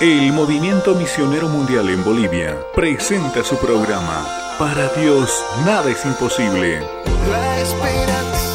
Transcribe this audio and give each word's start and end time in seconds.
El 0.00 0.32
Movimiento 0.32 0.94
Misionero 0.94 1.46
Mundial 1.50 1.90
en 1.90 2.02
Bolivia 2.02 2.56
presenta 2.74 3.44
su 3.44 3.58
programa 3.58 4.26
Para 4.58 4.88
Dios 4.94 5.44
nada 5.66 5.90
es 5.90 6.02
imposible. 6.06 6.80
La 7.28 7.60
esperanza 7.60 8.49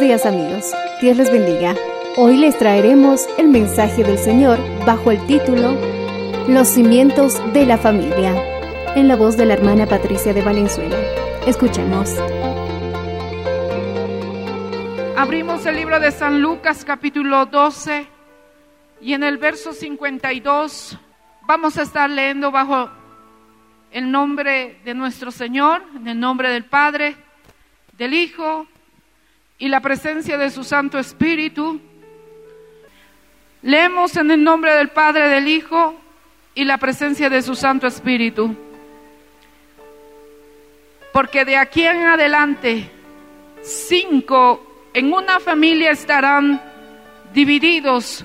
Días 0.00 0.26
amigos, 0.26 0.72
Dios 1.00 1.16
les 1.16 1.32
bendiga. 1.32 1.74
Hoy 2.16 2.36
les 2.36 2.56
traeremos 2.56 3.26
el 3.36 3.48
mensaje 3.48 4.04
del 4.04 4.16
Señor 4.16 4.56
bajo 4.86 5.10
el 5.10 5.26
título 5.26 5.76
Los 6.46 6.68
cimientos 6.68 7.34
de 7.52 7.66
la 7.66 7.78
familia, 7.78 8.32
en 8.94 9.08
la 9.08 9.16
voz 9.16 9.36
de 9.36 9.44
la 9.44 9.54
hermana 9.54 9.86
Patricia 9.86 10.32
de 10.32 10.42
Valenzuela. 10.42 10.96
Escuchemos. 11.48 12.14
Abrimos 15.16 15.66
el 15.66 15.74
libro 15.74 15.98
de 15.98 16.12
San 16.12 16.40
Lucas 16.40 16.84
capítulo 16.84 17.46
12 17.46 18.06
y 19.00 19.14
en 19.14 19.24
el 19.24 19.36
verso 19.38 19.72
52 19.72 20.96
vamos 21.48 21.76
a 21.76 21.82
estar 21.82 22.08
leyendo 22.08 22.52
bajo 22.52 22.88
el 23.90 24.12
nombre 24.12 24.78
de 24.84 24.94
nuestro 24.94 25.32
Señor, 25.32 25.82
en 25.96 26.06
el 26.06 26.20
nombre 26.20 26.50
del 26.50 26.66
Padre, 26.66 27.16
del 27.96 28.14
Hijo 28.14 28.68
y 29.58 29.68
la 29.68 29.80
presencia 29.80 30.38
de 30.38 30.50
su 30.50 30.62
Santo 30.62 30.98
Espíritu. 30.98 31.80
Leemos 33.62 34.16
en 34.16 34.30
el 34.30 34.42
nombre 34.42 34.72
del 34.74 34.88
Padre, 34.88 35.28
del 35.28 35.48
Hijo 35.48 35.96
y 36.54 36.64
la 36.64 36.78
presencia 36.78 37.28
de 37.28 37.42
su 37.42 37.54
Santo 37.54 37.86
Espíritu. 37.86 38.54
Porque 41.12 41.44
de 41.44 41.56
aquí 41.56 41.84
en 41.84 42.06
adelante, 42.06 42.88
cinco 43.62 44.88
en 44.94 45.12
una 45.12 45.40
familia 45.40 45.90
estarán 45.90 46.60
divididos, 47.34 48.24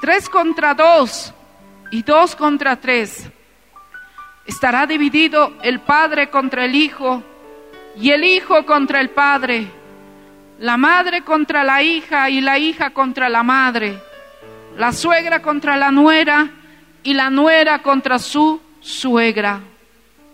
tres 0.00 0.28
contra 0.28 0.74
dos 0.74 1.34
y 1.90 2.02
dos 2.02 2.34
contra 2.34 2.76
tres. 2.76 3.28
Estará 4.46 4.86
dividido 4.86 5.52
el 5.62 5.80
padre 5.80 6.30
contra 6.30 6.64
el 6.64 6.74
hijo 6.74 7.22
y 7.96 8.10
el 8.10 8.24
hijo 8.24 8.64
contra 8.64 9.00
el 9.00 9.10
padre, 9.10 9.66
la 10.58 10.76
madre 10.76 11.22
contra 11.22 11.62
la 11.62 11.82
hija 11.82 12.28
y 12.30 12.40
la 12.40 12.58
hija 12.58 12.90
contra 12.90 13.28
la 13.28 13.42
madre, 13.42 13.98
la 14.76 14.92
suegra 14.92 15.40
contra 15.40 15.76
la 15.76 15.90
nuera 15.90 16.50
y 17.02 17.14
la 17.14 17.30
nuera 17.30 17.80
contra 17.80 18.18
su 18.18 18.60
suegra. 18.80 19.60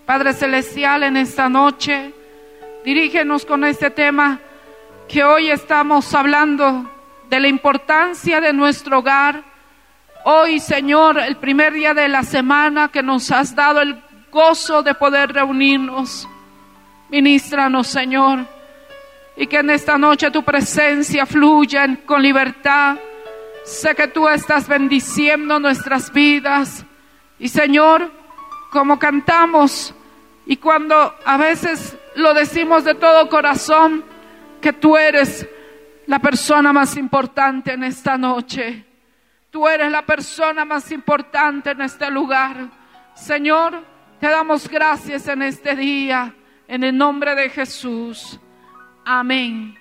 Padre 0.07 0.33
Celestial, 0.33 1.03
en 1.03 1.17
esta 1.17 1.49
noche, 1.49 2.13
dirígenos 2.85 3.45
con 3.45 3.65
este 3.65 3.91
tema 3.91 4.41
que 5.09 5.25
hoy 5.25 5.51
estamos 5.51 6.15
hablando 6.15 6.91
de 7.29 7.41
la 7.41 7.49
importancia 7.49 8.41
de 8.41 8.53
nuestro 8.53 8.99
hogar. 8.99 9.43
Hoy, 10.25 10.59
Señor, 10.59 11.19
el 11.19 11.37
primer 11.37 11.75
día 11.75 11.93
de 11.93 12.09
la 12.09 12.23
semana 12.23 12.89
que 12.89 13.03
nos 13.03 13.31
has 13.31 13.55
dado 13.55 13.83
el 13.83 14.03
gozo 14.31 14.83
de 14.83 14.95
poder 14.95 15.33
reunirnos. 15.33 16.27
Ministranos, 17.11 17.87
Señor, 17.87 18.47
y 19.37 19.47
que 19.47 19.59
en 19.59 19.71
esta 19.71 19.99
noche 19.99 20.31
tu 20.31 20.43
presencia 20.43 21.27
fluya 21.27 21.87
con 22.07 22.23
libertad. 22.23 22.97
Sé 23.65 23.95
que 23.95 24.09
tú 24.09 24.29
estás 24.29 24.69
bendiciendo 24.69 25.59
nuestras 25.59 26.13
vidas. 26.13 26.85
Y 27.39 27.49
Señor, 27.49 28.11
como 28.71 28.99
cantamos 28.99 29.95
y 30.47 30.57
cuando 30.59 31.15
a 31.25 31.37
veces 31.37 31.97
lo 32.17 32.35
decimos 32.35 32.85
de 32.85 32.95
todo 32.95 33.29
corazón, 33.29 34.05
que 34.61 34.73
tú 34.73 34.97
eres 34.97 35.47
la 36.07 36.19
persona 36.19 36.73
más 36.73 36.97
importante 36.97 37.73
en 37.73 37.85
esta 37.85 38.17
noche. 38.17 38.85
Tú 39.51 39.69
eres 39.69 39.91
la 39.91 40.03
persona 40.03 40.65
más 40.65 40.91
importante 40.91 41.71
en 41.71 41.83
este 41.83 42.11
lugar. 42.11 42.71
Señor, 43.15 43.85
te 44.21 44.29
damos 44.29 44.69
gracias 44.69 45.29
en 45.29 45.43
este 45.43 45.77
día, 45.77 46.35
en 46.67 46.85
el 46.85 46.97
nombre 46.97 47.35
de 47.35 47.49
Jesús. 47.51 48.41
Amén. 49.05 49.79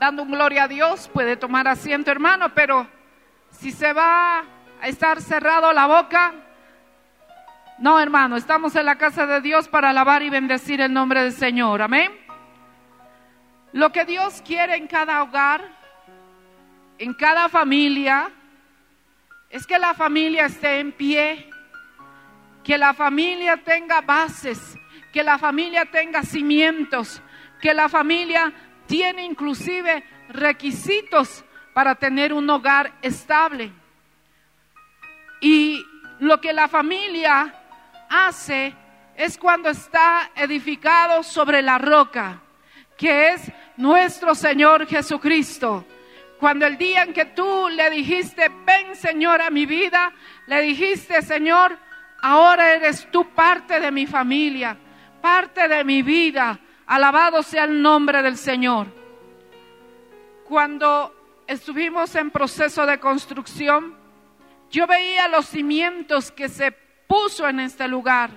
Dando 0.00 0.22
un 0.22 0.30
gloria 0.30 0.64
a 0.64 0.68
Dios, 0.68 1.10
puede 1.12 1.36
tomar 1.36 1.68
asiento, 1.68 2.10
hermano, 2.10 2.54
pero 2.54 2.86
si 3.50 3.70
se 3.70 3.92
va 3.92 4.44
a 4.80 4.88
estar 4.88 5.20
cerrado 5.20 5.72
la 5.72 5.86
boca, 5.86 6.32
no, 7.78 8.00
hermano, 8.00 8.36
estamos 8.36 8.74
en 8.76 8.86
la 8.86 8.96
casa 8.96 9.26
de 9.26 9.42
Dios 9.42 9.68
para 9.68 9.90
alabar 9.90 10.22
y 10.22 10.30
bendecir 10.30 10.80
el 10.80 10.92
nombre 10.92 11.22
del 11.22 11.32
Señor. 11.32 11.82
Amén. 11.82 12.10
Lo 13.72 13.92
que 13.92 14.06
Dios 14.06 14.42
quiere 14.42 14.76
en 14.76 14.86
cada 14.86 15.22
hogar, 15.22 15.62
en 16.98 17.12
cada 17.12 17.50
familia, 17.50 18.30
es 19.50 19.66
que 19.66 19.78
la 19.78 19.92
familia 19.92 20.46
esté 20.46 20.80
en 20.80 20.92
pie, 20.92 21.50
que 22.64 22.78
la 22.78 22.94
familia 22.94 23.58
tenga 23.58 24.00
bases, 24.00 24.78
que 25.12 25.22
la 25.22 25.36
familia 25.36 25.84
tenga 25.84 26.22
cimientos, 26.22 27.22
que 27.66 27.74
la 27.74 27.88
familia 27.88 28.52
tiene 28.86 29.24
inclusive 29.24 30.04
requisitos 30.28 31.44
para 31.74 31.96
tener 31.96 32.32
un 32.32 32.48
hogar 32.48 32.92
estable. 33.02 33.72
Y 35.40 35.84
lo 36.20 36.40
que 36.40 36.52
la 36.52 36.68
familia 36.68 37.52
hace 38.08 38.72
es 39.16 39.36
cuando 39.36 39.68
está 39.68 40.30
edificado 40.36 41.24
sobre 41.24 41.60
la 41.60 41.76
roca, 41.78 42.40
que 42.96 43.30
es 43.30 43.50
nuestro 43.76 44.36
Señor 44.36 44.86
Jesucristo. 44.86 45.84
Cuando 46.38 46.66
el 46.66 46.78
día 46.78 47.02
en 47.02 47.12
que 47.12 47.24
tú 47.24 47.68
le 47.68 47.90
dijiste, 47.90 48.48
ven 48.64 48.94
Señor 48.94 49.42
a 49.42 49.50
mi 49.50 49.66
vida, 49.66 50.12
le 50.46 50.60
dijiste, 50.60 51.20
Señor, 51.20 51.76
ahora 52.22 52.74
eres 52.74 53.10
tú 53.10 53.28
parte 53.34 53.80
de 53.80 53.90
mi 53.90 54.06
familia, 54.06 54.76
parte 55.20 55.66
de 55.66 55.82
mi 55.82 56.02
vida. 56.02 56.60
Alabado 56.86 57.42
sea 57.42 57.64
el 57.64 57.82
nombre 57.82 58.22
del 58.22 58.36
Señor. 58.36 58.86
Cuando 60.44 61.42
estuvimos 61.46 62.14
en 62.14 62.30
proceso 62.30 62.86
de 62.86 63.00
construcción, 63.00 63.96
yo 64.70 64.86
veía 64.86 65.26
los 65.26 65.46
cimientos 65.46 66.30
que 66.30 66.48
se 66.48 66.70
puso 66.72 67.48
en 67.48 67.60
este 67.60 67.88
lugar. 67.88 68.30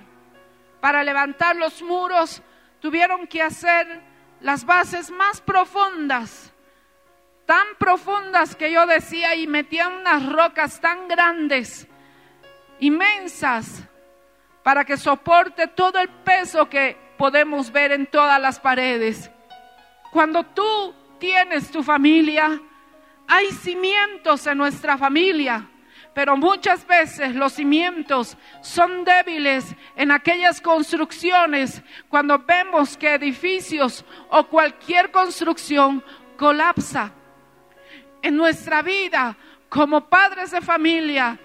Para 0.80 1.04
levantar 1.04 1.54
los 1.54 1.80
muros 1.82 2.42
tuvieron 2.80 3.26
que 3.28 3.42
hacer 3.42 4.00
las 4.40 4.64
bases 4.64 5.10
más 5.10 5.40
profundas, 5.40 6.52
tan 7.46 7.66
profundas 7.78 8.56
que 8.56 8.72
yo 8.72 8.86
decía 8.86 9.34
y 9.34 9.46
metían 9.46 9.92
unas 9.92 10.26
rocas 10.26 10.80
tan 10.80 11.06
grandes, 11.06 11.86
inmensas, 12.80 13.84
para 14.62 14.84
que 14.84 14.96
soporte 14.96 15.68
todo 15.68 15.98
el 16.00 16.08
peso 16.08 16.68
que 16.68 17.09
podemos 17.20 17.70
ver 17.70 17.92
en 17.92 18.06
todas 18.06 18.40
las 18.40 18.58
paredes. 18.58 19.30
Cuando 20.10 20.42
tú 20.42 20.94
tienes 21.18 21.70
tu 21.70 21.82
familia, 21.82 22.58
hay 23.28 23.48
cimientos 23.50 24.46
en 24.46 24.56
nuestra 24.56 24.96
familia, 24.96 25.68
Pero 26.14 26.36
muchas 26.36 26.84
veces 26.86 27.36
los 27.36 27.52
cimientos 27.52 28.36
son 28.62 29.04
débiles 29.04 29.76
en 29.94 30.10
aquellas 30.10 30.60
construcciones 30.60 31.82
cuando 32.08 32.38
vemos 32.38 32.96
que 32.96 33.14
edificios 33.14 34.04
o 34.30 34.44
cualquier 34.44 35.12
construcción 35.12 36.02
colapsa. 36.36 37.12
En 38.22 38.34
nuestra 38.34 38.82
vida, 38.82 39.36
como 39.68 40.08
padres 40.08 40.50
de 40.50 40.60
familia, 40.60 41.38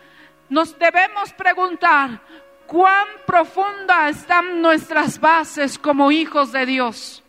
nos 0.50 0.77
debemos 0.80 1.31
preguntar 1.33 2.22
cuán 2.67 3.07
profundas 3.25 4.17
están 4.17 4.62
nuestras 4.62 5.19
bases 5.19 5.77
como 5.77 6.12
hijos 6.12 6.51
de 6.51 6.65
Dios. 6.65 7.23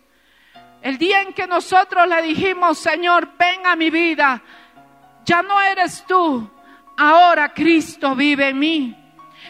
El 0.82 0.98
día 0.98 1.22
en 1.22 1.32
que 1.32 1.46
nosotros 1.46 2.06
le 2.08 2.22
dijimos, 2.22 2.78
Señor, 2.78 3.30
ven 3.38 3.66
a 3.66 3.76
mi 3.76 3.90
vida, 3.90 4.42
ya 5.24 5.42
no 5.42 5.60
eres 5.60 6.04
tú, 6.06 6.48
ahora 6.96 7.52
Cristo 7.52 8.14
vive 8.14 8.48
en 8.48 8.58
mí. 8.58 8.96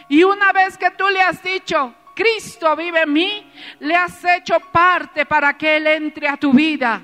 Y 0.09 0.23
una 0.23 0.51
vez 0.51 0.77
que 0.77 0.91
tú 0.91 1.07
le 1.09 1.21
has 1.21 1.41
dicho, 1.43 1.93
Cristo 2.15 2.75
vive 2.75 3.01
en 3.01 3.13
mí, 3.13 3.51
le 3.79 3.95
has 3.95 4.23
hecho 4.25 4.59
parte 4.71 5.25
para 5.25 5.55
que 5.57 5.77
Él 5.77 5.87
entre 5.87 6.27
a 6.27 6.37
tu 6.37 6.51
vida. 6.51 7.01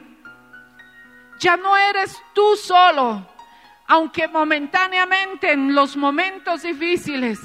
Ya 1.39 1.55
no 1.55 1.77
eres 1.77 2.19
tú 2.33 2.55
solo, 2.55 3.27
aunque 3.87 4.27
momentáneamente 4.27 5.51
en 5.51 5.75
los 5.75 5.95
momentos 5.95 6.63
difíciles, 6.63 7.39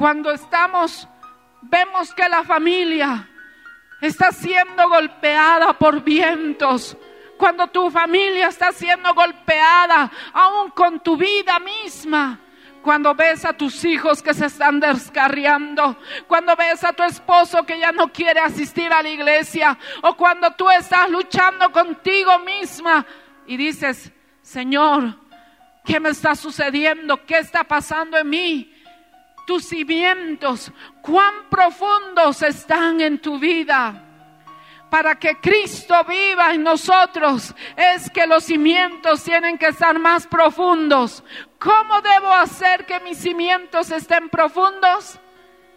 cuando 0.00 0.30
estamos, 0.30 1.06
vemos 1.60 2.14
que 2.14 2.26
la 2.26 2.42
familia 2.42 3.28
está 4.00 4.32
siendo 4.32 4.88
golpeada 4.88 5.74
por 5.74 6.02
vientos, 6.02 6.96
cuando 7.36 7.66
tu 7.66 7.90
familia 7.90 8.48
está 8.48 8.72
siendo 8.72 9.12
golpeada, 9.12 10.10
aún 10.32 10.70
con 10.70 11.00
tu 11.00 11.18
vida 11.18 11.58
misma. 11.58 12.40
Cuando 12.80 13.14
ves 13.14 13.44
a 13.44 13.52
tus 13.52 13.84
hijos 13.84 14.22
que 14.22 14.32
se 14.32 14.46
están 14.46 14.80
descarriando, 14.80 15.98
cuando 16.26 16.56
ves 16.56 16.82
a 16.82 16.94
tu 16.94 17.02
esposo 17.02 17.64
que 17.64 17.78
ya 17.78 17.92
no 17.92 18.10
quiere 18.10 18.40
asistir 18.40 18.90
a 18.90 19.02
la 19.02 19.10
iglesia, 19.10 19.76
o 20.00 20.16
cuando 20.16 20.50
tú 20.52 20.70
estás 20.70 21.10
luchando 21.10 21.70
contigo 21.70 22.38
misma 22.38 23.04
y 23.46 23.58
dices, 23.58 24.10
Señor, 24.40 25.18
¿qué 25.84 26.00
me 26.00 26.08
está 26.08 26.34
sucediendo? 26.34 27.26
¿Qué 27.26 27.36
está 27.36 27.64
pasando 27.64 28.16
en 28.16 28.30
mí? 28.30 28.79
Tus 29.50 29.64
cimientos, 29.64 30.70
cuán 31.02 31.48
profundos 31.50 32.40
están 32.40 33.00
en 33.00 33.18
tu 33.18 33.36
vida 33.36 34.00
para 34.88 35.16
que 35.16 35.40
Cristo 35.40 35.92
viva 36.04 36.54
en 36.54 36.62
nosotros 36.62 37.52
es 37.76 38.08
que 38.10 38.28
los 38.28 38.44
cimientos 38.44 39.24
tienen 39.24 39.58
que 39.58 39.66
estar 39.66 39.98
más 39.98 40.28
profundos. 40.28 41.24
¿Cómo 41.58 42.00
debo 42.00 42.32
hacer 42.32 42.86
que 42.86 43.00
mis 43.00 43.18
cimientos 43.18 43.90
estén 43.90 44.28
profundos? 44.28 45.18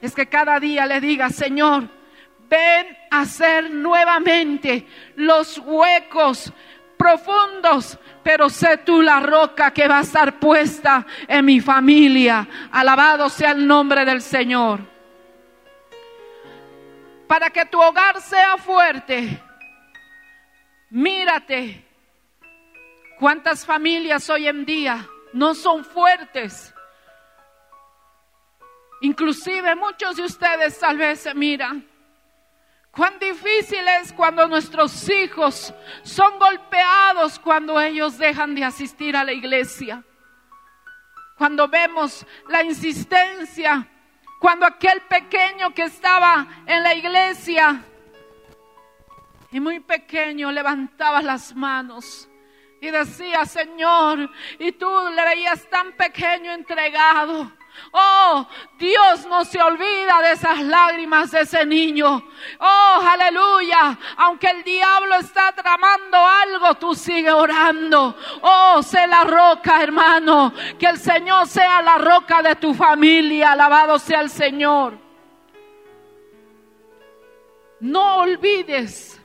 Es 0.02 0.14
que 0.14 0.28
cada 0.28 0.60
día 0.60 0.86
le 0.86 1.02
diga, 1.02 1.32
Señor, 1.32 1.90
ven 2.48 2.96
a 3.10 3.22
hacer 3.22 3.72
nuevamente 3.72 4.86
los 5.16 5.58
huecos 5.58 6.54
profundos, 7.04 8.00
pero 8.24 8.50
sé 8.50 8.78
tú 8.78 9.02
la 9.02 9.20
roca 9.20 9.72
que 9.72 9.90
va 9.90 9.98
a 9.98 10.02
estar 10.04 10.40
puesta 10.40 11.06
en 11.28 11.44
mi 11.44 11.60
familia. 11.60 12.48
Alabado 12.72 13.28
sea 13.28 13.52
el 13.52 13.68
nombre 13.68 14.06
del 14.06 14.22
Señor 14.22 14.94
para 17.34 17.50
que 17.50 17.66
tu 17.66 17.82
hogar 17.82 18.22
sea 18.22 18.58
fuerte, 18.58 19.42
mírate 20.92 21.84
cuántas 23.20 23.66
familias 23.66 24.30
hoy 24.30 24.48
en 24.48 24.64
día 24.64 25.08
no 25.34 25.56
son 25.56 25.84
fuertes. 25.84 26.72
Inclusive 29.02 29.76
muchos 29.76 30.16
de 30.16 30.22
ustedes 30.22 30.78
tal 30.80 30.98
vez 30.98 31.22
se 31.22 31.34
miran. 31.34 31.93
Cuán 32.96 33.18
difícil 33.20 33.86
es 34.02 34.14
cuando 34.14 34.48
nuestros 34.48 35.10
hijos 35.10 35.74
son 36.04 36.38
golpeados 36.40 37.40
cuando 37.40 37.80
ellos 37.82 38.18
dejan 38.18 38.56
de 38.56 38.64
asistir 38.64 39.16
a 39.16 39.24
la 39.24 39.34
iglesia. 39.34 40.04
Cuando 41.38 41.68
vemos 41.68 42.26
la 42.48 42.64
insistencia 42.64 43.90
cuando 44.44 44.66
aquel 44.66 45.00
pequeño 45.04 45.74
que 45.74 45.84
estaba 45.84 46.46
en 46.66 46.84
la 46.84 46.94
iglesia 46.94 47.82
y 49.52 49.60
muy 49.62 49.80
pequeño 49.80 50.52
levantaba 50.52 51.22
las 51.22 51.56
manos 51.56 52.30
y 52.82 52.92
decía, 52.92 53.46
Señor, 53.46 54.30
y 54.60 54.74
tú 54.74 54.92
le 55.16 55.24
veías 55.24 55.66
tan 55.70 55.94
pequeño 55.94 56.52
entregado. 56.52 57.54
Oh, 57.92 58.48
Dios 58.78 59.26
no 59.28 59.46
se 59.46 59.62
olvida 59.62 60.22
de 60.22 60.32
esas 60.34 60.60
lágrimas 60.62 61.32
de 61.32 61.42
ese 61.42 61.66
niño. 61.66 62.24
Oh, 62.60 63.02
aleluya. 63.08 63.98
Aunque 64.18 64.48
el 64.48 64.64
diablo 64.64 65.16
está 65.16 65.52
tramando 65.52 66.18
algo, 66.18 66.76
tú 66.76 66.96
sigue 66.96 67.32
orando. 67.32 68.16
Oh, 68.42 68.82
sé 68.82 69.06
la 69.08 69.24
roca, 69.24 69.82
hermano. 69.82 70.54
Que 70.80 70.88
el 70.88 70.98
Señor 70.98 71.48
sea 71.48 71.82
la 71.82 71.98
roca 71.98 72.42
de 72.42 72.56
tu 72.56 72.74
familia. 72.74 73.52
Alabado 73.52 74.00
sea 74.00 74.22
el 74.22 74.30
Señor. 74.30 74.98
No 77.80 78.18
olvides 78.18 79.22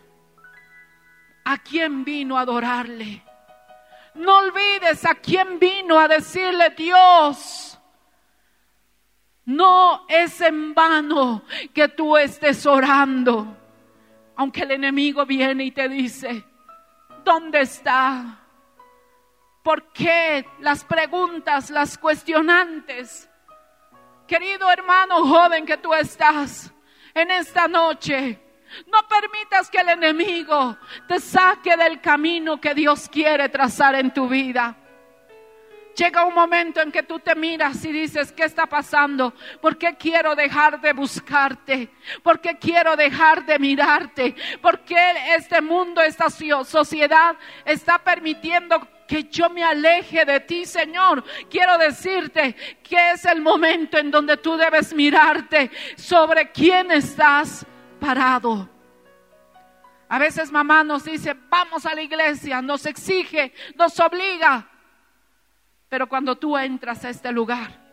a 1.44 1.58
quién 1.58 2.04
vino 2.04 2.36
a 2.36 2.42
adorarle. 2.42 3.24
No 4.14 4.38
olvides 4.38 5.06
a 5.06 5.14
quién 5.14 5.58
vino 5.58 5.98
a 5.98 6.08
decirle 6.08 6.70
Dios. 6.70 7.67
No 9.48 10.04
es 10.08 10.42
en 10.42 10.74
vano 10.74 11.42
que 11.72 11.88
tú 11.88 12.18
estés 12.18 12.66
orando. 12.66 13.56
Aunque 14.36 14.60
el 14.60 14.72
enemigo 14.72 15.24
viene 15.24 15.64
y 15.64 15.70
te 15.70 15.88
dice, 15.88 16.44
¿dónde 17.24 17.62
está? 17.62 18.40
¿Por 19.62 19.90
qué 19.90 20.46
las 20.60 20.84
preguntas, 20.84 21.70
las 21.70 21.96
cuestionantes? 21.96 23.30
Querido 24.26 24.70
hermano 24.70 25.26
joven 25.26 25.64
que 25.64 25.78
tú 25.78 25.94
estás 25.94 26.70
en 27.14 27.30
esta 27.30 27.66
noche, 27.66 28.38
no 28.86 28.98
permitas 29.08 29.70
que 29.70 29.78
el 29.78 29.88
enemigo 29.88 30.76
te 31.06 31.20
saque 31.20 31.74
del 31.74 32.02
camino 32.02 32.60
que 32.60 32.74
Dios 32.74 33.08
quiere 33.08 33.48
trazar 33.48 33.94
en 33.94 34.12
tu 34.12 34.28
vida. 34.28 34.76
Llega 35.98 36.24
un 36.24 36.34
momento 36.34 36.80
en 36.80 36.92
que 36.92 37.02
tú 37.02 37.18
te 37.18 37.34
miras 37.34 37.84
y 37.84 37.90
dices, 37.90 38.30
¿qué 38.30 38.44
está 38.44 38.66
pasando? 38.66 39.34
¿Por 39.60 39.76
qué 39.76 39.96
quiero 39.96 40.36
dejar 40.36 40.80
de 40.80 40.92
buscarte? 40.92 41.90
¿Por 42.22 42.40
qué 42.40 42.56
quiero 42.56 42.94
dejar 42.94 43.44
de 43.44 43.58
mirarte? 43.58 44.32
¿Por 44.62 44.84
qué 44.84 45.34
este 45.34 45.60
mundo, 45.60 46.00
esta 46.00 46.30
sociedad 46.30 47.34
está 47.64 47.98
permitiendo 47.98 48.86
que 49.08 49.24
yo 49.24 49.50
me 49.50 49.64
aleje 49.64 50.24
de 50.24 50.38
ti, 50.38 50.66
Señor. 50.66 51.24
Quiero 51.50 51.76
decirte 51.78 52.54
que 52.84 53.12
es 53.12 53.24
el 53.24 53.40
momento 53.40 53.98
en 53.98 54.12
donde 54.12 54.36
tú 54.36 54.56
debes 54.56 54.94
mirarte 54.94 55.68
sobre 55.96 56.52
quién 56.52 56.92
estás 56.92 57.66
parado. 57.98 58.68
A 60.08 60.18
veces 60.20 60.52
mamá 60.52 60.84
nos 60.84 61.04
dice, 61.04 61.34
vamos 61.48 61.84
a 61.86 61.94
la 61.94 62.02
iglesia, 62.02 62.62
nos 62.62 62.86
exige, 62.86 63.52
nos 63.74 63.98
obliga. 63.98 64.77
Pero 65.88 66.08
cuando 66.08 66.36
tú 66.36 66.56
entras 66.56 67.04
a 67.04 67.10
este 67.10 67.32
lugar, 67.32 67.88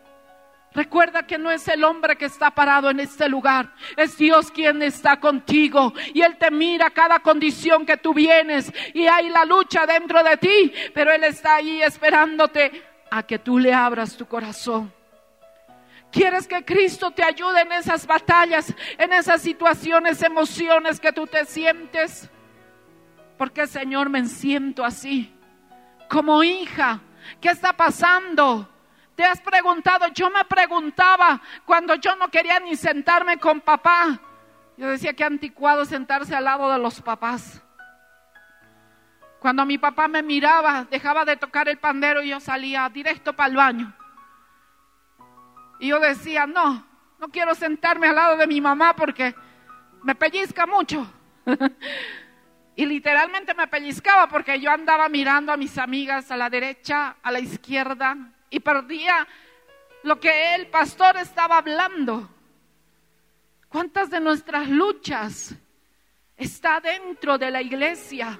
Recuerda 0.76 1.26
que 1.26 1.38
no 1.38 1.50
es 1.50 1.66
el 1.68 1.82
hombre 1.84 2.16
que 2.16 2.26
está 2.26 2.50
parado 2.50 2.90
en 2.90 3.00
este 3.00 3.30
lugar, 3.30 3.72
es 3.96 4.18
Dios 4.18 4.50
quien 4.50 4.82
está 4.82 5.18
contigo 5.18 5.94
y 6.12 6.20
Él 6.20 6.36
te 6.36 6.50
mira 6.50 6.90
cada 6.90 7.20
condición 7.20 7.86
que 7.86 7.96
tú 7.96 8.12
vienes 8.12 8.70
y 8.92 9.06
hay 9.06 9.30
la 9.30 9.46
lucha 9.46 9.86
dentro 9.86 10.22
de 10.22 10.36
ti, 10.36 10.72
pero 10.92 11.12
Él 11.12 11.24
está 11.24 11.54
ahí 11.54 11.80
esperándote 11.80 12.82
a 13.10 13.22
que 13.22 13.38
tú 13.38 13.58
le 13.58 13.72
abras 13.72 14.18
tu 14.18 14.26
corazón. 14.26 14.92
¿Quieres 16.12 16.46
que 16.46 16.62
Cristo 16.62 17.10
te 17.10 17.24
ayude 17.24 17.62
en 17.62 17.72
esas 17.72 18.06
batallas, 18.06 18.74
en 18.98 19.14
esas 19.14 19.40
situaciones, 19.40 20.22
emociones 20.22 21.00
que 21.00 21.12
tú 21.12 21.26
te 21.26 21.46
sientes? 21.46 22.28
Porque 23.38 23.66
Señor 23.66 24.10
me 24.10 24.26
siento 24.26 24.84
así, 24.84 25.32
como 26.10 26.42
hija 26.42 27.00
¿Qué 27.40 27.48
está 27.48 27.72
pasando? 27.72 28.68
¿Te 29.14 29.24
has 29.24 29.40
preguntado? 29.40 30.08
Yo 30.08 30.30
me 30.30 30.44
preguntaba 30.44 31.40
cuando 31.64 31.94
yo 31.94 32.14
no 32.16 32.28
quería 32.28 32.60
ni 32.60 32.76
sentarme 32.76 33.38
con 33.38 33.60
papá. 33.60 34.20
Yo 34.76 34.88
decía 34.88 35.14
que 35.14 35.24
anticuado 35.24 35.84
sentarse 35.84 36.34
al 36.36 36.44
lado 36.44 36.70
de 36.70 36.78
los 36.78 37.00
papás. 37.00 37.62
Cuando 39.40 39.64
mi 39.64 39.78
papá 39.78 40.08
me 40.08 40.22
miraba, 40.22 40.86
dejaba 40.90 41.24
de 41.24 41.36
tocar 41.36 41.68
el 41.68 41.78
pandero 41.78 42.22
y 42.22 42.28
yo 42.30 42.40
salía 42.40 42.88
directo 42.90 43.34
para 43.34 43.48
el 43.48 43.56
baño. 43.56 43.94
Y 45.78 45.88
yo 45.88 46.00
decía, 46.00 46.46
no, 46.46 46.86
no 47.18 47.28
quiero 47.28 47.54
sentarme 47.54 48.08
al 48.08 48.16
lado 48.16 48.36
de 48.36 48.46
mi 48.46 48.60
mamá 48.60 48.94
porque 48.94 49.34
me 50.02 50.14
pellizca 50.14 50.66
mucho. 50.66 51.06
Y 52.76 52.84
literalmente 52.84 53.54
me 53.54 53.66
pellizcaba 53.66 54.28
porque 54.28 54.60
yo 54.60 54.70
andaba 54.70 55.08
mirando 55.08 55.50
a 55.50 55.56
mis 55.56 55.78
amigas 55.78 56.30
a 56.30 56.36
la 56.36 56.50
derecha, 56.50 57.16
a 57.22 57.32
la 57.32 57.40
izquierda 57.40 58.16
y 58.50 58.60
perdía 58.60 59.26
lo 60.02 60.20
que 60.20 60.54
el 60.54 60.66
pastor 60.66 61.16
estaba 61.16 61.56
hablando. 61.56 62.28
¿Cuántas 63.68 64.10
de 64.10 64.20
nuestras 64.20 64.68
luchas 64.68 65.54
está 66.36 66.78
dentro 66.80 67.38
de 67.38 67.50
la 67.50 67.62
iglesia? 67.62 68.38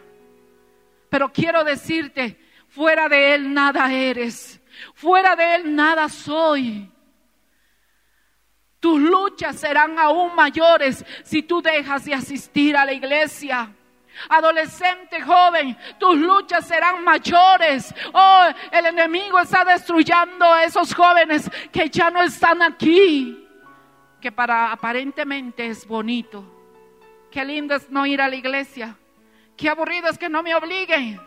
Pero 1.09 1.33
quiero 1.33 1.64
decirte, 1.64 2.38
fuera 2.69 3.09
de 3.09 3.35
Él 3.35 3.55
nada 3.55 3.90
eres, 3.90 4.61
fuera 4.95 5.35
de 5.35 5.55
Él 5.55 5.75
nada 5.75 6.11
soy. 6.11 6.93
Tus 8.81 9.00
luchas 9.00 9.59
serán 9.59 9.99
aún 9.99 10.35
mayores 10.35 11.05
si 11.25 11.43
tú 11.43 11.62
dejas 11.62 12.05
de 12.05 12.14
asistir 12.14 12.76
a 12.76 12.85
la 12.85 12.93
iglesia. 12.93 13.75
Adolescente, 14.28 15.20
joven, 15.23 15.76
tus 15.99 16.16
luchas 16.16 16.66
serán 16.66 17.04
mayores. 17.04 17.94
Oh, 18.12 18.46
el 18.70 18.87
enemigo 18.87 19.38
está 19.38 19.64
destruyendo 19.64 20.44
a 20.44 20.64
esos 20.64 20.94
jóvenes 20.94 21.50
que 21.73 21.88
ya 21.88 22.11
no 22.11 22.23
están 22.23 22.62
aquí, 22.62 23.46
que 24.20 24.32
para 24.32 24.73
aparentemente 24.73 25.66
es 25.66 25.87
bonito. 25.87 26.44
Qué 27.30 27.44
lindo 27.44 27.75
es 27.75 27.90
no 27.90 28.06
ir 28.06 28.20
a 28.20 28.28
la 28.28 28.37
iglesia. 28.37 28.96
Qué 29.56 29.68
aburrido 29.68 30.08
es 30.08 30.18
que 30.18 30.28
no 30.28 30.42
me 30.42 30.54
obliguen. 30.54 31.20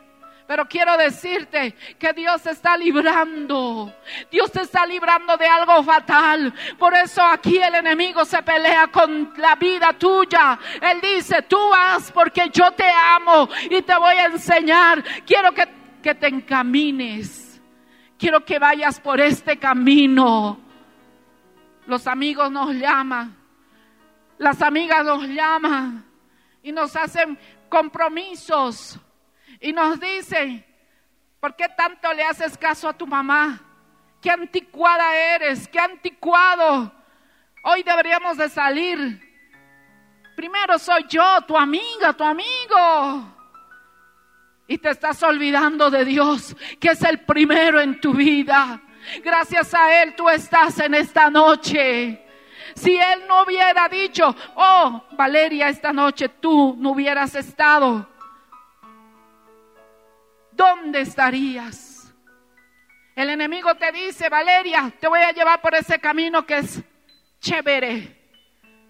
Pero 0.49 0.67
quiero 0.67 0.97
decirte 0.97 1.75
que 1.99 2.11
Dios 2.11 2.41
te 2.41 2.49
está 2.49 2.75
librando. 2.75 3.93
Dios 4.31 4.51
te 4.51 4.61
está 4.61 4.83
librando 4.83 5.37
de 5.37 5.45
algo 5.45 5.83
fatal. 5.83 6.51
Por 6.79 6.95
eso 6.95 7.21
aquí 7.21 7.59
el 7.59 7.75
enemigo 7.75 8.25
se 8.25 8.41
pelea 8.41 8.87
con 8.87 9.31
la 9.37 9.53
vida 9.57 9.93
tuya. 9.93 10.57
Él 10.81 11.01
dice, 11.01 11.43
tú 11.43 11.59
vas 11.69 12.11
porque 12.11 12.49
yo 12.51 12.71
te 12.71 12.89
amo 12.89 13.47
y 13.69 13.79
te 13.83 13.95
voy 13.95 14.15
a 14.15 14.25
enseñar. 14.25 15.03
Quiero 15.23 15.51
que, 15.51 15.67
que 16.01 16.15
te 16.15 16.25
encamines. 16.25 17.61
Quiero 18.17 18.43
que 18.43 18.57
vayas 18.57 18.99
por 18.99 19.21
este 19.21 19.57
camino. 19.57 20.59
Los 21.85 22.07
amigos 22.07 22.51
nos 22.51 22.73
llaman. 22.73 23.37
Las 24.39 24.63
amigas 24.63 25.05
nos 25.05 25.27
llaman 25.27 26.03
y 26.63 26.71
nos 26.71 26.95
hacen 26.95 27.37
compromisos 27.69 28.99
y 29.59 29.73
nos 29.73 29.99
dicen, 29.99 30.65
¿por 31.39 31.55
qué 31.55 31.67
tanto 31.69 32.11
le 32.13 32.23
haces 32.23 32.57
caso 32.57 32.87
a 32.87 32.93
tu 32.93 33.05
mamá? 33.05 33.61
Qué 34.21 34.29
anticuada 34.29 35.15
eres, 35.15 35.67
qué 35.67 35.79
anticuado. 35.79 36.91
Hoy 37.63 37.83
deberíamos 37.83 38.37
de 38.37 38.49
salir. 38.49 39.29
Primero 40.35 40.79
soy 40.79 41.05
yo, 41.09 41.41
tu 41.47 41.57
amiga, 41.57 42.13
tu 42.13 42.23
amigo. 42.23 43.35
Y 44.67 44.77
te 44.77 44.89
estás 44.91 45.21
olvidando 45.23 45.89
de 45.89 46.05
Dios, 46.05 46.55
que 46.79 46.89
es 46.89 47.01
el 47.03 47.21
primero 47.21 47.81
en 47.81 47.99
tu 47.99 48.13
vida. 48.13 48.81
Gracias 49.23 49.73
a 49.73 50.01
Él 50.01 50.15
tú 50.15 50.29
estás 50.29 50.79
en 50.79 50.93
esta 50.93 51.29
noche. 51.29 52.25
Si 52.75 52.95
Él 52.95 53.23
no 53.27 53.43
hubiera 53.43 53.89
dicho, 53.89 54.35
oh, 54.55 55.03
Valeria, 55.11 55.69
esta 55.69 55.91
noche 55.91 56.29
tú 56.29 56.75
no 56.77 56.91
hubieras 56.91 57.35
estado. 57.35 58.08
¿Dónde 60.59 60.99
estarías? 60.99 62.13
El 63.15 63.29
enemigo 63.29 63.73
te 63.75 63.93
dice, 63.93 64.27
Valeria, 64.27 64.91
te 64.99 65.07
voy 65.07 65.21
a 65.21 65.31
llevar 65.31 65.61
por 65.61 65.73
ese 65.73 65.99
camino 65.99 66.45
que 66.45 66.57
es 66.57 66.81
chévere. 67.39 68.17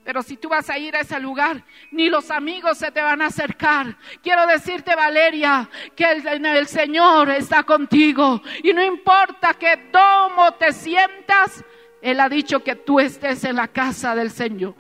Pero 0.03 0.23
si 0.23 0.37
tú 0.37 0.49
vas 0.49 0.67
a 0.71 0.77
ir 0.79 0.95
a 0.95 1.01
ese 1.01 1.19
lugar, 1.19 1.63
ni 1.91 2.09
los 2.09 2.31
amigos 2.31 2.79
se 2.79 2.91
te 2.91 3.01
van 3.01 3.21
a 3.21 3.27
acercar. 3.27 3.95
Quiero 4.23 4.47
decirte, 4.47 4.95
Valeria, 4.95 5.69
que 5.95 6.11
el, 6.11 6.67
Señor 6.67 7.29
está 7.29 7.61
contigo. 7.63 8.41
Y 8.63 8.73
no 8.73 8.83
importa 8.83 9.53
que 9.53 9.91
cómo 9.91 10.53
te 10.55 10.73
sientas, 10.73 11.63
Él 12.01 12.19
ha 12.19 12.29
dicho 12.29 12.63
que 12.63 12.75
tú 12.75 12.99
estés 12.99 13.43
en 13.43 13.57
la 13.57 13.67
casa 13.67 14.15
del 14.15 14.31
Señor. 14.31 14.73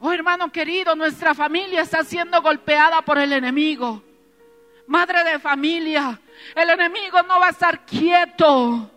Oh 0.00 0.12
hermano 0.12 0.50
querido, 0.50 0.96
nuestra 0.96 1.34
familia 1.34 1.82
está 1.82 2.02
siendo 2.04 2.40
golpeada 2.40 3.02
por 3.02 3.18
el 3.18 3.34
enemigo 3.34 4.02
madre 4.92 5.24
de 5.24 5.38
familia, 5.38 6.20
el 6.54 6.68
enemigo 6.68 7.22
no 7.22 7.40
va 7.40 7.46
a 7.46 7.50
estar 7.50 7.80
quieto. 7.80 8.90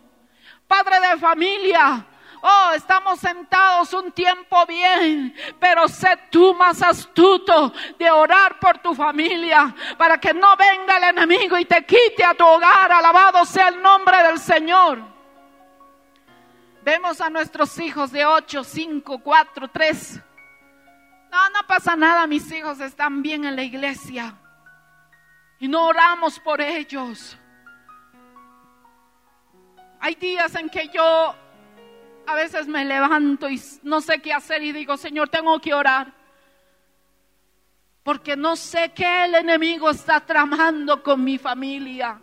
Padre 0.67 0.99
de 0.99 1.17
familia, 1.17 2.05
oh, 2.41 2.71
estamos 2.75 3.17
sentados 3.17 3.93
un 3.93 4.11
tiempo 4.11 4.65
bien, 4.65 5.33
pero 5.57 5.87
sé 5.87 6.19
tú 6.29 6.53
más 6.53 6.81
astuto 6.81 7.71
de 7.97 8.11
orar 8.11 8.59
por 8.59 8.79
tu 8.79 8.93
familia 8.93 9.73
para 9.97 10.19
que 10.19 10.33
no 10.33 10.57
venga 10.57 10.97
el 10.97 11.17
enemigo 11.17 11.57
y 11.57 11.63
te 11.63 11.85
quite 11.85 12.25
a 12.25 12.33
tu 12.33 12.45
hogar. 12.45 12.91
Alabado 12.91 13.45
sea 13.45 13.69
el 13.69 13.81
nombre 13.81 14.21
del 14.21 14.37
Señor. 14.37 14.99
Vemos 16.83 17.21
a 17.21 17.29
nuestros 17.29 17.79
hijos 17.79 18.11
de 18.11 18.25
8, 18.25 18.65
5, 18.65 19.19
4, 19.19 19.69
3. 19.69 20.21
No, 21.31 21.49
no 21.51 21.65
pasa 21.65 21.95
nada, 21.95 22.27
mis 22.27 22.51
hijos 22.51 22.81
están 22.81 23.21
bien 23.21 23.45
en 23.45 23.55
la 23.55 23.63
iglesia 23.63 24.35
y 25.59 25.67
no 25.67 25.87
oramos 25.87 26.39
por 26.39 26.61
ellos. 26.61 27.37
Hay 29.99 30.15
días 30.15 30.53
en 30.55 30.69
que 30.69 30.89
yo 30.89 31.35
a 32.27 32.35
veces 32.35 32.67
me 32.67 32.85
levanto 32.85 33.49
y 33.49 33.61
no 33.83 34.01
sé 34.01 34.21
qué 34.21 34.33
hacer 34.33 34.61
y 34.63 34.71
digo, 34.71 34.97
Señor, 34.97 35.29
tengo 35.29 35.59
que 35.59 35.73
orar. 35.73 36.13
Porque 38.03 38.35
no 38.35 38.55
sé 38.55 38.91
qué 38.93 39.25
el 39.25 39.35
enemigo 39.35 39.89
está 39.89 40.19
tramando 40.19 41.01
con 41.01 41.23
mi 41.23 41.37
familia. 41.37 42.19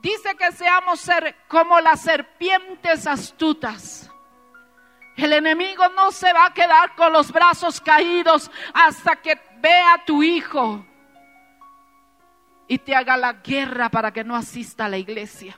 Dice 0.00 0.34
que 0.36 0.52
seamos 0.52 1.00
ser 1.00 1.36
como 1.48 1.80
las 1.80 2.00
serpientes 2.00 3.06
astutas. 3.06 4.10
El 5.16 5.32
enemigo 5.32 5.88
no 5.90 6.10
se 6.10 6.32
va 6.32 6.46
a 6.46 6.54
quedar 6.54 6.94
con 6.94 7.12
los 7.12 7.32
brazos 7.32 7.80
caídos 7.80 8.50
hasta 8.74 9.16
que 9.16 9.40
vea 9.60 9.94
a 9.94 10.04
tu 10.04 10.22
hijo 10.22 10.84
y 12.68 12.78
te 12.78 12.94
haga 12.94 13.16
la 13.16 13.34
guerra 13.34 13.88
para 13.88 14.12
que 14.12 14.24
no 14.24 14.34
asista 14.34 14.86
a 14.86 14.88
la 14.88 14.98
iglesia. 14.98 15.56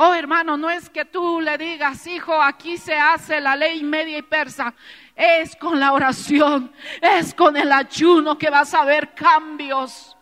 Oh 0.00 0.14
hermano, 0.14 0.56
no 0.56 0.70
es 0.70 0.88
que 0.88 1.04
tú 1.04 1.40
le 1.40 1.58
digas, 1.58 2.06
hijo, 2.06 2.40
aquí 2.40 2.78
se 2.78 2.96
hace 2.96 3.40
la 3.40 3.56
ley 3.56 3.82
media 3.82 4.18
y 4.18 4.22
persa. 4.22 4.72
Es 5.16 5.56
con 5.56 5.80
la 5.80 5.92
oración, 5.92 6.72
es 7.02 7.34
con 7.34 7.56
el 7.56 7.72
ayuno 7.72 8.38
que 8.38 8.48
vas 8.48 8.72
a 8.74 8.84
ver 8.84 9.12
cambios. 9.12 10.16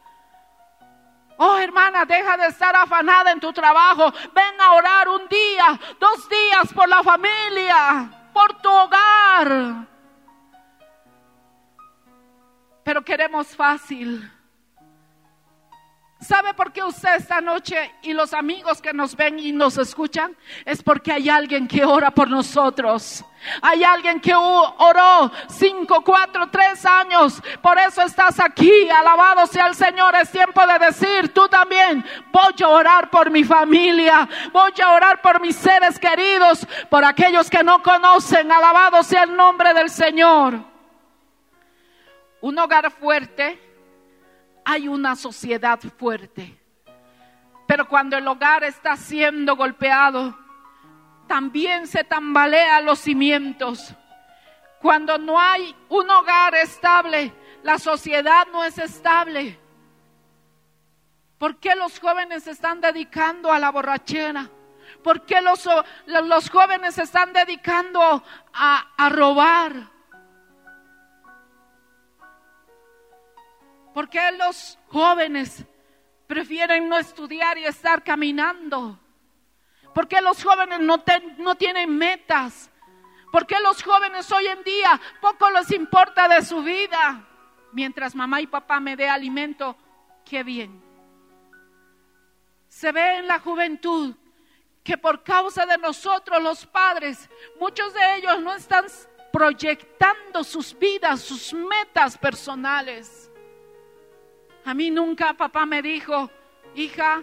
Oh 1.36 1.58
hermana, 1.58 2.06
deja 2.06 2.38
de 2.38 2.46
estar 2.46 2.74
afanada 2.74 3.30
en 3.30 3.40
tu 3.40 3.52
trabajo. 3.52 4.10
Ven 4.34 4.60
a 4.60 4.72
orar 4.72 5.08
un 5.10 5.28
día, 5.28 5.78
dos 6.00 6.26
días 6.26 6.72
por 6.72 6.88
la 6.88 7.02
familia, 7.02 8.30
por 8.32 8.54
tu 8.62 8.70
hogar. 8.70 9.86
Pero 12.82 13.04
queremos 13.04 13.54
fácil. 13.54 14.32
¿Sabe 16.18 16.54
por 16.54 16.72
qué 16.72 16.82
usted 16.82 17.16
esta 17.16 17.42
noche 17.42 17.92
y 18.00 18.14
los 18.14 18.32
amigos 18.32 18.80
que 18.80 18.94
nos 18.94 19.14
ven 19.14 19.38
y 19.38 19.52
nos 19.52 19.76
escuchan? 19.76 20.34
Es 20.64 20.82
porque 20.82 21.12
hay 21.12 21.28
alguien 21.28 21.68
que 21.68 21.84
ora 21.84 22.10
por 22.10 22.30
nosotros. 22.30 23.22
Hay 23.60 23.84
alguien 23.84 24.18
que 24.18 24.34
oró 24.34 25.30
cinco, 25.48 26.02
cuatro, 26.02 26.48
tres 26.50 26.86
años. 26.86 27.42
Por 27.60 27.78
eso 27.78 28.00
estás 28.00 28.40
aquí. 28.40 28.88
Alabado 28.88 29.46
sea 29.46 29.66
el 29.66 29.74
Señor. 29.74 30.14
Es 30.14 30.32
tiempo 30.32 30.66
de 30.66 30.78
decir, 30.86 31.34
tú 31.34 31.48
también, 31.48 32.02
voy 32.32 32.54
a 32.62 32.68
orar 32.68 33.10
por 33.10 33.30
mi 33.30 33.44
familia. 33.44 34.26
Voy 34.52 34.72
a 34.82 34.92
orar 34.92 35.20
por 35.20 35.38
mis 35.42 35.54
seres 35.54 35.98
queridos. 35.98 36.66
Por 36.88 37.04
aquellos 37.04 37.50
que 37.50 37.62
no 37.62 37.82
conocen. 37.82 38.50
Alabado 38.50 39.02
sea 39.02 39.24
el 39.24 39.36
nombre 39.36 39.74
del 39.74 39.90
Señor. 39.90 40.60
Un 42.40 42.58
hogar 42.58 42.90
fuerte 42.90 43.65
hay 44.68 44.88
una 44.88 45.14
sociedad 45.14 45.78
fuerte. 45.96 46.58
Pero 47.68 47.86
cuando 47.86 48.16
el 48.16 48.26
hogar 48.26 48.64
está 48.64 48.96
siendo 48.96 49.54
golpeado, 49.54 50.36
también 51.28 51.86
se 51.86 52.02
tambalean 52.02 52.84
los 52.84 52.98
cimientos. 52.98 53.94
Cuando 54.82 55.18
no 55.18 55.40
hay 55.40 55.74
un 55.88 56.10
hogar 56.10 56.56
estable, 56.56 57.32
la 57.62 57.78
sociedad 57.78 58.48
no 58.52 58.64
es 58.64 58.76
estable. 58.78 59.56
¿Por 61.38 61.58
qué 61.58 61.76
los 61.76 62.00
jóvenes 62.00 62.42
se 62.42 62.50
están 62.50 62.80
dedicando 62.80 63.52
a 63.52 63.60
la 63.60 63.70
borrachera? 63.70 64.50
¿Por 65.04 65.24
qué 65.26 65.40
los, 65.42 65.68
los 66.06 66.50
jóvenes 66.50 66.96
se 66.96 67.04
están 67.04 67.32
dedicando 67.32 68.24
a, 68.52 68.86
a 68.96 69.08
robar? 69.10 69.95
¿Por 73.96 74.10
qué 74.10 74.30
los 74.32 74.78
jóvenes 74.88 75.64
prefieren 76.26 76.86
no 76.86 76.98
estudiar 76.98 77.56
y 77.56 77.64
estar 77.64 78.04
caminando? 78.04 79.00
¿Por 79.94 80.06
qué 80.06 80.20
los 80.20 80.44
jóvenes 80.44 80.80
no, 80.80 81.56
tienen 81.56 81.96
metas? 81.96 82.70
¿Por 83.32 83.46
qué 83.46 83.58
los 83.58 83.82
jóvenes 83.82 84.30
hoy 84.30 84.48
en 84.48 84.62
día 84.64 85.00
poco 85.22 85.50
les 85.50 85.70
importa 85.70 86.28
de 86.28 86.44
su 86.44 86.62
vida? 86.62 87.26
Mientras 87.72 88.14
mamá 88.14 88.42
y 88.42 88.46
papá 88.46 88.80
me 88.80 88.96
dé 88.96 89.08
alimento, 89.08 89.74
qué 90.26 90.42
bien. 90.42 90.78
se 92.68 92.92
ve 92.92 93.16
en 93.16 93.26
la 93.26 93.38
juventud 93.38 94.14
que 94.84 94.98
por 94.98 95.22
causa 95.22 95.64
de 95.64 95.78
nosotros 95.78 96.42
los 96.42 96.66
padres, 96.66 97.30
muchos 97.58 97.94
de 97.94 98.16
ellos 98.16 98.42
no 98.42 98.52
están 98.52 98.84
proyectando 99.32 100.44
sus 100.44 100.78
vidas, 100.78 101.22
sus 101.22 101.54
metas 101.54 102.18
personales. 102.18 103.25
A 104.66 104.74
mí 104.74 104.90
nunca 104.90 105.32
papá 105.32 105.64
me 105.64 105.80
dijo, 105.80 106.28
hija, 106.74 107.22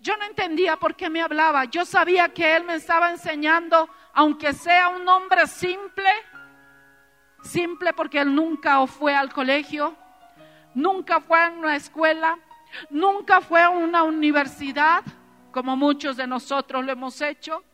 yo 0.00 0.14
no 0.18 0.24
entendía 0.24 0.76
por 0.76 0.94
qué 0.94 1.08
me 1.08 1.22
hablaba. 1.22 1.64
Yo 1.64 1.86
sabía 1.86 2.28
que 2.28 2.56
él 2.56 2.64
me 2.64 2.74
estaba 2.74 3.10
enseñando, 3.10 3.88
aunque 4.12 4.52
sea 4.52 4.90
un 4.90 5.08
hombre 5.08 5.46
simple, 5.46 6.10
simple 7.42 7.94
porque 7.94 8.20
él 8.20 8.34
nunca 8.34 8.86
fue 8.86 9.14
al 9.14 9.32
colegio, 9.32 9.96
nunca 10.74 11.22
fue 11.22 11.42
a 11.42 11.48
una 11.48 11.74
escuela, 11.74 12.38
nunca 12.90 13.40
fue 13.40 13.62
a 13.62 13.70
una 13.70 14.02
universidad 14.02 15.02
como 15.52 15.74
muchos 15.74 16.18
de 16.18 16.26
nosotros 16.26 16.84
lo 16.84 16.92
hemos 16.92 17.18
hecho. 17.22 17.64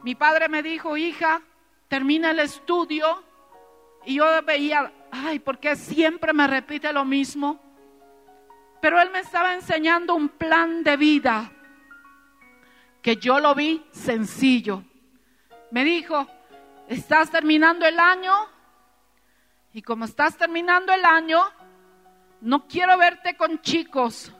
Mi 0.00 0.14
padre 0.14 0.50
me 0.50 0.62
dijo, 0.62 0.94
hija, 0.98 1.40
termina 1.88 2.32
el 2.32 2.40
estudio. 2.40 3.24
Y 4.04 4.16
yo 4.16 4.26
veía, 4.42 4.92
ay, 5.14 5.38
¿por 5.38 5.58
qué 5.58 5.76
siempre 5.76 6.32
me 6.32 6.46
repite 6.46 6.92
lo 6.92 7.04
mismo? 7.04 7.60
Pero 8.80 9.00
él 9.00 9.10
me 9.10 9.20
estaba 9.20 9.54
enseñando 9.54 10.14
un 10.14 10.28
plan 10.28 10.82
de 10.82 10.96
vida 10.96 11.50
que 13.00 13.16
yo 13.16 13.38
lo 13.38 13.54
vi 13.54 13.84
sencillo. 13.92 14.82
Me 15.70 15.84
dijo, 15.84 16.26
estás 16.88 17.30
terminando 17.30 17.86
el 17.86 17.98
año 17.98 18.32
y 19.72 19.82
como 19.82 20.04
estás 20.04 20.36
terminando 20.36 20.92
el 20.92 21.04
año, 21.04 21.40
no 22.40 22.66
quiero 22.66 22.96
verte 22.96 23.36
con 23.36 23.60
chicos, 23.60 24.32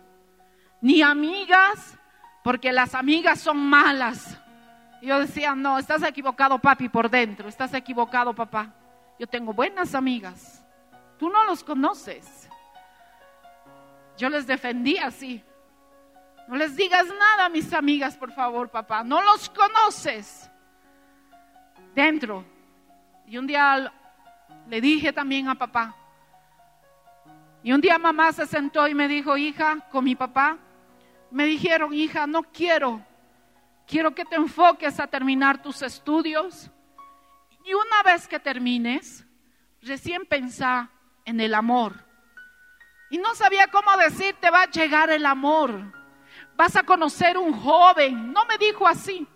ni 0.80 1.02
amigas, 1.02 1.98
porque 2.42 2.72
las 2.72 2.94
amigas 2.94 3.40
son 3.40 3.58
malas. 3.58 4.38
Y 5.00 5.06
yo 5.06 5.20
decía, 5.20 5.54
no, 5.54 5.78
estás 5.78 6.02
equivocado 6.02 6.58
papi 6.58 6.88
por 6.88 7.10
dentro, 7.10 7.48
estás 7.48 7.74
equivocado 7.74 8.34
papá. 8.34 8.74
Yo 9.18 9.26
tengo 9.26 9.52
buenas 9.52 9.94
amigas, 9.94 10.63
tú 11.24 11.30
no 11.30 11.42
los 11.44 11.64
conoces. 11.64 12.50
Yo 14.18 14.28
les 14.28 14.46
defendí 14.46 14.98
así. 14.98 15.42
No 16.46 16.54
les 16.54 16.76
digas 16.76 17.06
nada 17.06 17.48
mis 17.48 17.72
amigas, 17.72 18.14
por 18.14 18.30
favor, 18.32 18.68
papá. 18.68 19.02
No 19.02 19.22
los 19.22 19.48
conoces. 19.48 20.50
Dentro. 21.94 22.44
Y 23.26 23.38
un 23.38 23.46
día 23.46 23.90
le 24.68 24.80
dije 24.82 25.14
también 25.14 25.48
a 25.48 25.54
papá. 25.54 25.96
Y 27.62 27.72
un 27.72 27.80
día 27.80 27.96
mamá 27.96 28.30
se 28.32 28.44
sentó 28.44 28.86
y 28.86 28.94
me 28.94 29.08
dijo, 29.08 29.38
hija, 29.38 29.78
con 29.90 30.04
mi 30.04 30.14
papá, 30.14 30.58
me 31.30 31.46
dijeron, 31.46 31.94
hija, 31.94 32.26
no 32.26 32.42
quiero, 32.42 33.00
quiero 33.86 34.14
que 34.14 34.26
te 34.26 34.36
enfoques 34.36 35.00
a 35.00 35.06
terminar 35.06 35.62
tus 35.62 35.80
estudios 35.80 36.70
y 37.64 37.72
una 37.72 38.02
vez 38.04 38.28
que 38.28 38.38
termines, 38.38 39.26
recién 39.80 40.26
pensá 40.26 40.90
en 41.24 41.40
el 41.40 41.54
amor. 41.54 41.94
Y 43.10 43.18
no 43.18 43.34
sabía 43.34 43.68
cómo 43.68 43.96
decirte, 43.96 44.50
va 44.50 44.62
a 44.62 44.70
llegar 44.70 45.10
el 45.10 45.26
amor, 45.26 45.92
vas 46.56 46.76
a 46.76 46.82
conocer 46.82 47.38
un 47.38 47.52
joven, 47.52 48.32
no 48.32 48.44
me 48.46 48.58
dijo 48.58 48.86
así. 48.86 49.26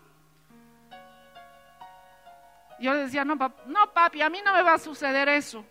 Yo 2.80 2.95
le 2.95 3.00
decía, 3.04 3.25
no, 3.25 3.35
no 3.35 3.92
papi, 3.92 4.23
a 4.23 4.30
mí 4.30 4.40
no 4.45 4.52
me 4.52 4.62
va 4.62 4.75
a 4.75 4.78
suceder 4.78 5.28
eso. 5.28 5.64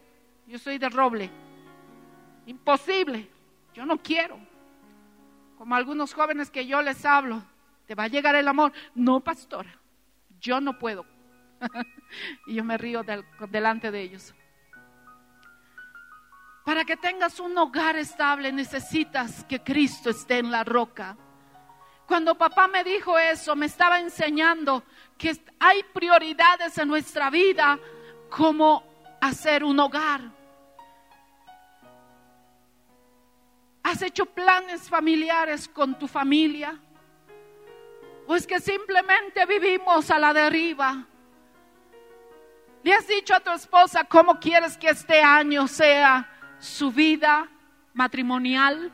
Yo 0.46 0.60
soy 0.60 0.78
de 0.78 0.90
roble. 0.90 1.30
Imposible. 2.46 3.30
Yo 3.74 3.86
no 3.86 3.98
quiero 3.98 4.38
como 5.58 5.76
algunos 5.76 6.14
jóvenes 6.14 6.52
que 6.52 6.66
yo 6.66 6.82
les 6.82 7.04
hablo, 7.04 7.44
te 7.88 7.96
va 7.96 8.04
a 8.04 8.08
llegar 8.08 8.36
el 8.36 8.48
amor. 8.48 8.72
No, 8.94 9.20
pastora, 9.20 9.80
yo 10.40 10.62
no 10.62 10.78
puedo. 10.78 11.06
y 12.46 12.56
yo 12.56 12.64
me 12.64 12.78
río 12.78 13.04
delante 13.50 13.90
de 13.90 14.02
ellos. 14.02 14.36
Para 16.68 16.84
que 16.84 16.98
tengas 16.98 17.40
un 17.40 17.58
hogar 17.58 17.96
estable 17.96 18.52
necesitas 18.52 19.46
que 19.46 19.64
Cristo 19.64 20.10
esté 20.10 20.40
en 20.40 20.52
la 20.52 20.66
roca. 20.66 21.16
Cuando 22.06 22.38
papá 22.38 22.68
me 22.68 22.84
dijo 22.84 23.18
eso, 23.18 23.56
me 23.56 23.68
estaba 23.68 24.02
enseñando 24.02 24.84
que 25.18 25.32
hay 25.62 25.82
prioridades 25.94 26.78
en 26.78 26.90
nuestra 26.90 27.30
vida 27.30 27.80
como 28.30 28.84
hacer 29.22 29.64
un 29.64 29.80
hogar. 29.80 30.20
¿Has 33.84 34.02
hecho 34.02 34.26
planes 34.26 34.90
familiares 34.90 35.70
con 35.70 35.98
tu 35.98 36.06
familia? 36.06 36.78
¿O 38.28 38.36
es 38.36 38.46
que 38.46 38.60
simplemente 38.60 39.46
vivimos 39.46 40.12
a 40.12 40.20
la 40.20 40.34
deriva? 40.34 41.06
¿Le 42.84 42.94
has 42.94 43.08
dicho 43.08 43.34
a 43.34 43.40
tu 43.40 43.52
esposa 43.52 44.04
cómo 44.04 44.38
quieres 44.38 44.76
que 44.76 44.90
este 44.90 45.22
año 45.22 45.66
sea 45.70 46.34
su 46.60 46.92
vida 46.92 47.50
matrimonial? 47.94 48.92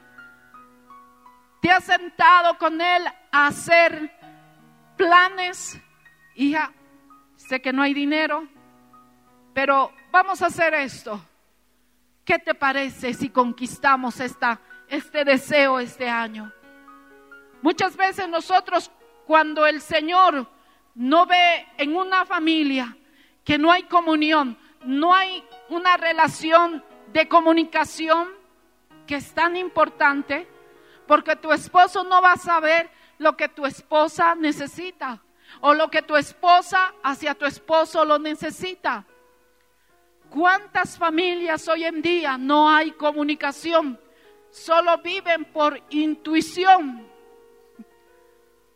¿Te 1.61 1.71
has 1.71 1.83
sentado 1.85 2.57
con 2.57 2.79
él 2.81 3.03
a 3.31 3.47
hacer 3.47 4.11
planes? 4.97 5.79
Hija, 6.35 6.71
sé 7.35 7.61
que 7.61 7.73
no 7.73 7.81
hay 7.81 7.93
dinero, 7.93 8.47
pero 9.53 9.91
vamos 10.11 10.41
a 10.41 10.47
hacer 10.47 10.73
esto. 10.73 11.23
¿Qué 12.25 12.39
te 12.39 12.53
parece 12.53 13.13
si 13.13 13.29
conquistamos 13.29 14.19
esta 14.19 14.59
este 14.93 15.25
deseo 15.25 15.79
este 15.79 16.07
año. 16.07 16.51
Muchas 17.61 17.95
veces 17.95 18.29
nosotros 18.29 18.91
cuando 19.25 19.65
el 19.65 19.81
Señor 19.81 20.47
no 20.95 21.25
ve 21.25 21.65
en 21.77 21.95
una 21.95 22.25
familia 22.25 22.95
que 23.43 23.57
no 23.57 23.71
hay 23.71 23.83
comunión, 23.83 24.57
no 24.85 25.13
hay 25.13 25.43
una 25.69 25.97
relación 25.97 26.83
de 27.13 27.27
comunicación 27.27 28.29
que 29.07 29.15
es 29.15 29.33
tan 29.33 29.55
importante, 29.55 30.47
porque 31.07 31.35
tu 31.35 31.51
esposo 31.51 32.03
no 32.03 32.21
va 32.21 32.33
a 32.33 32.37
saber 32.37 32.89
lo 33.17 33.37
que 33.37 33.47
tu 33.47 33.65
esposa 33.65 34.35
necesita 34.35 35.21
o 35.61 35.73
lo 35.73 35.89
que 35.89 36.01
tu 36.01 36.15
esposa 36.15 36.93
hacia 37.03 37.35
tu 37.35 37.45
esposo 37.45 38.03
lo 38.03 38.19
necesita. 38.19 39.05
¿Cuántas 40.29 40.97
familias 40.97 41.67
hoy 41.67 41.85
en 41.85 42.01
día 42.01 42.37
no 42.37 42.69
hay 42.69 42.91
comunicación? 42.91 43.99
solo 44.53 44.99
viven 44.99 45.45
por 45.45 45.81
intuición. 45.89 47.07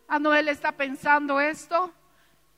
Anuel 0.07 0.49
está 0.49 0.71
pensando 0.71 1.39
esto, 1.39 1.91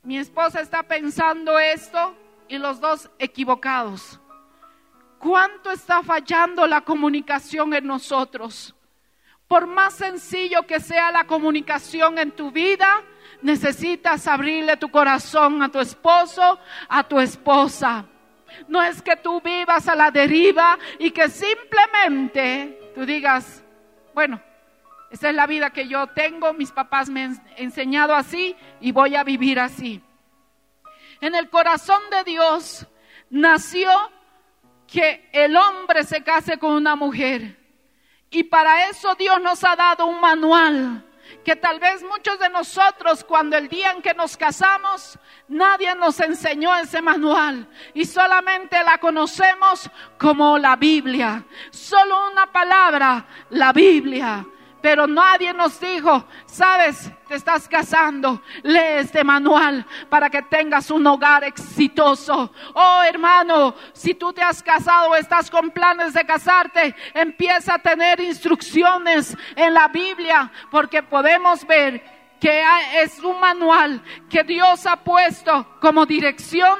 mi 0.03 0.17
esposa 0.17 0.61
está 0.61 0.83
pensando 0.83 1.59
esto 1.59 2.15
y 2.47 2.57
los 2.57 2.79
dos 2.79 3.09
equivocados. 3.19 4.19
¿Cuánto 5.19 5.69
está 5.71 6.01
fallando 6.01 6.65
la 6.65 6.81
comunicación 6.81 7.73
en 7.73 7.85
nosotros? 7.85 8.73
Por 9.49 9.67
más 9.67 9.95
sencillo 9.95 10.63
que 10.65 10.79
sea 10.79 11.11
la 11.11 11.25
comunicación 11.25 12.17
en 12.17 12.31
tu 12.31 12.51
vida, 12.51 13.03
necesitas 13.41 14.27
abrirle 14.27 14.77
tu 14.77 14.89
corazón 14.89 15.61
a 15.61 15.69
tu 15.69 15.79
esposo, 15.79 16.59
a 16.87 17.03
tu 17.03 17.19
esposa. 17.19 18.05
No 18.67 18.81
es 18.81 19.01
que 19.01 19.17
tú 19.17 19.41
vivas 19.41 19.87
a 19.89 19.95
la 19.95 20.09
deriva 20.09 20.79
y 20.99 21.11
que 21.11 21.27
simplemente 21.27 22.91
tú 22.95 23.05
digas, 23.05 23.63
bueno, 24.13 24.41
esa 25.11 25.29
es 25.29 25.35
la 25.35 25.47
vida 25.47 25.71
que 25.71 25.87
yo 25.87 26.07
tengo, 26.07 26.53
mis 26.53 26.71
papás 26.71 27.09
me 27.09 27.23
han 27.23 27.43
enseñado 27.57 28.15
así 28.15 28.55
y 28.79 28.91
voy 28.93 29.15
a 29.15 29.23
vivir 29.23 29.59
así. 29.59 30.01
En 31.19 31.35
el 31.35 31.49
corazón 31.49 32.01
de 32.11 32.23
Dios 32.23 32.87
nació 33.29 33.89
que 34.91 35.29
el 35.31 35.55
hombre 35.55 36.03
se 36.03 36.23
case 36.23 36.57
con 36.57 36.73
una 36.73 36.95
mujer. 36.95 37.57
Y 38.31 38.43
para 38.43 38.89
eso 38.89 39.15
Dios 39.15 39.41
nos 39.41 39.63
ha 39.63 39.75
dado 39.75 40.05
un 40.05 40.19
manual 40.19 41.05
que 41.43 41.55
tal 41.55 41.79
vez 41.79 42.03
muchos 42.03 42.39
de 42.39 42.49
nosotros 42.49 43.23
cuando 43.23 43.57
el 43.57 43.67
día 43.67 43.91
en 43.91 44.01
que 44.01 44.13
nos 44.13 44.35
casamos, 44.35 45.17
nadie 45.47 45.93
nos 45.95 46.19
enseñó 46.19 46.75
ese 46.75 47.01
manual 47.01 47.67
y 47.93 48.05
solamente 48.05 48.83
la 48.83 48.97
conocemos 48.97 49.89
como 50.17 50.57
la 50.57 50.75
Biblia. 50.75 51.43
Solo 51.71 52.29
una 52.31 52.51
palabra, 52.51 53.25
la 53.51 53.71
Biblia. 53.71 54.45
Pero 54.81 55.07
nadie 55.07 55.53
nos 55.53 55.79
dijo, 55.79 56.25
sabes, 56.45 57.11
te 57.27 57.35
estás 57.35 57.67
casando, 57.67 58.41
lee 58.63 58.99
este 58.99 59.23
manual 59.23 59.85
para 60.09 60.29
que 60.29 60.41
tengas 60.43 60.89
un 60.89 61.05
hogar 61.05 61.43
exitoso. 61.43 62.51
Oh 62.73 63.01
hermano, 63.03 63.75
si 63.93 64.13
tú 64.13 64.31
te 64.31 64.41
has 64.41 64.63
casado 64.63 65.09
o 65.09 65.15
estás 65.15 65.49
con 65.49 65.71
planes 65.71 66.13
de 66.13 66.25
casarte, 66.25 66.95
empieza 67.13 67.75
a 67.75 67.79
tener 67.79 68.19
instrucciones 68.19 69.37
en 69.55 69.73
la 69.73 69.89
Biblia 69.89 70.51
porque 70.71 71.03
podemos 71.03 71.65
ver 71.67 72.19
que 72.39 72.63
es 73.01 73.19
un 73.19 73.39
manual 73.39 74.01
que 74.29 74.43
Dios 74.43 74.85
ha 74.85 74.95
puesto 74.95 75.77
como 75.81 76.05
dirección 76.05 76.79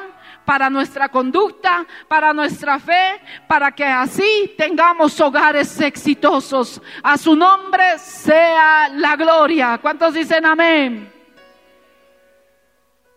para 0.49 0.67
nuestra 0.67 1.09
conducta, 1.09 1.85
para 2.07 2.33
nuestra 2.33 2.79
fe, 2.79 3.21
para 3.47 3.71
que 3.71 3.83
así 3.83 4.55
tengamos 4.57 5.21
hogares 5.21 5.79
exitosos. 5.79 6.81
A 7.03 7.19
su 7.19 7.35
nombre 7.35 7.99
sea 7.99 8.89
la 8.89 9.15
gloria. 9.15 9.77
¿Cuántos 9.79 10.15
dicen 10.15 10.43
amén? 10.47 11.13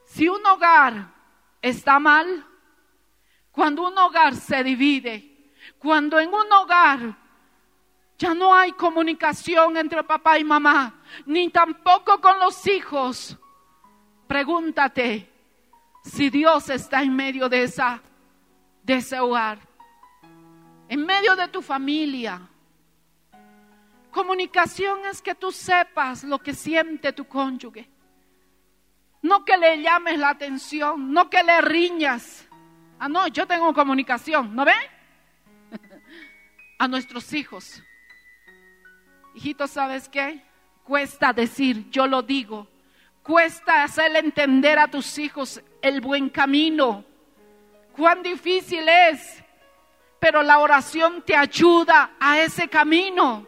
Si 0.04 0.28
un 0.28 0.44
hogar 0.44 1.10
está 1.62 1.98
mal, 1.98 2.46
cuando 3.50 3.88
un 3.88 3.96
hogar 3.96 4.34
se 4.34 4.62
divide, 4.62 5.54
cuando 5.78 6.20
en 6.20 6.28
un 6.28 6.52
hogar 6.52 7.16
ya 8.18 8.34
no 8.34 8.54
hay 8.54 8.72
comunicación 8.72 9.78
entre 9.78 10.04
papá 10.04 10.38
y 10.38 10.44
mamá, 10.44 11.00
ni 11.24 11.48
tampoco 11.48 12.20
con 12.20 12.38
los 12.40 12.66
hijos, 12.66 13.38
pregúntate 14.26 15.31
si 16.02 16.30
Dios 16.30 16.68
está 16.70 17.02
en 17.02 17.14
medio 17.14 17.48
de 17.48 17.64
esa 17.64 18.02
de 18.82 18.94
ese 18.94 19.18
hogar, 19.20 19.58
en 20.88 21.06
medio 21.06 21.36
de 21.36 21.48
tu 21.48 21.62
familia. 21.62 22.40
Comunicación 24.10 25.06
es 25.06 25.22
que 25.22 25.34
tú 25.34 25.50
sepas 25.50 26.24
lo 26.24 26.38
que 26.38 26.52
siente 26.52 27.12
tu 27.12 27.26
cónyuge. 27.26 27.88
No 29.22 29.44
que 29.44 29.56
le 29.56 29.80
llames 29.80 30.18
la 30.18 30.30
atención, 30.30 31.12
no 31.12 31.30
que 31.30 31.42
le 31.42 31.60
riñas. 31.62 32.46
Ah, 32.98 33.08
no, 33.08 33.26
yo 33.28 33.46
tengo 33.46 33.72
comunicación, 33.72 34.54
¿no 34.54 34.64
ven? 34.64 34.74
A 36.78 36.88
nuestros 36.88 37.32
hijos. 37.32 37.82
Hijitos, 39.34 39.70
¿sabes 39.70 40.08
qué? 40.08 40.42
Cuesta 40.84 41.32
decir, 41.32 41.88
yo 41.90 42.06
lo 42.06 42.22
digo. 42.22 42.68
Cuesta 43.22 43.84
hacerle 43.84 44.18
entender 44.18 44.78
a 44.78 44.88
tus 44.88 45.16
hijos 45.18 45.62
el 45.82 46.00
buen 46.00 46.30
camino. 46.30 47.04
Cuán 47.94 48.22
difícil 48.22 48.88
es. 48.88 49.42
Pero 50.18 50.42
la 50.42 50.60
oración 50.60 51.22
te 51.22 51.36
ayuda 51.36 52.12
a 52.18 52.38
ese 52.40 52.68
camino. 52.68 53.46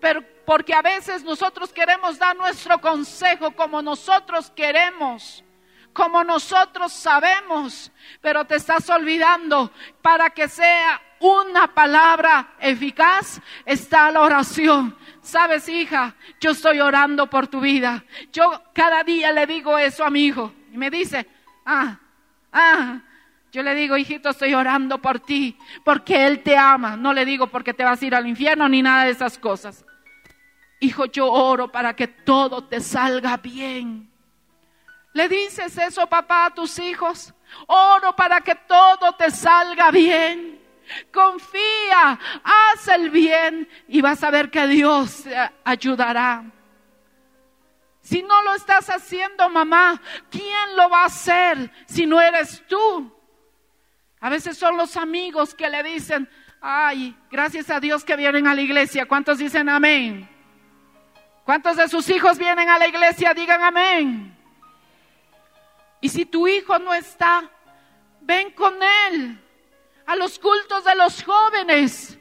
Pero 0.00 0.24
porque 0.44 0.74
a 0.74 0.82
veces 0.82 1.22
nosotros 1.22 1.72
queremos 1.72 2.18
dar 2.18 2.36
nuestro 2.36 2.80
consejo 2.80 3.52
como 3.52 3.82
nosotros 3.82 4.50
queremos, 4.50 5.44
como 5.92 6.24
nosotros 6.24 6.92
sabemos, 6.92 7.92
pero 8.20 8.44
te 8.44 8.56
estás 8.56 8.88
olvidando 8.90 9.70
para 10.00 10.30
que 10.30 10.48
sea 10.48 11.00
una 11.20 11.72
palabra 11.72 12.54
eficaz 12.58 13.40
está 13.64 14.10
la 14.10 14.22
oración. 14.22 14.96
Sabes, 15.22 15.68
hija, 15.68 16.16
yo 16.40 16.50
estoy 16.50 16.80
orando 16.80 17.30
por 17.30 17.46
tu 17.46 17.60
vida. 17.60 18.04
Yo 18.32 18.62
cada 18.72 19.04
día 19.04 19.30
le 19.30 19.46
digo 19.46 19.78
eso 19.78 20.04
a 20.04 20.10
mi 20.10 20.24
hijo 20.24 20.52
y 20.72 20.76
me 20.76 20.90
dice, 20.90 21.28
ah, 21.64 21.98
ah, 22.52 23.00
yo 23.52 23.62
le 23.62 23.74
digo, 23.74 23.96
hijito, 23.98 24.30
estoy 24.30 24.54
orando 24.54 24.98
por 24.98 25.20
ti, 25.20 25.56
porque 25.84 26.26
Él 26.26 26.42
te 26.42 26.56
ama. 26.56 26.96
No 26.96 27.12
le 27.12 27.26
digo 27.26 27.48
porque 27.48 27.74
te 27.74 27.84
vas 27.84 28.00
a 28.00 28.06
ir 28.06 28.14
al 28.14 28.26
infierno 28.26 28.66
ni 28.68 28.80
nada 28.80 29.04
de 29.04 29.10
esas 29.10 29.38
cosas. 29.38 29.84
Hijo, 30.80 31.04
yo 31.04 31.30
oro 31.30 31.70
para 31.70 31.94
que 31.94 32.08
todo 32.08 32.64
te 32.64 32.80
salga 32.80 33.36
bien. 33.36 34.10
¿Le 35.12 35.28
dices 35.28 35.76
eso, 35.76 36.06
papá, 36.06 36.46
a 36.46 36.54
tus 36.54 36.78
hijos? 36.78 37.34
Oro 37.66 38.16
para 38.16 38.40
que 38.40 38.54
todo 38.54 39.12
te 39.12 39.30
salga 39.30 39.90
bien. 39.90 40.58
Confía, 41.12 42.18
haz 42.42 42.88
el 42.88 43.10
bien 43.10 43.68
y 43.86 44.00
vas 44.00 44.24
a 44.24 44.30
ver 44.30 44.50
que 44.50 44.66
Dios 44.66 45.24
te 45.24 45.36
ayudará. 45.64 46.42
Si 48.12 48.22
no 48.22 48.42
lo 48.42 48.52
estás 48.52 48.90
haciendo, 48.90 49.48
mamá, 49.48 49.98
¿quién 50.30 50.76
lo 50.76 50.90
va 50.90 51.04
a 51.04 51.06
hacer 51.06 51.70
si 51.86 52.04
no 52.04 52.20
eres 52.20 52.62
tú? 52.68 53.10
A 54.20 54.28
veces 54.28 54.58
son 54.58 54.76
los 54.76 54.98
amigos 54.98 55.54
que 55.54 55.70
le 55.70 55.82
dicen, 55.82 56.28
ay, 56.60 57.16
gracias 57.30 57.70
a 57.70 57.80
Dios 57.80 58.04
que 58.04 58.14
vienen 58.14 58.46
a 58.46 58.54
la 58.54 58.60
iglesia. 58.60 59.06
¿Cuántos 59.06 59.38
dicen 59.38 59.66
amén? 59.70 60.28
¿Cuántos 61.46 61.78
de 61.78 61.88
sus 61.88 62.06
hijos 62.10 62.36
vienen 62.36 62.68
a 62.68 62.78
la 62.78 62.86
iglesia? 62.86 63.32
Digan 63.32 63.62
amén. 63.62 64.36
Y 66.02 66.10
si 66.10 66.26
tu 66.26 66.46
hijo 66.46 66.78
no 66.78 66.92
está, 66.92 67.48
ven 68.20 68.50
con 68.50 68.74
él 69.08 69.42
a 70.04 70.16
los 70.16 70.38
cultos 70.38 70.84
de 70.84 70.94
los 70.96 71.24
jóvenes. 71.24 72.18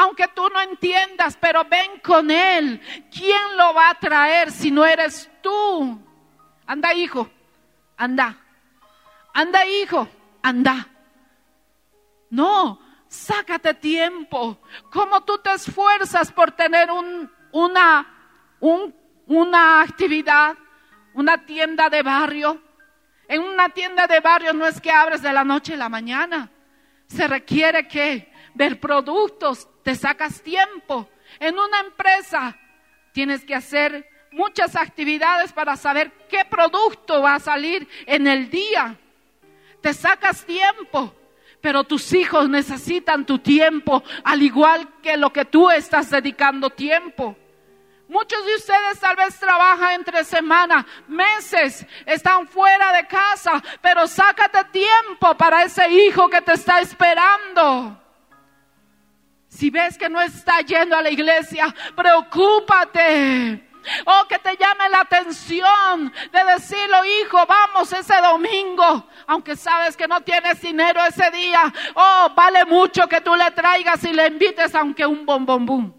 Aunque 0.00 0.28
tú 0.28 0.48
no 0.48 0.58
entiendas, 0.62 1.36
pero 1.36 1.62
ven 1.64 2.00
con 2.02 2.30
él. 2.30 2.80
¿Quién 3.12 3.56
lo 3.58 3.74
va 3.74 3.90
a 3.90 3.98
traer 3.98 4.50
si 4.50 4.70
no 4.70 4.86
eres 4.86 5.30
tú? 5.42 6.00
Anda, 6.66 6.94
hijo, 6.94 7.28
anda. 7.98 8.34
Anda, 9.34 9.66
hijo, 9.66 10.08
anda. 10.42 10.88
No, 12.30 12.80
sácate 13.08 13.74
tiempo. 13.74 14.58
¿Cómo 14.90 15.22
tú 15.22 15.36
te 15.36 15.52
esfuerzas 15.52 16.32
por 16.32 16.50
tener 16.52 16.90
un, 16.90 17.30
una 17.52 18.06
una 18.60 19.82
actividad, 19.82 20.56
una 21.14 21.44
tienda 21.44 21.90
de 21.90 22.02
barrio. 22.02 22.62
En 23.28 23.42
una 23.42 23.68
tienda 23.68 24.06
de 24.06 24.20
barrio 24.20 24.52
no 24.52 24.66
es 24.66 24.80
que 24.80 24.90
abres 24.90 25.20
de 25.20 25.32
la 25.32 25.44
noche 25.44 25.74
a 25.74 25.76
la 25.76 25.88
mañana. 25.88 26.50
Se 27.06 27.28
requiere 27.28 27.86
que 27.86 28.32
ver 28.54 28.80
productos, 28.80 29.68
te 29.82 29.94
sacas 29.94 30.42
tiempo. 30.42 31.08
En 31.38 31.58
una 31.58 31.80
empresa 31.80 32.56
tienes 33.12 33.44
que 33.44 33.54
hacer 33.54 34.08
muchas 34.32 34.76
actividades 34.76 35.52
para 35.52 35.76
saber 35.76 36.12
qué 36.28 36.44
producto 36.44 37.22
va 37.22 37.34
a 37.34 37.40
salir 37.40 37.88
en 38.06 38.26
el 38.26 38.50
día. 38.50 38.96
Te 39.80 39.94
sacas 39.94 40.44
tiempo, 40.44 41.14
pero 41.60 41.84
tus 41.84 42.12
hijos 42.12 42.48
necesitan 42.48 43.24
tu 43.24 43.38
tiempo, 43.38 44.02
al 44.24 44.42
igual 44.42 44.88
que 45.02 45.16
lo 45.16 45.32
que 45.32 45.44
tú 45.44 45.70
estás 45.70 46.10
dedicando 46.10 46.70
tiempo. 46.70 47.36
Muchos 48.08 48.44
de 48.44 48.56
ustedes 48.56 48.98
tal 48.98 49.14
vez 49.14 49.38
trabajan 49.38 49.92
entre 49.92 50.24
semana, 50.24 50.84
meses, 51.06 51.86
están 52.04 52.48
fuera 52.48 52.92
de 52.92 53.06
casa, 53.06 53.62
pero 53.80 54.08
sácate 54.08 54.64
tiempo 54.72 55.36
para 55.36 55.62
ese 55.62 55.88
hijo 55.88 56.28
que 56.28 56.42
te 56.42 56.54
está 56.54 56.80
esperando. 56.80 57.99
Si 59.60 59.68
ves 59.68 59.98
que 59.98 60.08
no 60.08 60.22
está 60.22 60.62
yendo 60.62 60.96
a 60.96 61.02
la 61.02 61.10
iglesia, 61.10 61.66
preocúpate. 61.94 63.68
O 64.06 64.26
que 64.26 64.38
te 64.38 64.56
llame 64.56 64.88
la 64.88 65.00
atención 65.00 66.10
de 66.32 66.44
decirlo, 66.44 67.04
hijo, 67.04 67.44
vamos 67.44 67.92
ese 67.92 68.16
domingo, 68.22 69.06
aunque 69.26 69.56
sabes 69.56 69.98
que 69.98 70.08
no 70.08 70.22
tienes 70.22 70.62
dinero 70.62 71.04
ese 71.04 71.30
día. 71.30 71.60
Oh, 71.94 72.30
vale 72.34 72.64
mucho 72.64 73.06
que 73.06 73.20
tú 73.20 73.34
le 73.34 73.50
traigas 73.50 74.02
y 74.04 74.14
le 74.14 74.28
invites 74.28 74.74
aunque 74.74 75.04
un 75.04 75.26
bombombum. 75.26 75.92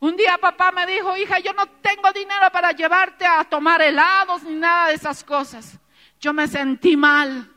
Un 0.00 0.16
día 0.16 0.38
papá 0.38 0.72
me 0.72 0.86
dijo, 0.86 1.16
hija, 1.16 1.38
yo 1.38 1.52
no 1.52 1.66
tengo 1.66 2.10
dinero 2.12 2.50
para 2.50 2.72
llevarte 2.72 3.24
a 3.24 3.44
tomar 3.44 3.80
helados 3.80 4.42
ni 4.42 4.56
nada 4.56 4.88
de 4.88 4.94
esas 4.94 5.22
cosas. 5.22 5.78
Yo 6.18 6.32
me 6.32 6.48
sentí 6.48 6.96
mal. 6.96 7.48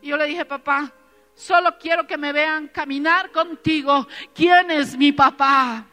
Y 0.00 0.08
yo 0.08 0.16
le 0.16 0.24
dije, 0.24 0.46
papá, 0.46 0.94
solo 1.38 1.78
quiero 1.78 2.06
que 2.06 2.18
me 2.18 2.32
vean 2.32 2.68
caminar 2.68 3.30
contigo. 3.30 4.08
¿Quién 4.34 4.72
es 4.72 4.96
mi 4.96 5.12
papá? 5.12 5.86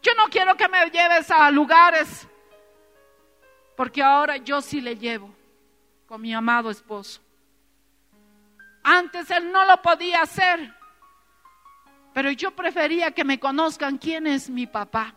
Yo 0.00 0.12
no 0.16 0.28
quiero 0.28 0.56
que 0.56 0.66
me 0.66 0.88
lleves 0.90 1.30
a 1.30 1.50
lugares, 1.50 2.26
porque 3.76 4.02
ahora 4.02 4.38
yo 4.38 4.62
sí 4.62 4.80
le 4.80 4.96
llevo 4.96 5.30
con 6.06 6.22
mi 6.22 6.32
amado 6.32 6.70
esposo. 6.70 7.20
Antes 8.82 9.30
él 9.30 9.52
no 9.52 9.66
lo 9.66 9.82
podía 9.82 10.22
hacer. 10.22 10.74
Pero 12.14 12.30
yo 12.30 12.52
prefería 12.52 13.10
que 13.10 13.24
me 13.24 13.38
conozcan 13.38 13.98
quién 13.98 14.26
es 14.26 14.48
mi 14.48 14.66
papá. 14.66 15.14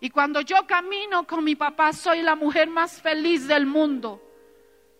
Y 0.00 0.08
cuando 0.08 0.40
yo 0.40 0.66
camino 0.66 1.26
con 1.26 1.44
mi 1.44 1.54
papá, 1.54 1.92
soy 1.92 2.22
la 2.22 2.34
mujer 2.34 2.68
más 2.70 3.02
feliz 3.02 3.46
del 3.46 3.66
mundo. 3.66 4.23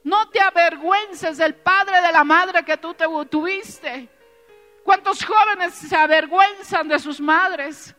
No 0.05 0.29
te 0.29 0.41
avergüences 0.41 1.39
del 1.39 1.55
padre 1.55 2.01
de 2.01 2.13
la 2.13 2.23
madre 2.23 2.63
que 2.63 2.77
tú 2.77 2.95
te 2.95 3.07
tuviste. 3.29 4.09
¿Cuántos 4.85 5.25
jóvenes 5.25 5.75
se 5.75 5.97
avergüenzan 5.97 6.87
de 6.87 6.99
sus 6.99 7.21
madres? 7.21 7.95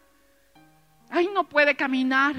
Ay, 1.10 1.30
no 1.34 1.44
puede 1.44 1.76
caminar. 1.76 2.36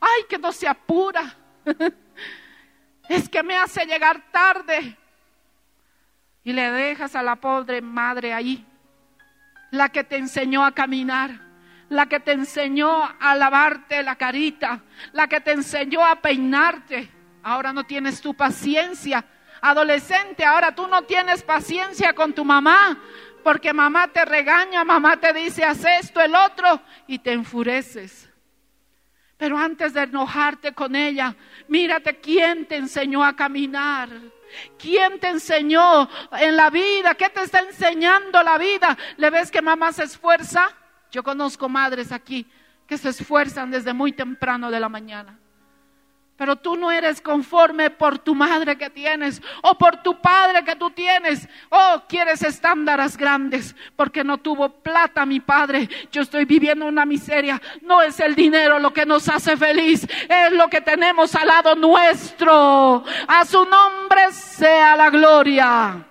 Ay, 0.00 0.24
que 0.28 0.36
no 0.36 0.52
se 0.52 0.68
apura. 0.68 1.36
es 3.08 3.28
que 3.28 3.42
me 3.42 3.56
hace 3.56 3.86
llegar 3.86 4.30
tarde. 4.32 4.96
Y 6.42 6.52
le 6.52 6.70
dejas 6.72 7.14
a 7.14 7.22
la 7.22 7.36
pobre 7.36 7.80
madre 7.80 8.34
ahí 8.34 8.66
la 9.70 9.90
que 9.90 10.04
te 10.04 10.16
enseñó 10.16 10.64
a 10.64 10.72
caminar, 10.72 11.30
la 11.88 12.06
que 12.06 12.20
te 12.20 12.32
enseñó 12.32 13.04
a 13.20 13.34
lavarte 13.34 14.02
la 14.02 14.16
carita, 14.16 14.82
la 15.12 15.26
que 15.28 15.40
te 15.40 15.52
enseñó 15.52 16.04
a 16.04 16.16
peinarte. 16.16 17.10
Ahora 17.48 17.72
no 17.72 17.84
tienes 17.84 18.20
tu 18.20 18.34
paciencia. 18.34 19.24
Adolescente, 19.62 20.44
ahora 20.44 20.74
tú 20.74 20.86
no 20.86 21.04
tienes 21.04 21.42
paciencia 21.42 22.12
con 22.12 22.34
tu 22.34 22.44
mamá, 22.44 22.98
porque 23.42 23.72
mamá 23.72 24.08
te 24.08 24.22
regaña, 24.26 24.84
mamá 24.84 25.18
te 25.18 25.32
dice, 25.32 25.64
haz 25.64 25.82
esto, 25.82 26.20
el 26.20 26.34
otro, 26.34 26.82
y 27.06 27.18
te 27.20 27.32
enfureces. 27.32 28.30
Pero 29.38 29.56
antes 29.56 29.94
de 29.94 30.02
enojarte 30.02 30.74
con 30.74 30.94
ella, 30.94 31.34
mírate 31.68 32.20
quién 32.20 32.66
te 32.66 32.76
enseñó 32.76 33.24
a 33.24 33.34
caminar. 33.34 34.10
¿Quién 34.78 35.18
te 35.18 35.28
enseñó 35.28 36.06
en 36.32 36.54
la 36.54 36.68
vida? 36.68 37.14
¿Qué 37.14 37.30
te 37.30 37.44
está 37.44 37.60
enseñando 37.60 38.42
la 38.42 38.58
vida? 38.58 38.96
¿Le 39.16 39.30
ves 39.30 39.50
que 39.50 39.62
mamá 39.62 39.92
se 39.92 40.04
esfuerza? 40.04 40.68
Yo 41.10 41.22
conozco 41.22 41.66
madres 41.66 42.12
aquí 42.12 42.46
que 42.86 42.98
se 42.98 43.08
esfuerzan 43.08 43.70
desde 43.70 43.94
muy 43.94 44.12
temprano 44.12 44.70
de 44.70 44.80
la 44.80 44.90
mañana. 44.90 45.38
Pero 46.38 46.54
tú 46.54 46.76
no 46.76 46.92
eres 46.92 47.20
conforme 47.20 47.90
por 47.90 48.20
tu 48.20 48.32
madre 48.32 48.78
que 48.78 48.90
tienes 48.90 49.42
o 49.60 49.76
por 49.76 50.04
tu 50.04 50.20
padre 50.20 50.62
que 50.62 50.76
tú 50.76 50.88
tienes. 50.92 51.48
Oh, 51.68 52.04
quieres 52.08 52.44
estándares 52.44 53.16
grandes 53.16 53.74
porque 53.96 54.22
no 54.22 54.38
tuvo 54.38 54.68
plata 54.68 55.26
mi 55.26 55.40
padre. 55.40 55.88
Yo 56.12 56.22
estoy 56.22 56.44
viviendo 56.44 56.86
una 56.86 57.04
miseria. 57.04 57.60
No 57.82 58.02
es 58.02 58.20
el 58.20 58.36
dinero 58.36 58.78
lo 58.78 58.92
que 58.92 59.04
nos 59.04 59.28
hace 59.28 59.56
feliz, 59.56 60.06
es 60.28 60.52
lo 60.52 60.68
que 60.68 60.80
tenemos 60.80 61.34
al 61.34 61.48
lado 61.48 61.74
nuestro. 61.74 63.02
A 63.26 63.44
su 63.44 63.64
nombre 63.64 64.30
sea 64.30 64.94
la 64.94 65.10
gloria. 65.10 66.06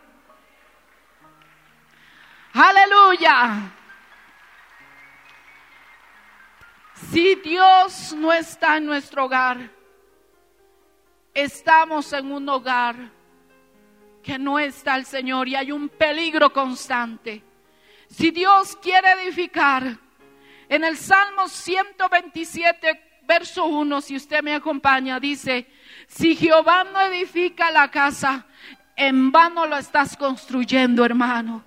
Aleluya. 2.53 3.71
Si 7.13 7.35
Dios 7.35 8.13
no 8.17 8.33
está 8.33 8.75
en 8.75 8.87
nuestro 8.87 9.23
hogar, 9.23 9.76
estamos 11.37 12.11
en 12.13 12.31
un 12.31 12.49
hogar 12.49 12.95
que 14.23 14.39
no 14.39 14.57
está 14.57 14.95
el 14.95 15.05
Señor 15.05 15.47
y 15.47 15.55
hay 15.55 15.71
un 15.71 15.87
peligro 15.87 16.51
constante. 16.51 17.43
Si 18.09 18.31
Dios 18.31 18.75
quiere 18.81 19.11
edificar, 19.11 19.99
en 20.67 20.83
el 20.83 20.97
Salmo 20.97 21.47
127, 21.47 23.21
verso 23.27 23.65
1, 23.65 24.01
si 24.01 24.15
usted 24.15 24.41
me 24.41 24.55
acompaña, 24.55 25.19
dice, 25.19 25.67
si 26.07 26.35
Jehová 26.35 26.83
no 26.85 27.01
edifica 27.01 27.69
la 27.69 27.91
casa, 27.91 28.47
en 28.95 29.31
vano 29.31 29.67
lo 29.67 29.77
estás 29.77 30.17
construyendo, 30.17 31.05
hermano. 31.05 31.63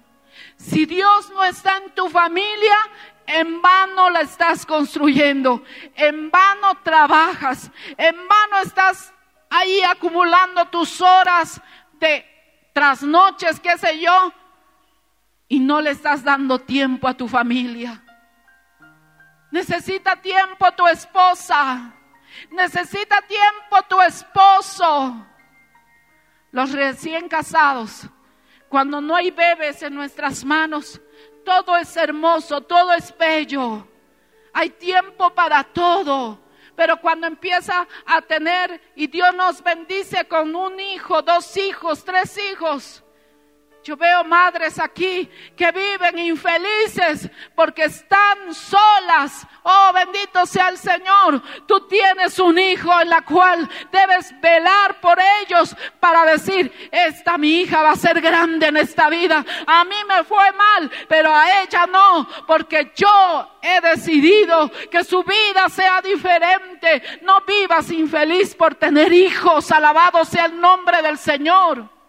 Si 0.56 0.84
Dios 0.84 1.30
no 1.30 1.44
está 1.44 1.76
en 1.76 1.90
tu 1.94 2.08
familia, 2.08 2.76
en 3.24 3.62
vano 3.62 4.10
la 4.10 4.22
estás 4.22 4.66
construyendo, 4.66 5.62
en 5.94 6.28
vano 6.28 6.74
trabajas, 6.82 7.70
en 7.96 8.16
vano 8.16 8.58
estás 8.64 9.14
ahí 9.50 9.82
acumulando 9.82 10.64
tus 10.66 11.00
horas 11.00 11.60
de 11.94 12.24
trasnoches, 12.72 13.58
qué 13.60 13.76
sé 13.76 14.00
yo, 14.00 14.32
y 15.48 15.58
no 15.58 15.80
le 15.80 15.90
estás 15.90 16.22
dando 16.22 16.60
tiempo 16.60 17.08
a 17.08 17.14
tu 17.14 17.28
familia. 17.28 18.00
Necesita 19.50 20.14
tiempo 20.16 20.70
tu 20.72 20.86
esposa, 20.86 21.92
necesita 22.52 23.20
tiempo 23.22 23.82
tu 23.88 24.00
esposo. 24.00 25.26
Los 26.52 26.72
recién 26.72 27.28
casados, 27.28 28.08
cuando 28.68 29.00
no 29.00 29.16
hay 29.16 29.30
bebés 29.32 29.82
en 29.82 29.94
nuestras 29.94 30.44
manos, 30.44 31.00
todo 31.44 31.76
es 31.76 31.96
hermoso, 31.96 32.60
todo 32.60 32.92
es 32.92 33.16
bello. 33.16 33.86
Hay 34.52 34.70
tiempo 34.70 35.30
para 35.34 35.64
todo. 35.64 36.40
Pero 36.80 36.98
cuando 36.98 37.26
empieza 37.26 37.86
a 38.06 38.22
tener 38.22 38.80
y 38.96 39.06
Dios 39.06 39.34
nos 39.34 39.62
bendice 39.62 40.24
con 40.26 40.56
un 40.56 40.80
hijo, 40.80 41.20
dos 41.20 41.54
hijos, 41.58 42.02
tres 42.06 42.38
hijos, 42.38 43.04
yo 43.82 43.96
veo 43.96 44.24
madres 44.24 44.78
aquí 44.78 45.28
que 45.56 45.72
viven 45.72 46.18
infelices 46.18 47.30
porque 47.54 47.84
están 47.84 48.54
solas. 48.54 49.46
Oh, 49.62 49.90
bendito 49.94 50.44
sea 50.46 50.68
el 50.68 50.78
Señor. 50.78 51.42
Tú 51.66 51.86
tienes 51.86 52.38
un 52.38 52.58
hijo 52.58 53.00
en 53.00 53.08
la 53.08 53.22
cual 53.22 53.68
debes 53.90 54.38
velar 54.40 55.00
por 55.00 55.18
ellos 55.40 55.74
para 55.98 56.24
decir, 56.24 56.90
esta 56.90 57.38
mi 57.38 57.60
hija 57.60 57.82
va 57.82 57.92
a 57.92 57.96
ser 57.96 58.20
grande 58.20 58.66
en 58.66 58.76
esta 58.76 59.08
vida. 59.08 59.44
A 59.66 59.84
mí 59.84 59.96
me 60.08 60.24
fue 60.24 60.52
mal, 60.52 60.90
pero 61.08 61.34
a 61.34 61.62
ella 61.62 61.86
no, 61.86 62.28
porque 62.46 62.92
yo 62.94 63.58
he 63.62 63.80
decidido 63.80 64.70
que 64.90 65.04
su 65.04 65.22
vida 65.22 65.68
sea 65.68 66.00
diferente. 66.02 67.20
No 67.22 67.40
vivas 67.42 67.90
infeliz 67.90 68.54
por 68.54 68.74
tener 68.74 69.12
hijos. 69.12 69.70
Alabado 69.72 70.24
sea 70.24 70.46
el 70.46 70.60
nombre 70.60 71.02
del 71.02 71.18
Señor. 71.18 71.99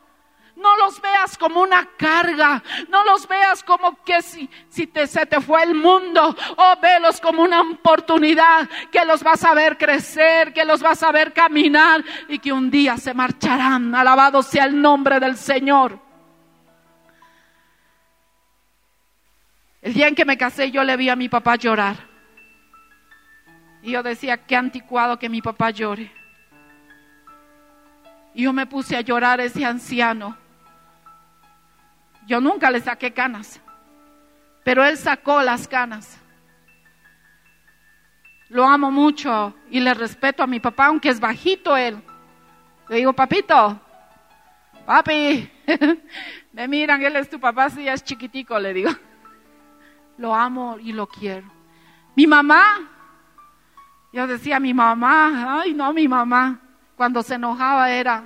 No 0.61 0.77
los 0.77 1.01
veas 1.01 1.37
como 1.37 1.61
una 1.61 1.89
carga, 1.97 2.61
no 2.89 3.03
los 3.03 3.27
veas 3.27 3.63
como 3.63 4.03
que 4.03 4.21
si, 4.21 4.47
si 4.69 4.85
te, 4.85 5.07
se 5.07 5.25
te 5.25 5.41
fue 5.41 5.63
el 5.63 5.73
mundo, 5.73 6.35
o 6.55 6.79
velos 6.79 7.19
como 7.19 7.41
una 7.41 7.61
oportunidad 7.61 8.69
que 8.91 9.03
los 9.03 9.23
vas 9.23 9.43
a 9.43 9.55
ver 9.55 9.77
crecer, 9.77 10.53
que 10.53 10.63
los 10.63 10.81
vas 10.81 11.01
a 11.01 11.11
ver 11.11 11.33
caminar 11.33 12.03
y 12.27 12.37
que 12.37 12.53
un 12.53 12.69
día 12.69 12.97
se 12.97 13.13
marcharán. 13.13 13.95
Alabado 13.95 14.43
sea 14.43 14.65
el 14.65 14.79
nombre 14.79 15.19
del 15.19 15.35
Señor. 15.35 15.99
El 19.81 19.93
día 19.95 20.07
en 20.07 20.15
que 20.15 20.25
me 20.25 20.37
casé 20.37 20.69
yo 20.69 20.83
le 20.83 20.95
vi 20.95 21.09
a 21.09 21.15
mi 21.15 21.27
papá 21.27 21.55
llorar. 21.55 21.95
Y 23.81 23.91
yo 23.91 24.03
decía, 24.03 24.37
qué 24.37 24.55
anticuado 24.55 25.17
que 25.17 25.27
mi 25.27 25.41
papá 25.41 25.71
llore. 25.71 26.11
Y 28.35 28.43
yo 28.43 28.53
me 28.53 28.67
puse 28.67 28.95
a 28.95 29.01
llorar 29.01 29.41
ese 29.41 29.65
anciano. 29.65 30.37
Yo 32.27 32.39
nunca 32.39 32.71
le 32.71 32.79
saqué 32.79 33.13
canas, 33.13 33.59
pero 34.63 34.83
él 34.83 34.97
sacó 34.97 35.41
las 35.41 35.67
canas. 35.67 36.19
Lo 38.49 38.65
amo 38.65 38.91
mucho 38.91 39.53
y 39.69 39.79
le 39.79 39.93
respeto 39.93 40.43
a 40.43 40.47
mi 40.47 40.59
papá, 40.59 40.87
aunque 40.87 41.09
es 41.09 41.19
bajito 41.19 41.75
él. 41.77 42.01
Le 42.89 42.97
digo, 42.97 43.13
papito, 43.13 43.79
papi, 44.85 45.49
me 46.51 46.67
miran, 46.67 47.01
él 47.01 47.15
es 47.15 47.29
tu 47.29 47.39
papá, 47.39 47.69
si 47.69 47.85
ya 47.85 47.93
es 47.93 48.03
chiquitico, 48.03 48.59
le 48.59 48.73
digo. 48.73 48.91
Lo 50.17 50.35
amo 50.35 50.77
y 50.79 50.91
lo 50.91 51.07
quiero. 51.07 51.49
Mi 52.15 52.27
mamá, 52.27 52.89
yo 54.11 54.27
decía, 54.27 54.59
mi 54.59 54.73
mamá, 54.73 55.61
ay 55.61 55.73
no, 55.73 55.93
mi 55.93 56.07
mamá, 56.07 56.59
cuando 56.97 57.23
se 57.23 57.35
enojaba 57.35 57.89
era, 57.89 58.23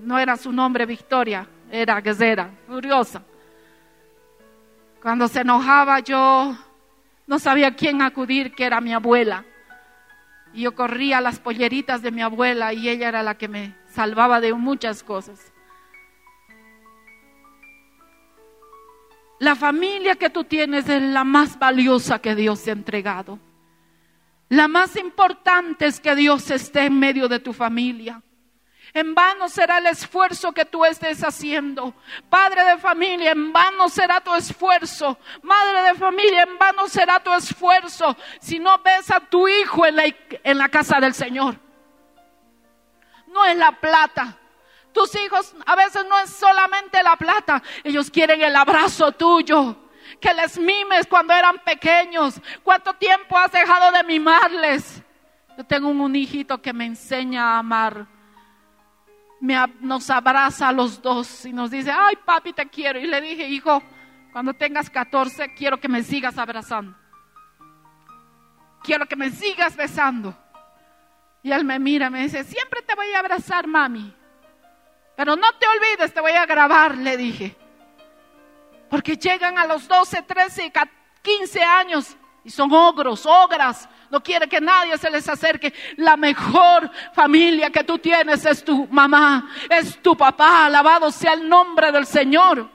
no 0.00 0.18
era 0.18 0.36
su 0.36 0.50
nombre 0.50 0.86
Victoria, 0.86 1.46
era 1.70 2.00
guerrera, 2.00 2.50
furiosa. 2.66 3.22
Cuando 5.02 5.28
se 5.28 5.40
enojaba 5.40 6.00
yo 6.00 6.56
no 7.26 7.38
sabía 7.38 7.74
quién 7.74 8.02
acudir, 8.02 8.54
que 8.54 8.64
era 8.64 8.80
mi 8.80 8.92
abuela. 8.92 9.44
Y 10.52 10.62
yo 10.62 10.74
corría 10.74 11.18
a 11.18 11.20
las 11.20 11.38
polleritas 11.38 12.02
de 12.02 12.12
mi 12.12 12.22
abuela 12.22 12.72
y 12.72 12.88
ella 12.88 13.08
era 13.08 13.22
la 13.22 13.36
que 13.36 13.48
me 13.48 13.74
salvaba 13.90 14.40
de 14.40 14.54
muchas 14.54 15.02
cosas. 15.02 15.52
La 19.38 19.54
familia 19.54 20.14
que 20.14 20.30
tú 20.30 20.44
tienes 20.44 20.88
es 20.88 21.02
la 21.02 21.24
más 21.24 21.58
valiosa 21.58 22.20
que 22.20 22.34
Dios 22.34 22.62
te 22.62 22.70
ha 22.70 22.72
entregado. 22.72 23.38
La 24.48 24.68
más 24.68 24.96
importante 24.96 25.86
es 25.86 26.00
que 26.00 26.14
Dios 26.14 26.50
esté 26.50 26.86
en 26.86 26.98
medio 26.98 27.28
de 27.28 27.40
tu 27.40 27.52
familia. 27.52 28.22
En 28.92 29.14
vano 29.14 29.48
será 29.48 29.78
el 29.78 29.86
esfuerzo 29.86 30.52
que 30.52 30.64
tú 30.64 30.84
estés 30.84 31.22
haciendo. 31.22 31.94
Padre 32.30 32.64
de 32.64 32.78
familia, 32.78 33.32
en 33.32 33.52
vano 33.52 33.88
será 33.88 34.20
tu 34.20 34.34
esfuerzo. 34.34 35.18
Madre 35.42 35.82
de 35.82 35.94
familia, 35.94 36.42
en 36.44 36.56
vano 36.58 36.88
será 36.88 37.20
tu 37.20 37.32
esfuerzo 37.32 38.16
si 38.40 38.58
no 38.58 38.78
ves 38.78 39.10
a 39.10 39.20
tu 39.20 39.48
hijo 39.48 39.86
en 39.86 39.96
la, 39.96 40.04
en 40.42 40.58
la 40.58 40.68
casa 40.68 40.98
del 41.00 41.14
Señor. 41.14 41.56
No 43.28 43.44
es 43.44 43.56
la 43.56 43.72
plata. 43.72 44.38
Tus 44.92 45.14
hijos 45.16 45.54
a 45.66 45.76
veces 45.76 46.06
no 46.08 46.18
es 46.18 46.30
solamente 46.30 47.02
la 47.02 47.16
plata. 47.16 47.62
Ellos 47.84 48.10
quieren 48.10 48.40
el 48.40 48.56
abrazo 48.56 49.12
tuyo 49.12 49.76
que 50.20 50.32
les 50.32 50.58
mimes 50.58 51.06
cuando 51.06 51.34
eran 51.34 51.58
pequeños. 51.58 52.40
¿Cuánto 52.62 52.94
tiempo 52.94 53.36
has 53.36 53.52
dejado 53.52 53.92
de 53.92 54.04
mimarles? 54.04 55.02
Yo 55.58 55.64
tengo 55.64 55.88
un 55.88 56.16
hijito 56.16 56.62
que 56.62 56.72
me 56.72 56.86
enseña 56.86 57.54
a 57.54 57.58
amar 57.58 58.06
nos 59.40 60.10
abraza 60.10 60.68
a 60.68 60.72
los 60.72 61.00
dos 61.02 61.44
y 61.44 61.52
nos 61.52 61.70
dice, 61.70 61.90
ay 61.90 62.16
papi 62.24 62.52
te 62.52 62.68
quiero. 62.68 62.98
Y 62.98 63.06
le 63.06 63.20
dije, 63.20 63.48
hijo, 63.48 63.82
cuando 64.32 64.54
tengas 64.54 64.90
14 64.90 65.54
quiero 65.54 65.78
que 65.78 65.88
me 65.88 66.02
sigas 66.02 66.38
abrazando. 66.38 66.96
Quiero 68.82 69.06
que 69.06 69.16
me 69.16 69.30
sigas 69.30 69.76
besando. 69.76 70.34
Y 71.42 71.52
él 71.52 71.64
me 71.64 71.78
mira, 71.78 72.10
me 72.10 72.22
dice, 72.22 72.44
siempre 72.44 72.82
te 72.82 72.94
voy 72.94 73.12
a 73.12 73.20
abrazar, 73.20 73.66
mami. 73.66 74.14
Pero 75.16 75.36
no 75.36 75.52
te 75.58 75.66
olvides, 75.66 76.12
te 76.12 76.20
voy 76.20 76.32
a 76.32 76.44
grabar, 76.44 76.96
le 76.96 77.16
dije. 77.16 77.56
Porque 78.90 79.16
llegan 79.16 79.58
a 79.58 79.66
los 79.66 79.88
12, 79.88 80.22
13, 80.22 80.72
15 81.22 81.62
años 81.62 82.16
y 82.44 82.50
son 82.50 82.72
ogros, 82.72 83.26
ogras. 83.26 83.88
No 84.10 84.22
quiere 84.22 84.48
que 84.48 84.60
nadie 84.60 84.96
se 84.98 85.10
les 85.10 85.28
acerque. 85.28 85.72
La 85.96 86.16
mejor 86.16 86.90
familia 87.14 87.70
que 87.70 87.84
tú 87.84 87.98
tienes 87.98 88.44
es 88.46 88.64
tu 88.64 88.86
mamá, 88.88 89.50
es 89.68 90.00
tu 90.02 90.16
papá. 90.16 90.66
Alabado 90.66 91.10
sea 91.10 91.32
el 91.32 91.48
nombre 91.48 91.90
del 91.92 92.06
Señor. 92.06 92.68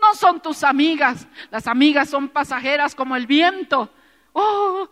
No 0.00 0.14
son 0.14 0.40
tus 0.40 0.64
amigas. 0.64 1.26
Las 1.50 1.66
amigas 1.66 2.10
son 2.10 2.28
pasajeras 2.28 2.94
como 2.94 3.14
el 3.16 3.26
viento. 3.26 3.88
Oh, 4.32 4.88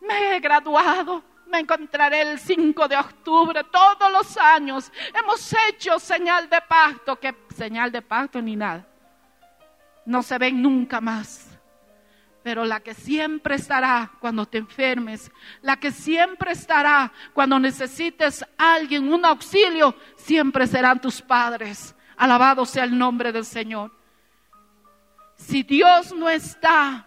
Me 0.00 0.36
he 0.36 0.40
graduado. 0.40 1.22
Me 1.46 1.60
encontraré 1.60 2.22
el 2.22 2.38
5 2.38 2.88
de 2.88 2.96
octubre. 2.96 3.64
Todos 3.64 4.12
los 4.12 4.36
años 4.36 4.92
hemos 5.14 5.54
hecho 5.68 5.98
señal 5.98 6.48
de 6.48 6.60
pacto. 6.60 7.18
Que 7.18 7.34
señal 7.56 7.90
de 7.90 8.02
pacto 8.02 8.40
ni 8.40 8.54
nada. 8.54 8.86
No 10.04 10.22
se 10.22 10.38
ven 10.38 10.60
nunca 10.60 11.00
más. 11.00 11.47
Pero 12.42 12.64
la 12.64 12.80
que 12.80 12.94
siempre 12.94 13.56
estará 13.56 14.12
cuando 14.20 14.46
te 14.46 14.58
enfermes, 14.58 15.30
la 15.60 15.78
que 15.78 15.90
siempre 15.90 16.52
estará 16.52 17.12
cuando 17.34 17.58
necesites 17.58 18.44
a 18.56 18.74
alguien, 18.74 19.12
un 19.12 19.24
auxilio, 19.24 19.94
siempre 20.16 20.66
serán 20.66 21.00
tus 21.00 21.20
padres. 21.20 21.94
Alabado 22.16 22.64
sea 22.64 22.84
el 22.84 22.96
nombre 22.96 23.32
del 23.32 23.44
Señor. 23.44 23.92
Si 25.36 25.62
Dios 25.62 26.12
no 26.12 26.28
está 26.28 27.06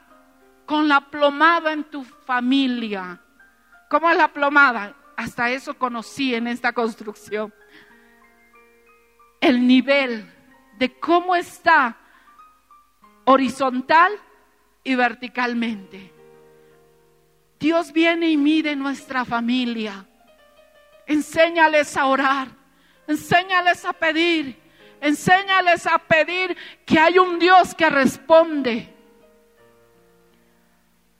con 0.65 0.87
la 0.87 1.01
plomada 1.01 1.73
en 1.73 1.83
tu 1.83 2.03
familia, 2.03 3.21
¿cómo 3.89 4.09
es 4.09 4.17
la 4.17 4.29
plomada? 4.29 4.95
Hasta 5.17 5.49
eso 5.49 5.73
conocí 5.77 6.33
en 6.33 6.47
esta 6.47 6.71
construcción. 6.73 7.53
El 9.39 9.67
nivel 9.67 10.31
de 10.77 10.97
cómo 10.99 11.35
está 11.35 11.97
horizontal 13.25 14.11
y 14.83 14.95
verticalmente. 14.95 16.13
Dios 17.59 17.91
viene 17.91 18.29
y 18.29 18.37
mide 18.37 18.75
nuestra 18.75 19.23
familia. 19.23 20.05
Enséñales 21.05 21.95
a 21.95 22.07
orar, 22.07 22.47
enséñales 23.07 23.85
a 23.85 23.93
pedir, 23.93 24.59
enséñales 24.99 25.85
a 25.85 25.99
pedir 25.99 26.57
que 26.85 26.99
hay 26.99 27.19
un 27.19 27.37
Dios 27.37 27.75
que 27.75 27.89
responde. 27.89 28.91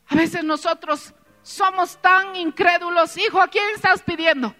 A 0.07 0.15
veces 0.15 0.43
nosotros 0.43 1.13
somos 1.43 2.01
tan 2.01 2.35
incrédulos, 2.35 3.17
hijo, 3.17 3.41
¿a 3.41 3.47
quién 3.47 3.65
estás 3.75 4.01
pidiendo? 4.01 4.55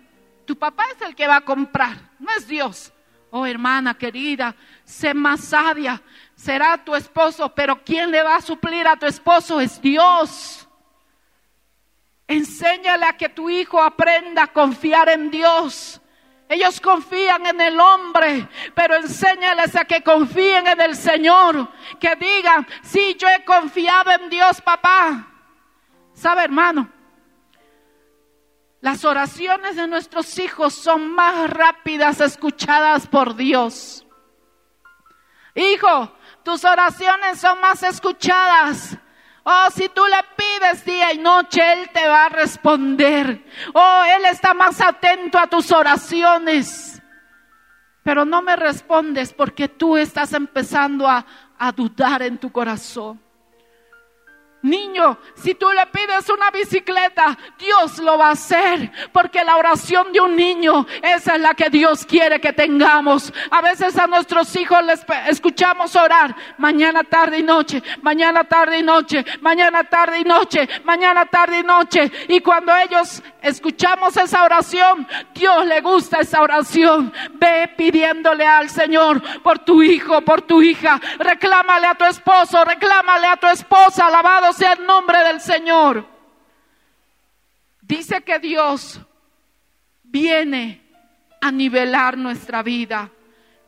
Tu 0.45 0.57
papá 0.57 0.85
es 0.95 1.01
el 1.01 1.15
que 1.15 1.27
va 1.27 1.37
a 1.37 1.45
comprar, 1.45 2.11
no 2.19 2.29
es 2.37 2.47
Dios. 2.47 2.93
Oh 3.31 3.45
hermana 3.45 3.97
querida, 3.97 4.55
sé 4.83 5.13
más 5.13 5.41
sabia, 5.45 6.01
será 6.41 6.83
tu 6.83 6.95
esposo, 6.95 7.53
pero 7.53 7.83
¿quién 7.83 8.09
le 8.09 8.23
va 8.23 8.37
a 8.37 8.41
suplir 8.41 8.87
a 8.87 8.95
tu 8.95 9.05
esposo? 9.05 9.61
Es 9.61 9.79
Dios. 9.79 10.67
Enséñale 12.27 13.05
a 13.05 13.15
que 13.15 13.29
tu 13.29 13.49
hijo 13.49 13.81
aprenda 13.81 14.43
a 14.43 14.47
confiar 14.47 15.09
en 15.09 15.29
Dios. 15.29 16.01
Ellos 16.49 16.81
confían 16.81 17.45
en 17.45 17.61
el 17.61 17.79
hombre, 17.79 18.47
pero 18.73 18.95
enséñales 18.95 19.75
a 19.75 19.85
que 19.85 20.01
confíen 20.01 20.65
en 20.65 20.81
el 20.81 20.95
Señor. 20.95 21.69
Que 21.99 22.15
digan, 22.15 22.67
sí, 22.81 23.15
yo 23.19 23.27
he 23.29 23.45
confiado 23.45 24.11
en 24.11 24.29
Dios, 24.29 24.59
papá. 24.61 25.27
¿Sabe, 26.13 26.43
hermano? 26.43 26.89
Las 28.81 29.05
oraciones 29.05 29.75
de 29.75 29.87
nuestros 29.87 30.39
hijos 30.39 30.73
son 30.73 31.13
más 31.13 31.49
rápidas 31.51 32.19
escuchadas 32.19 33.05
por 33.05 33.35
Dios. 33.35 34.07
Hijo, 35.53 36.11
tus 36.43 36.63
oraciones 36.65 37.39
son 37.39 37.59
más 37.61 37.83
escuchadas. 37.83 38.97
Oh, 39.43 39.67
si 39.73 39.89
tú 39.89 40.03
le 40.05 40.17
pides 40.35 40.85
día 40.85 41.13
y 41.13 41.17
noche, 41.17 41.61
Él 41.73 41.89
te 41.91 42.07
va 42.07 42.25
a 42.25 42.29
responder. 42.29 43.43
Oh, 43.73 44.03
Él 44.05 44.25
está 44.25 44.53
más 44.53 44.79
atento 44.81 45.39
a 45.39 45.47
tus 45.47 45.71
oraciones. 45.71 47.01
Pero 48.03 48.25
no 48.25 48.41
me 48.41 48.55
respondes 48.55 49.33
porque 49.33 49.67
tú 49.67 49.97
estás 49.97 50.33
empezando 50.33 51.07
a, 51.07 51.25
a 51.57 51.71
dudar 51.71 52.21
en 52.21 52.37
tu 52.37 52.51
corazón. 52.51 53.19
Niño, 54.63 55.17
si 55.33 55.55
tú 55.55 55.71
le 55.71 55.87
pides 55.87 56.29
una 56.29 56.51
bicicleta, 56.51 57.35
Dios 57.57 57.97
lo 57.97 58.17
va 58.19 58.27
a 58.27 58.31
hacer, 58.31 58.91
porque 59.11 59.43
la 59.43 59.57
oración 59.57 60.13
de 60.13 60.21
un 60.21 60.35
niño, 60.35 60.85
esa 61.01 61.35
es 61.35 61.41
la 61.41 61.55
que 61.55 61.71
Dios 61.71 62.05
quiere 62.05 62.39
que 62.39 62.53
tengamos. 62.53 63.33
A 63.49 63.61
veces 63.61 63.97
a 63.97 64.05
nuestros 64.05 64.55
hijos 64.55 64.83
les 64.83 65.03
escuchamos 65.27 65.95
orar 65.95 66.35
mañana, 66.59 67.03
tarde 67.03 67.39
y 67.39 67.43
noche, 67.43 67.81
mañana, 68.03 68.43
tarde 68.43 68.79
y 68.79 68.83
noche, 68.83 69.25
mañana, 69.41 69.83
tarde 69.83 70.19
y 70.19 70.23
noche, 70.23 70.69
mañana, 70.83 71.25
tarde 71.25 71.59
y 71.59 71.63
noche. 71.63 72.11
Y 72.27 72.39
cuando 72.41 72.75
ellos 72.75 73.23
escuchamos 73.41 74.15
esa 74.15 74.43
oración, 74.43 75.07
Dios 75.33 75.65
le 75.65 75.81
gusta 75.81 76.19
esa 76.19 76.39
oración. 76.39 77.11
Ve 77.31 77.67
pidiéndole 77.75 78.45
al 78.45 78.69
Señor 78.69 79.41
por 79.41 79.57
tu 79.59 79.81
hijo, 79.81 80.21
por 80.21 80.43
tu 80.43 80.61
hija. 80.61 81.01
Reclámale 81.17 81.87
a 81.87 81.95
tu 81.95 82.05
esposo, 82.05 82.63
reclámale 82.63 83.25
a 83.25 83.37
tu 83.37 83.47
esposa, 83.47 84.05
alabado 84.05 84.50
sea 84.53 84.73
el 84.73 84.85
nombre 84.85 85.19
del 85.19 85.41
Señor. 85.41 86.05
Dice 87.81 88.21
que 88.21 88.39
Dios 88.39 89.01
viene 90.03 90.81
a 91.41 91.51
nivelar 91.51 92.17
nuestra 92.17 92.63
vida 92.63 93.09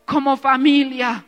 como 0.04 0.36
familia. 0.36 1.24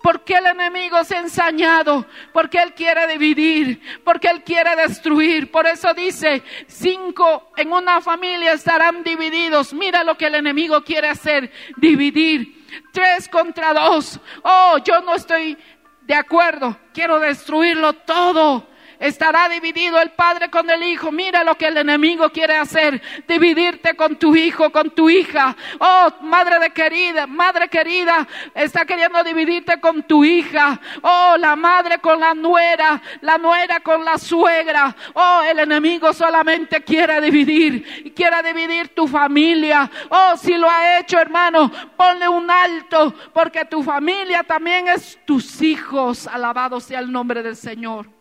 Porque 0.00 0.34
el 0.34 0.46
enemigo 0.46 1.02
se 1.02 1.16
ha 1.16 1.20
ensañado, 1.20 2.06
porque 2.32 2.62
él 2.62 2.72
quiere 2.72 3.08
dividir, 3.08 3.82
porque 4.04 4.28
él 4.28 4.44
quiere 4.44 4.76
destruir. 4.76 5.50
Por 5.50 5.66
eso 5.66 5.92
dice, 5.92 6.44
cinco 6.68 7.50
en 7.56 7.72
una 7.72 8.00
familia 8.00 8.52
estarán 8.52 9.02
divididos. 9.02 9.74
Mira 9.74 10.04
lo 10.04 10.16
que 10.16 10.26
el 10.26 10.36
enemigo 10.36 10.84
quiere 10.84 11.08
hacer, 11.08 11.50
dividir. 11.76 12.64
Tres 12.92 13.28
contra 13.28 13.74
dos. 13.74 14.20
Oh, 14.44 14.78
yo 14.84 15.00
no 15.00 15.16
estoy 15.16 15.58
de 16.02 16.14
acuerdo, 16.14 16.76
quiero 16.94 17.18
destruirlo 17.18 17.92
todo 17.92 18.68
estará 18.98 19.48
dividido 19.48 20.00
el 20.00 20.10
padre 20.10 20.50
con 20.50 20.68
el 20.70 20.82
hijo. 20.82 21.12
Mira 21.12 21.44
lo 21.44 21.54
que 21.54 21.66
el 21.66 21.76
enemigo 21.76 22.30
quiere 22.30 22.56
hacer, 22.56 23.00
dividirte 23.26 23.94
con 23.94 24.16
tu 24.16 24.34
hijo, 24.34 24.70
con 24.70 24.90
tu 24.90 25.08
hija. 25.08 25.56
Oh, 25.78 26.08
madre 26.22 26.58
de 26.58 26.70
querida, 26.70 27.26
madre 27.26 27.68
querida, 27.68 28.26
está 28.54 28.84
queriendo 28.84 29.22
dividirte 29.22 29.80
con 29.80 30.02
tu 30.02 30.24
hija. 30.24 30.80
Oh, 31.02 31.36
la 31.38 31.56
madre 31.56 31.98
con 31.98 32.20
la 32.20 32.34
nuera, 32.34 33.00
la 33.20 33.38
nuera 33.38 33.80
con 33.80 34.04
la 34.04 34.18
suegra. 34.18 34.94
Oh, 35.14 35.42
el 35.48 35.58
enemigo 35.60 36.12
solamente 36.12 36.82
quiere 36.82 37.20
dividir, 37.20 38.14
quiere 38.14 38.42
dividir 38.42 38.88
tu 38.94 39.06
familia. 39.06 39.90
Oh, 40.08 40.36
si 40.36 40.56
lo 40.56 40.68
ha 40.68 40.98
hecho, 40.98 41.18
hermano, 41.18 41.70
ponle 41.96 42.28
un 42.28 42.50
alto, 42.50 43.14
porque 43.32 43.64
tu 43.64 43.82
familia 43.82 44.42
también 44.42 44.88
es 44.88 45.18
tus 45.24 45.62
hijos. 45.62 46.26
Alabado 46.26 46.80
sea 46.80 47.00
el 47.00 47.10
nombre 47.10 47.42
del 47.42 47.56
Señor 47.56 48.17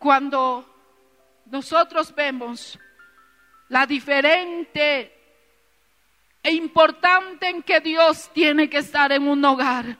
cuando 0.00 0.64
nosotros 1.44 2.12
vemos 2.14 2.78
la 3.68 3.86
diferente 3.86 5.14
e 6.42 6.52
importante 6.52 7.48
en 7.48 7.62
que 7.62 7.80
Dios 7.80 8.30
tiene 8.32 8.70
que 8.70 8.78
estar 8.78 9.12
en 9.12 9.28
un 9.28 9.44
hogar. 9.44 9.98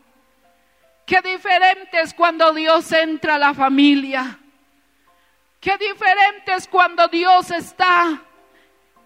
Qué 1.06 1.20
diferente 1.20 2.00
es 2.00 2.14
cuando 2.14 2.50
Dios 2.54 2.90
entra 2.92 3.34
a 3.34 3.38
la 3.38 3.52
familia. 3.52 4.38
Qué 5.60 5.76
diferente 5.76 6.54
es 6.54 6.66
cuando 6.66 7.06
Dios 7.08 7.50
está 7.50 8.22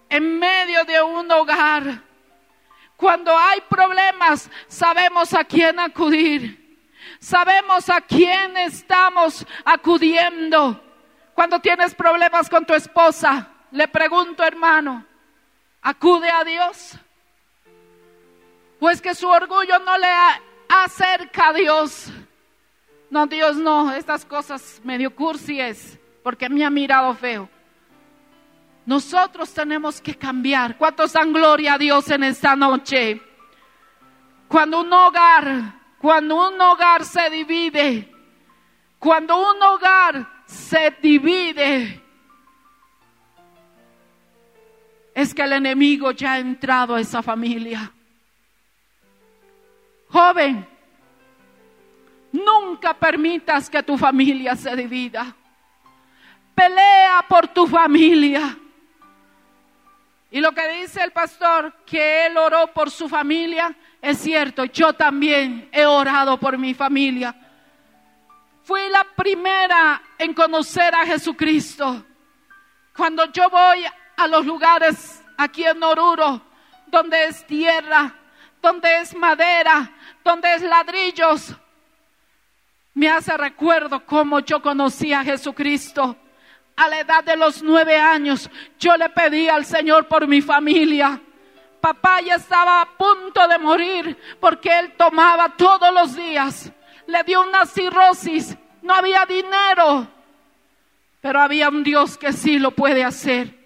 en 0.07 0.39
medio 0.39 0.85
de 0.85 1.01
un 1.01 1.29
hogar. 1.29 2.03
Cuando 2.95 3.37
hay 3.37 3.59
problemas, 3.69 4.49
sabemos 4.67 5.33
a 5.33 5.43
quién 5.43 5.77
acudir. 5.77 6.63
Sabemos 7.19 7.89
a 7.89 7.99
quién 7.99 8.55
estamos 8.55 9.45
acudiendo. 9.65 10.84
Cuando 11.35 11.59
tienes 11.59 11.93
problemas 11.93 12.49
con 12.49 12.65
tu 12.65 12.73
esposa, 12.73 13.49
le 13.71 13.89
pregunto, 13.89 14.41
hermano, 14.41 15.05
¿acude 15.81 16.29
a 16.31 16.45
Dios? 16.45 16.97
Pues 18.79 19.01
que 19.01 19.13
su 19.13 19.27
orgullo 19.27 19.77
no 19.79 19.97
le 19.97 20.07
acerca 20.69 21.49
a 21.49 21.53
Dios. 21.53 22.09
No, 23.09 23.27
Dios 23.27 23.57
no, 23.57 23.91
estas 23.91 24.23
cosas 24.23 24.79
medio 24.85 25.13
cursies, 25.13 25.99
porque 26.23 26.47
me 26.47 26.63
ha 26.63 26.69
mirado 26.69 27.13
feo. 27.13 27.49
Nosotros 28.85 29.53
tenemos 29.53 29.99
que 29.99 30.17
cambiar. 30.17 30.77
¿Cuántos 30.77 31.11
dan 31.11 31.33
gloria 31.33 31.73
a 31.73 31.77
Dios 31.77 32.09
en 32.11 32.23
esta 32.23 32.55
noche? 32.55 33.21
Cuando 34.47 34.79
un 34.79 34.93
hogar, 34.93 35.73
cuando 35.99 36.47
un 36.47 36.61
hogar 36.61 37.03
se 37.03 37.29
divide, 37.29 38.09
cuando 38.99 39.35
un 39.35 39.61
hogar 39.61 40.34
se 40.45 40.95
divide, 41.01 42.01
es 45.13 45.33
que 45.33 45.41
el 45.41 45.53
enemigo 45.53 46.11
ya 46.11 46.33
ha 46.33 46.39
entrado 46.39 46.95
a 46.95 47.01
esa 47.01 47.21
familia. 47.21 47.91
Joven, 50.09 50.67
nunca 52.31 52.93
permitas 52.93 53.69
que 53.69 53.81
tu 53.81 53.97
familia 53.97 54.55
se 54.55 54.75
divida. 54.75 55.35
Pelea 56.53 57.25
por 57.27 57.47
tu 57.47 57.65
familia. 57.67 58.57
Y 60.31 60.41
lo 60.41 60.51
que 60.51 60.67
dice 60.81 61.01
el 61.01 61.11
pastor, 61.11 61.73
que 61.85 62.27
él 62.27 62.37
oró 62.37 62.73
por 62.73 62.91
su 62.91 63.07
familia, 63.07 63.75
es 64.01 64.17
cierto, 64.17 64.65
yo 64.65 64.93
también 64.93 65.69
he 65.71 65.85
orado 65.85 66.37
por 66.37 66.57
mi 66.57 66.73
familia. 66.73 67.33
Fui 68.65 68.89
la 68.89 69.03
primera 69.15 70.01
en 70.17 70.33
conocer 70.33 70.95
a 70.95 71.05
Jesucristo. 71.05 72.03
Cuando 72.97 73.31
yo 73.31 73.47
voy 73.47 73.85
a 74.17 74.27
los 74.27 74.43
lugares 74.43 75.23
aquí 75.37 75.63
en 75.63 75.83
Oruro, 75.83 76.41
donde 76.87 77.25
es 77.25 77.45
tierra, 77.45 78.11
donde 78.63 79.01
es 79.01 79.15
madera, 79.15 79.91
donde 80.23 80.55
es 80.55 80.63
ladrillos, 80.63 81.53
me 82.95 83.07
hace 83.07 83.37
recuerdo 83.37 84.03
cómo 84.03 84.39
yo 84.39 84.59
conocí 84.63 85.13
a 85.13 85.23
Jesucristo. 85.23 86.17
A 86.75 86.89
la 86.89 87.01
edad 87.01 87.23
de 87.23 87.37
los 87.37 87.61
nueve 87.61 87.95
años, 87.95 88.49
yo 88.79 88.97
le 88.97 89.09
pedí 89.09 89.47
al 89.47 89.65
Señor 89.65 90.07
por 90.07 90.25
mi 90.27 90.41
familia. 90.41 91.21
Papá 91.79 92.19
ya 92.21 92.33
estaba 92.33 92.81
a 92.81 92.97
punto 92.97 93.47
de 93.47 93.59
morir 93.59 94.17
porque 94.39 94.79
él 94.79 94.93
tomaba 94.97 95.49
todos 95.55 95.93
los 95.93 96.15
días. 96.15 96.71
Le 97.07 97.23
dio 97.23 97.41
una 97.41 97.65
cirrosis, 97.65 98.55
no 98.81 98.93
había 98.93 99.25
dinero, 99.25 100.07
pero 101.21 101.41
había 101.41 101.69
un 101.69 101.83
Dios 101.83 102.17
que 102.17 102.33
sí 102.33 102.59
lo 102.59 102.71
puede 102.71 103.03
hacer. 103.03 103.65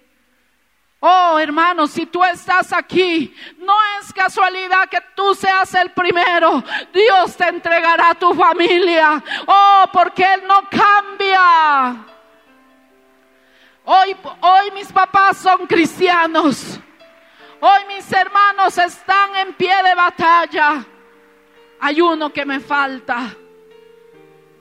Oh, 1.02 1.38
hermano, 1.38 1.86
si 1.86 2.04
tú 2.04 2.22
estás 2.22 2.74
aquí, 2.74 3.34
no 3.56 3.72
es 3.98 4.12
casualidad 4.12 4.86
que 4.90 4.98
tú 5.14 5.34
seas 5.34 5.72
el 5.74 5.92
primero. 5.92 6.62
Dios 6.92 7.34
te 7.38 7.48
entregará 7.48 8.10
a 8.10 8.14
tu 8.14 8.34
familia. 8.34 9.22
Oh, 9.46 9.84
porque 9.90 10.22
Él 10.22 10.42
no 10.46 10.68
cambia. 10.68 12.04
Hoy, 13.84 14.14
hoy 14.42 14.70
mis 14.72 14.92
papás 14.92 15.38
son 15.38 15.66
cristianos. 15.66 16.78
Hoy 17.60 17.80
mis 17.88 18.12
hermanos 18.12 18.76
están 18.76 19.36
en 19.36 19.54
pie 19.54 19.82
de 19.82 19.94
batalla. 19.94 20.84
Hay 21.80 22.00
uno 22.00 22.32
que 22.32 22.44
me 22.44 22.60
falta. 22.60 23.34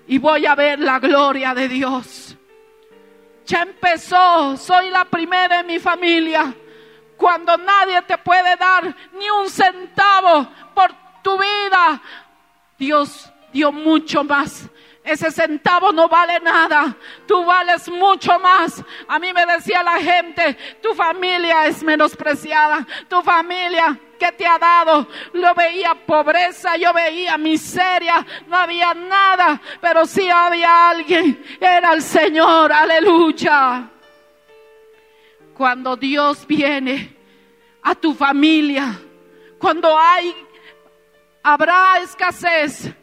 Y 0.07 0.17
voy 0.17 0.45
a 0.45 0.55
ver 0.55 0.79
la 0.79 0.99
gloria 0.99 1.53
de 1.53 1.67
Dios. 1.67 2.35
Ya 3.45 3.63
empezó, 3.63 4.57
soy 4.57 4.89
la 4.89 5.05
primera 5.05 5.59
en 5.59 5.67
mi 5.67 5.79
familia. 5.79 6.53
Cuando 7.17 7.57
nadie 7.57 8.01
te 8.03 8.17
puede 8.17 8.55
dar 8.55 8.95
ni 9.13 9.29
un 9.29 9.49
centavo 9.49 10.47
por 10.73 10.91
tu 11.21 11.37
vida, 11.37 12.01
Dios 12.77 13.31
dio 13.51 13.71
mucho 13.71 14.23
más. 14.23 14.69
Ese 15.09 15.31
centavo 15.31 15.91
no 15.91 16.07
vale 16.07 16.39
nada. 16.39 16.95
Tú 17.27 17.43
vales 17.43 17.89
mucho 17.89 18.37
más. 18.39 18.83
A 19.07 19.17
mí 19.17 19.33
me 19.33 19.45
decía 19.45 19.81
la 19.81 19.97
gente, 19.97 20.55
tu 20.81 20.93
familia 20.93 21.65
es 21.65 21.81
menospreciada. 21.81 22.85
Tu 23.07 23.21
familia 23.23 23.99
que 24.19 24.31
te 24.33 24.45
ha 24.45 24.59
dado. 24.59 25.07
Lo 25.33 25.55
veía 25.55 25.95
pobreza, 26.05 26.75
yo 26.75 26.93
veía 26.93 27.37
miseria, 27.37 28.23
no 28.45 28.57
había 28.57 28.93
nada, 28.93 29.59
pero 29.81 30.05
sí 30.05 30.29
había 30.29 30.89
alguien, 30.89 31.43
era 31.59 31.93
el 31.93 32.03
Señor, 32.03 32.71
aleluya. 32.71 33.89
Cuando 35.55 35.95
Dios 35.95 36.45
viene 36.45 37.15
a 37.81 37.95
tu 37.95 38.13
familia, 38.13 38.99
cuando 39.57 39.97
hay, 39.97 40.35
habrá 41.41 41.99
escasez, 41.99 42.93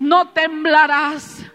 no 0.00 0.30
temblarás. 0.30 1.46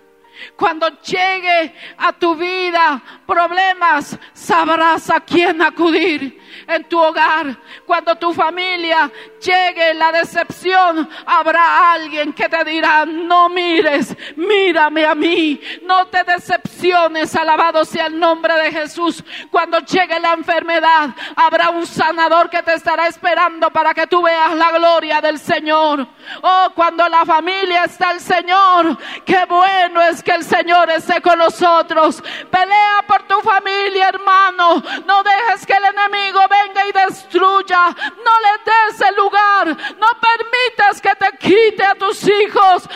Cuando 0.56 0.90
llegue 1.02 1.74
a 1.98 2.14
tu 2.14 2.36
vida 2.36 3.02
problemas, 3.26 4.18
sabrás 4.34 5.10
a 5.10 5.20
quién 5.22 5.62
acudir 5.62 6.40
en 6.68 6.84
tu 6.86 7.00
hogar. 7.00 7.58
Cuando 7.86 8.16
tu 8.16 8.34
familia 8.34 9.12
llegue 9.42 9.94
la 9.94 10.12
decepción, 10.12 11.10
habrá 11.26 11.94
alguien 11.94 12.34
que 12.34 12.50
te 12.50 12.64
dirá, 12.64 13.06
no 13.06 13.50
mires, 13.50 14.16
mírame 14.36 15.06
a 15.06 15.16
mí, 15.16 15.60
no 15.84 16.08
te 16.08 16.24
decepciones, 16.24 17.36
alabado 17.36 17.86
sea 17.86 18.08
el 18.08 18.20
nombre 18.20 18.54
de 18.56 18.72
Jesús. 18.72 19.24
Cuando 19.52 19.80
llegue 19.80 20.20
la 20.20 20.34
enfermedad, 20.34 21.10
habrá 21.36 21.70
un 21.70 21.86
sanador 21.86 22.50
que 22.50 22.64
te 22.64 22.74
estará 22.74 23.08
esperando 23.08 23.70
para 23.72 23.94
que 23.94 24.08
tú 24.08 24.22
veas 24.22 24.54
la 24.54 24.72
gloria 24.72 25.22
del 25.22 25.40
Señor. 25.40 26.08
Oh, 26.42 26.70
cuando 26.76 27.08
la 27.08 27.26
familia 27.26 27.84
está 27.84 28.12
el 28.12 28.20
Señor, 28.20 28.98
qué 29.26 29.46
bueno 29.46 30.02
es 30.02 30.24
que 30.24 30.32
el 30.32 30.44
Señor 30.44 30.90
esté 30.90 31.22
con 31.22 31.40
nosotros. 31.40 32.24
Pelea 32.50 33.04
por 33.08 33.24
tu 33.24 33.40
familia, 33.42 34.10
hermano. 34.10 34.82
No 35.06 35.24
dejes 35.24 35.66
que 35.66 35.74
el 35.74 35.86
enemigo 35.86 36.40
venga 36.48 36.88
y 36.88 36.92
destruya. 36.92 37.96
No 38.24 38.34
le 38.46 38.72
des 38.72 39.02
el 39.02 39.16
lugar. 39.16 39.68
No 39.68 40.08
permitas 40.20 41.02
que 41.02 41.16
te 41.16 41.38
quite 41.38 41.84
a 41.84 41.96
tus 41.96 42.28
hijos. 42.28 42.88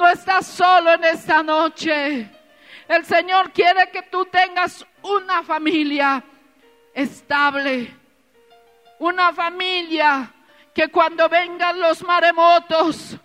No 0.00 0.08
estás 0.08 0.46
solo 0.46 0.94
en 0.94 1.04
esta 1.04 1.42
noche. 1.42 2.26
El 2.88 3.04
Señor 3.04 3.52
quiere 3.52 3.90
que 3.90 4.02
tú 4.04 4.24
tengas 4.24 4.84
una 5.02 5.42
familia 5.42 6.24
estable, 6.94 7.94
una 8.98 9.30
familia 9.34 10.32
que 10.74 10.88
cuando 10.88 11.28
vengan 11.28 11.78
los 11.78 12.02
maremotos, 12.02 13.18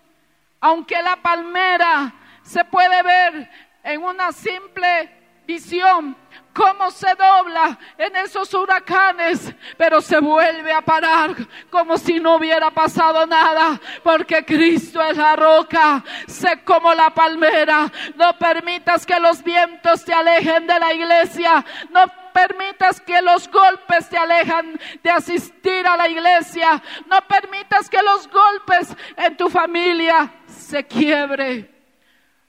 aunque 0.59 1.01
la 1.01 1.15
palmera 1.15 2.13
se 2.43 2.65
puede 2.65 3.01
ver 3.03 3.49
en 3.81 4.03
una 4.03 4.33
simple 4.33 5.14
visión, 5.45 6.15
cómo 6.53 6.89
se 6.89 7.13
dobla 7.15 7.77
en 7.97 8.15
esos 8.15 8.53
huracanes, 8.53 9.53
pero 9.77 10.01
se 10.01 10.19
vuelve 10.19 10.71
a 10.71 10.81
parar 10.81 11.35
como 11.69 11.97
si 11.97 12.19
no 12.19 12.35
hubiera 12.35 12.71
pasado 12.71 13.25
nada, 13.27 13.79
porque 14.03 14.45
Cristo 14.45 15.01
es 15.03 15.17
la 15.17 15.35
roca, 15.35 16.03
sé 16.27 16.63
como 16.63 16.93
la 16.93 17.09
palmera. 17.09 17.91
No 18.15 18.37
permitas 18.37 19.05
que 19.05 19.19
los 19.19 19.43
vientos 19.43 20.05
te 20.05 20.13
alejen 20.13 20.65
de 20.65 20.79
la 20.79 20.93
iglesia, 20.93 21.65
no 21.91 22.05
permitas 22.33 22.99
que 23.01 23.21
los 23.21 23.49
golpes 23.49 24.09
te 24.09 24.17
alejan 24.17 24.79
de 25.03 25.09
asistir 25.09 25.85
a 25.87 25.97
la 25.97 26.07
iglesia, 26.07 26.81
no 27.07 27.21
permitas 27.27 27.89
que 27.89 28.01
los 28.01 28.29
golpes 28.29 28.95
en 29.17 29.37
tu 29.37 29.49
familia 29.49 30.33
se 30.47 30.85
quiebre. 30.85 31.69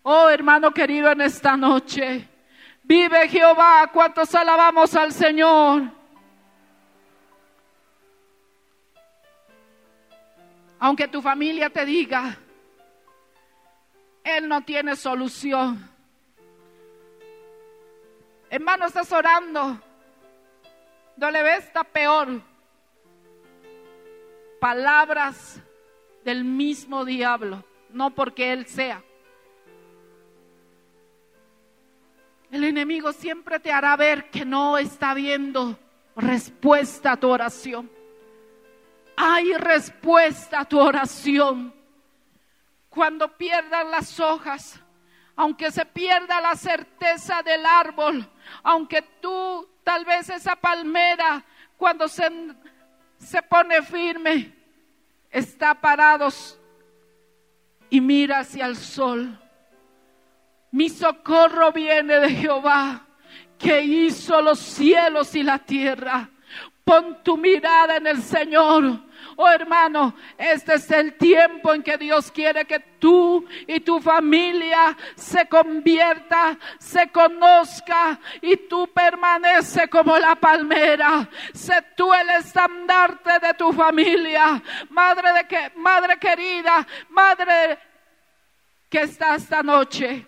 Oh 0.02 0.28
hermano 0.28 0.72
querido, 0.72 1.10
en 1.10 1.20
esta 1.20 1.56
noche. 1.56 2.35
Vive 2.86 3.28
Jehová, 3.28 3.90
cuántos 3.92 4.32
alabamos 4.32 4.94
al 4.94 5.10
Señor. 5.12 5.90
Aunque 10.78 11.08
tu 11.08 11.20
familia 11.20 11.68
te 11.68 11.84
diga, 11.84 12.38
Él 14.22 14.48
no 14.48 14.62
tiene 14.62 14.94
solución. 14.94 15.90
Hermano, 18.48 18.86
estás 18.86 19.10
orando. 19.10 19.80
No 21.16 21.30
le 21.32 21.42
ves, 21.42 21.64
está 21.64 21.82
peor. 21.82 22.40
Palabras 24.60 25.60
del 26.24 26.44
mismo 26.44 27.04
diablo, 27.04 27.64
no 27.90 28.10
porque 28.10 28.52
Él 28.52 28.66
sea. 28.66 29.02
El 32.56 32.64
enemigo 32.64 33.12
siempre 33.12 33.60
te 33.60 33.70
hará 33.70 33.94
ver 33.96 34.30
que 34.30 34.46
no 34.46 34.78
está 34.78 35.12
viendo 35.12 35.78
respuesta 36.16 37.12
a 37.12 37.16
tu 37.18 37.28
oración. 37.28 37.90
Hay 39.14 39.52
respuesta 39.52 40.60
a 40.60 40.64
tu 40.64 40.80
oración. 40.80 41.74
Cuando 42.88 43.36
pierdan 43.36 43.90
las 43.90 44.18
hojas, 44.20 44.80
aunque 45.36 45.70
se 45.70 45.84
pierda 45.84 46.40
la 46.40 46.56
certeza 46.56 47.42
del 47.42 47.66
árbol, 47.66 48.26
aunque 48.62 49.02
tú 49.20 49.68
tal 49.84 50.06
vez 50.06 50.30
esa 50.30 50.56
palmera 50.56 51.44
cuando 51.76 52.08
se, 52.08 52.26
se 53.18 53.42
pone 53.42 53.82
firme, 53.82 54.54
está 55.30 55.74
parados 55.74 56.58
y 57.90 58.00
mira 58.00 58.38
hacia 58.38 58.64
el 58.64 58.76
sol 58.78 59.38
mi 60.72 60.88
socorro 60.88 61.72
viene 61.72 62.20
de 62.20 62.30
Jehová, 62.30 63.06
que 63.58 63.82
hizo 63.82 64.40
los 64.42 64.58
cielos 64.58 65.34
y 65.34 65.42
la 65.42 65.58
tierra. 65.58 66.28
Pon 66.84 67.22
tu 67.24 67.36
mirada 67.36 67.96
en 67.96 68.06
el 68.06 68.22
Señor. 68.22 69.06
Oh 69.38 69.48
hermano, 69.48 70.14
este 70.38 70.74
es 70.74 70.90
el 70.90 71.14
tiempo 71.14 71.74
en 71.74 71.82
que 71.82 71.98
Dios 71.98 72.30
quiere 72.30 72.64
que 72.64 72.78
tú 72.98 73.44
y 73.66 73.80
tu 73.80 74.00
familia 74.00 74.96
se 75.14 75.46
convierta, 75.46 76.56
se 76.78 77.10
conozca 77.10 78.18
y 78.40 78.56
tú 78.68 78.88
permanece 78.94 79.88
como 79.88 80.18
la 80.18 80.36
palmera. 80.36 81.28
Sé 81.52 81.84
tú 81.96 82.14
el 82.14 82.30
estandarte 82.30 83.38
de 83.46 83.54
tu 83.54 83.72
familia. 83.72 84.62
Madre 84.90 85.32
de 85.32 85.46
que, 85.46 85.72
madre 85.76 86.18
querida, 86.18 86.86
madre 87.10 87.78
que 88.88 89.02
está 89.02 89.34
esta 89.34 89.62
noche. 89.62 90.26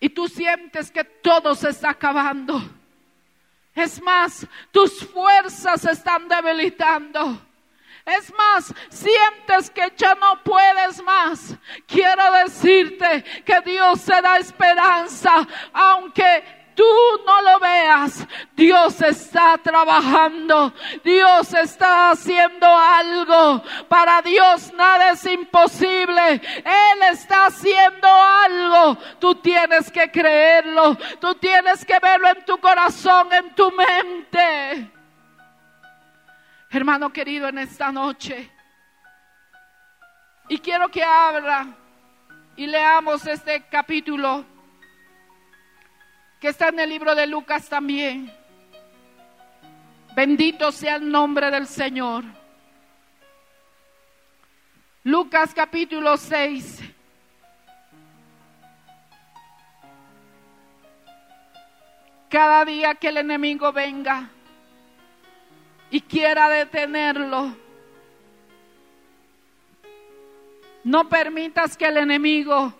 Y 0.00 0.08
tú 0.08 0.26
sientes 0.26 0.90
que 0.90 1.04
todo 1.04 1.54
se 1.54 1.68
está 1.68 1.90
acabando. 1.90 2.60
Es 3.74 4.02
más, 4.02 4.46
tus 4.72 5.06
fuerzas 5.06 5.82
se 5.82 5.92
están 5.92 6.26
debilitando. 6.26 7.46
Es 8.04 8.32
más, 8.34 8.74
sientes 8.88 9.70
que 9.70 9.92
ya 9.96 10.14
no 10.14 10.42
puedes 10.42 11.02
más. 11.04 11.54
Quiero 11.86 12.32
decirte 12.44 13.22
que 13.44 13.60
Dios 13.60 14.00
se 14.00 14.20
da 14.20 14.38
esperanza, 14.38 15.46
aunque 15.72 16.42
tú 16.80 17.22
no 17.26 17.42
lo 17.42 17.60
veas, 17.60 18.26
Dios 18.56 19.02
está 19.02 19.58
trabajando, 19.58 20.72
Dios 21.04 21.52
está 21.52 22.10
haciendo 22.10 22.66
algo. 22.66 23.62
Para 23.86 24.22
Dios 24.22 24.72
nada 24.72 25.10
es 25.10 25.26
imposible. 25.26 26.40
Él 26.64 27.02
está 27.10 27.46
haciendo 27.46 28.08
algo. 28.08 28.96
Tú 29.18 29.34
tienes 29.34 29.90
que 29.90 30.10
creerlo, 30.10 30.96
tú 31.20 31.34
tienes 31.34 31.84
que 31.84 31.98
verlo 31.98 32.28
en 32.28 32.44
tu 32.46 32.56
corazón, 32.58 33.30
en 33.30 33.54
tu 33.54 33.70
mente. 33.72 34.90
Hermano 36.70 37.12
querido, 37.12 37.48
en 37.48 37.58
esta 37.58 37.92
noche. 37.92 38.50
Y 40.48 40.58
quiero 40.58 40.88
que 40.88 41.04
abra 41.04 41.66
y 42.56 42.66
leamos 42.66 43.26
este 43.26 43.66
capítulo 43.68 44.59
que 46.40 46.48
está 46.48 46.68
en 46.68 46.80
el 46.80 46.88
libro 46.88 47.14
de 47.14 47.26
Lucas 47.26 47.68
también. 47.68 48.32
Bendito 50.16 50.72
sea 50.72 50.96
el 50.96 51.10
nombre 51.10 51.50
del 51.50 51.66
Señor. 51.66 52.24
Lucas 55.04 55.52
capítulo 55.54 56.16
6. 56.16 56.80
Cada 62.30 62.64
día 62.64 62.94
que 62.94 63.08
el 63.08 63.18
enemigo 63.18 63.70
venga 63.72 64.30
y 65.90 66.00
quiera 66.00 66.48
detenerlo, 66.48 67.54
no 70.84 71.08
permitas 71.08 71.76
que 71.76 71.86
el 71.86 71.98
enemigo 71.98 72.72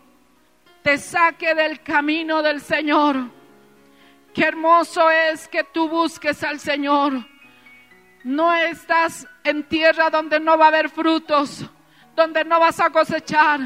te 0.83 0.97
saque 0.97 1.55
del 1.55 1.83
camino 1.83 2.43
del 2.43 2.61
Señor 2.61 3.39
Qué 4.35 4.45
hermoso 4.45 5.11
es 5.11 5.49
que 5.49 5.64
tú 5.64 5.89
busques 5.89 6.43
al 6.45 6.61
Señor. 6.61 7.12
No 8.22 8.55
estás 8.55 9.26
en 9.43 9.64
tierra 9.64 10.11
donde 10.11 10.39
no 10.39 10.57
va 10.57 10.66
a 10.66 10.68
haber 10.68 10.91
frutos, 10.91 11.64
donde 12.14 12.45
no 12.45 12.61
vas 12.61 12.78
a 12.81 12.91
cosechar. 12.91 13.61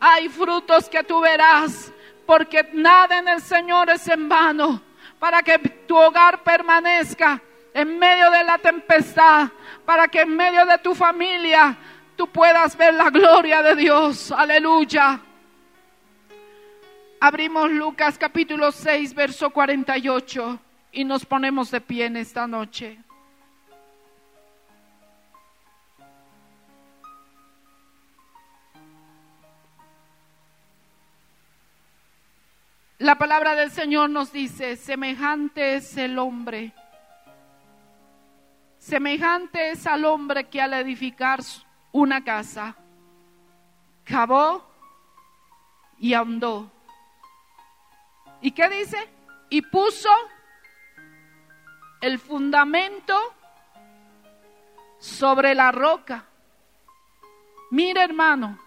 Hay 0.00 0.28
frutos 0.28 0.88
que 0.88 1.02
tú 1.04 1.20
verás, 1.20 1.92
porque 2.24 2.70
nada 2.72 3.18
en 3.18 3.28
el 3.28 3.42
Señor 3.42 3.90
es 3.90 4.08
en 4.08 4.28
vano, 4.28 4.80
para 5.18 5.42
que 5.42 5.58
tu 5.58 5.96
hogar 5.96 6.42
permanezca 6.42 7.40
en 7.74 7.98
medio 7.98 8.30
de 8.30 8.44
la 8.44 8.56
tempestad, 8.58 9.48
para 9.84 10.08
que 10.08 10.22
en 10.22 10.34
medio 10.34 10.64
de 10.64 10.78
tu 10.78 10.94
familia 10.94 11.76
tú 12.16 12.26
puedas 12.28 12.76
ver 12.76 12.94
la 12.94 13.10
gloria 13.10 13.62
de 13.62 13.76
Dios. 13.76 14.32
Aleluya. 14.32 15.20
Abrimos 17.22 17.70
Lucas 17.70 18.16
capítulo 18.16 18.72
6, 18.72 19.12
verso 19.12 19.50
48 19.50 20.58
y 20.90 21.04
nos 21.04 21.26
ponemos 21.26 21.70
de 21.70 21.82
pie 21.82 22.06
en 22.06 22.16
esta 22.16 22.46
noche. 22.46 22.98
La 32.96 33.18
palabra 33.18 33.54
del 33.54 33.70
Señor 33.70 34.08
nos 34.08 34.32
dice, 34.32 34.76
semejante 34.76 35.74
es 35.74 35.98
el 35.98 36.18
hombre, 36.18 36.72
semejante 38.78 39.72
es 39.72 39.86
al 39.86 40.06
hombre 40.06 40.48
que 40.48 40.62
al 40.62 40.72
edificar 40.72 41.40
una 41.92 42.24
casa, 42.24 42.76
cavó 44.04 44.64
y 45.98 46.14
ahondó 46.14 46.79
¿Y 48.42 48.52
qué 48.52 48.68
dice? 48.68 48.96
Y 49.50 49.62
puso 49.62 50.10
el 52.00 52.18
fundamento 52.18 53.18
sobre 54.98 55.54
la 55.54 55.72
roca. 55.72 56.24
Mira 57.70 58.04
hermano, 58.04 58.58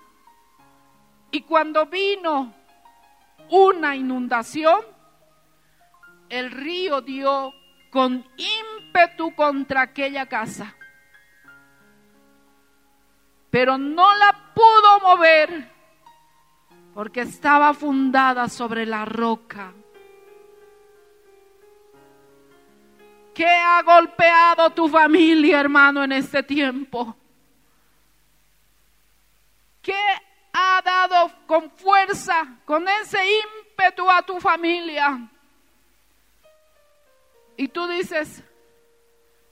y 1.32 1.41
cuando 1.41 1.88
vino 1.88 2.53
una 3.49 3.95
inundación, 3.95 4.82
el 6.30 6.51
río 6.51 7.01
dio 7.01 7.53
con 7.91 8.26
ímpetu 8.38 9.36
contra 9.36 9.82
aquella 9.82 10.28
casa, 10.28 10.76
pero 13.49 13.78
no 13.78 14.15
la 14.15 14.53
pudo 14.53 14.99
mover 15.01 15.72
porque 16.93 17.21
estaba 17.21 17.73
fundada 17.73 18.47
sobre 18.49 18.85
la 18.85 19.05
roca. 19.05 19.73
¿Qué 23.33 23.47
ha 23.47 23.81
golpeado 23.81 24.69
tu 24.69 24.87
familia, 24.87 25.59
hermano, 25.59 26.03
en 26.03 26.11
este 26.11 26.43
tiempo? 26.43 27.15
¿Qué 29.81 29.99
ha 30.53 30.81
dado 30.83 31.31
con 31.47 31.71
fuerza, 31.71 32.59
con 32.63 32.87
ese 32.87 33.17
ímpetu 33.25 34.07
a 34.07 34.21
tu 34.21 34.39
familia? 34.39 35.19
Y 37.57 37.67
tú 37.69 37.87
dices, 37.87 38.43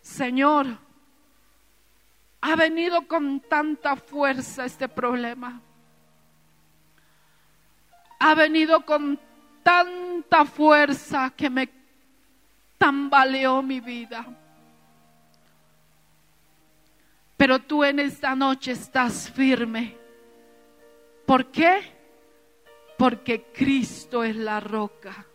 Señor, 0.02 0.68
ha 2.42 2.56
venido 2.56 3.08
con 3.08 3.40
tanta 3.40 3.96
fuerza 3.96 4.66
este 4.66 4.88
problema 4.88 5.60
ha 8.24 8.36
venido 8.36 8.86
con 8.86 9.20
tanta 9.64 10.46
fuerza 10.46 11.34
que 11.36 11.50
me 11.50 11.68
tambaleó 12.78 13.64
mi 13.64 13.80
vida. 13.80 14.24
Pero 17.36 17.58
tú 17.58 17.84
en 17.84 17.98
esta 17.98 18.36
noche 18.36 18.74
estás 18.74 19.28
firme. 19.32 19.98
¿Por 21.26 21.48
qué? 21.48 21.82
Porque 22.96 23.52
Cristo 23.52 24.24
es 24.24 24.36
la 24.36 24.60
roca. 24.60 25.26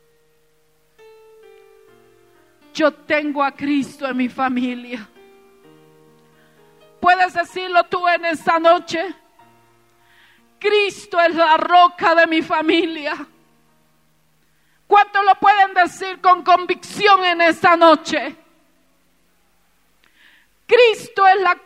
Yo 2.72 2.94
tengo 2.94 3.42
a 3.42 3.50
Cristo 3.50 4.06
en 4.06 4.16
mi 4.16 4.28
familia. 4.28 5.08
¿Puedes 7.00 7.34
decirlo 7.34 7.82
tú 7.84 8.06
en 8.06 8.26
esta 8.26 8.60
noche? 8.60 9.25
Cristo 10.58 11.20
es 11.20 11.34
la 11.34 11.56
roca 11.56 12.14
de 12.14 12.26
mi 12.26 12.42
familia. 12.42 13.26
¿Cuánto 14.86 15.22
lo 15.22 15.34
pueden 15.34 15.74
decir 15.74 16.20
con 16.20 16.42
convicción 16.42 17.24
en 17.24 17.40
esta 17.40 17.76
noche? 17.76 18.36
Cristo 20.66 21.26
es 21.26 21.40
la 21.40 21.60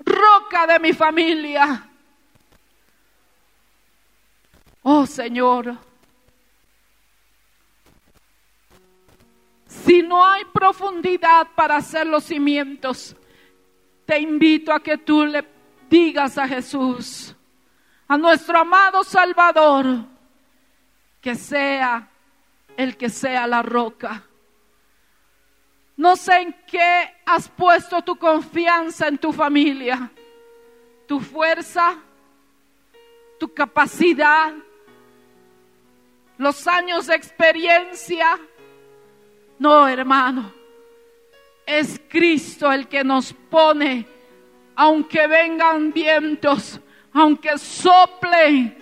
roca 0.00 0.66
de 0.66 0.78
mi 0.78 0.92
familia. 0.92 1.86
Oh 4.82 5.06
Señor, 5.06 5.76
si 9.66 10.02
no 10.02 10.24
hay 10.24 10.44
profundidad 10.46 11.48
para 11.54 11.76
hacer 11.76 12.06
los 12.06 12.24
cimientos, 12.24 13.14
te 14.06 14.18
invito 14.18 14.72
a 14.72 14.82
que 14.82 14.98
tú 14.98 15.24
le 15.26 15.44
digas 15.88 16.38
a 16.38 16.48
Jesús, 16.48 17.34
a 18.10 18.18
nuestro 18.18 18.58
amado 18.58 19.04
Salvador, 19.04 19.86
que 21.20 21.36
sea 21.36 22.10
el 22.76 22.96
que 22.96 23.08
sea 23.08 23.46
la 23.46 23.62
roca. 23.62 24.24
No 25.96 26.16
sé 26.16 26.40
en 26.40 26.56
qué 26.66 27.14
has 27.24 27.48
puesto 27.48 28.02
tu 28.02 28.16
confianza 28.16 29.06
en 29.06 29.16
tu 29.16 29.32
familia, 29.32 30.10
tu 31.06 31.20
fuerza, 31.20 31.98
tu 33.38 33.54
capacidad, 33.54 34.54
los 36.36 36.66
años 36.66 37.06
de 37.06 37.14
experiencia. 37.14 38.40
No, 39.60 39.86
hermano, 39.86 40.52
Es 41.64 42.00
Cristo 42.08 42.72
el 42.72 42.88
que 42.88 43.04
nos 43.04 43.32
pone, 43.32 44.04
aunque 44.74 45.28
vengan 45.28 45.92
vientos, 45.92 46.80
aunque 47.12 47.58
sople, 47.58 48.76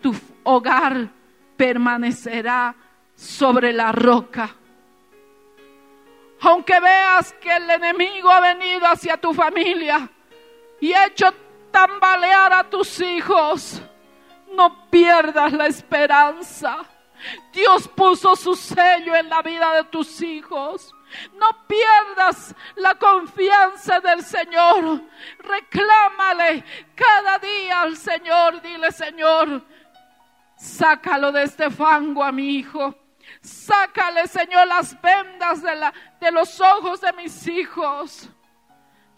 tu 0.00 0.14
hogar 0.44 1.08
permanecerá 1.56 2.74
sobre 3.14 3.72
la 3.72 3.92
roca. 3.92 4.54
Aunque 6.40 6.78
veas 6.80 7.32
que 7.34 7.54
el 7.54 7.70
enemigo 7.70 8.30
ha 8.30 8.40
venido 8.40 8.86
hacia 8.86 9.16
tu 9.16 9.32
familia 9.32 10.08
y 10.80 10.92
hecho 10.92 11.32
tambalear 11.70 12.52
a 12.52 12.64
tus 12.64 13.00
hijos, 13.00 13.82
no 14.54 14.88
pierdas 14.90 15.52
la 15.52 15.66
esperanza. 15.66 16.84
Dios 17.52 17.88
puso 17.88 18.36
su 18.36 18.54
sello 18.54 19.14
en 19.14 19.28
la 19.28 19.42
vida 19.42 19.74
de 19.74 19.84
tus 19.84 20.20
hijos. 20.22 20.94
No 21.34 21.66
pierdas 21.66 22.54
la 22.76 22.94
confianza 22.94 24.00
del 24.00 24.22
Señor. 24.22 25.02
Reclámale 25.38 26.64
cada 26.94 27.38
día 27.38 27.82
al 27.82 27.96
Señor. 27.96 28.60
Dile, 28.62 28.92
Señor, 28.92 29.64
sácalo 30.56 31.32
de 31.32 31.44
este 31.44 31.70
fango 31.70 32.22
a 32.22 32.32
mi 32.32 32.56
hijo. 32.56 32.94
Sácale, 33.40 34.26
Señor, 34.26 34.66
las 34.66 35.00
vendas 35.00 35.62
de, 35.62 35.74
la, 35.76 35.92
de 36.20 36.30
los 36.30 36.60
ojos 36.60 37.00
de 37.00 37.12
mis 37.12 37.46
hijos. 37.48 38.28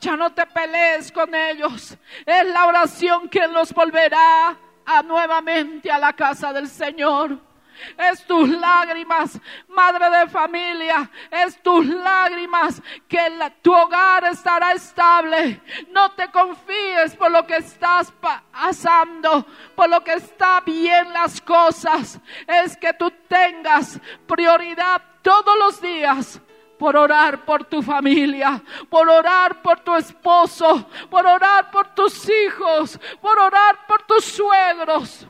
Ya 0.01 0.17
no 0.17 0.33
te 0.33 0.47
pelees 0.47 1.11
con 1.11 1.35
ellos. 1.35 1.97
Es 2.25 2.47
la 2.47 2.67
oración 2.67 3.29
quien 3.29 3.53
los 3.53 3.73
volverá 3.73 4.57
a 4.87 5.03
nuevamente 5.03 5.91
a 5.91 5.99
la 5.99 6.13
casa 6.13 6.53
del 6.53 6.69
Señor. 6.69 7.48
Es 7.97 8.25
tus 8.27 8.49
lágrimas, 8.49 9.39
madre 9.69 10.11
de 10.11 10.29
familia, 10.29 11.11
es 11.31 11.63
tus 11.63 11.87
lágrimas 11.87 12.83
que 13.09 13.21
tu 13.63 13.75
hogar 13.75 14.25
estará 14.25 14.73
estable. 14.73 15.61
No 15.91 16.13
te 16.13 16.31
confíes 16.31 17.15
por 17.17 17.31
lo 17.31 17.47
que 17.47 17.57
estás 17.57 18.13
pasando, 18.13 19.47
por 19.75 19.89
lo 19.89 20.03
que 20.03 20.15
está 20.15 20.61
bien 20.61 21.13
las 21.13 21.41
cosas. 21.41 22.21
Es 22.47 22.77
que 22.77 22.93
tú 22.95 23.11
tengas 23.29 24.01
prioridad 24.27 25.03
todos 25.23 25.59
los 25.59 25.81
días 25.81 26.41
por 26.79 26.97
orar 26.97 27.45
por 27.45 27.65
tu 27.65 27.83
familia, 27.83 28.63
por 28.89 29.09
orar 29.09 29.61
por 29.61 29.81
tu 29.81 29.95
esposo, 29.97 30.89
por 31.11 31.27
orar 31.27 31.71
por 31.71 31.95
tus 31.95 32.29
hijos, 32.29 32.99
por 33.21 33.39
orar 33.39 33.87
por 33.87 34.03
tus 34.05 34.25
suegros. 34.25 35.27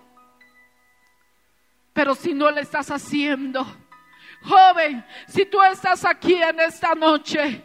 Pero 1.98 2.14
si 2.14 2.32
no 2.32 2.48
le 2.48 2.60
estás 2.60 2.92
haciendo, 2.92 3.66
joven, 4.44 5.04
si 5.26 5.44
tú 5.46 5.60
estás 5.60 6.04
aquí 6.04 6.34
en 6.34 6.60
esta 6.60 6.94
noche, 6.94 7.64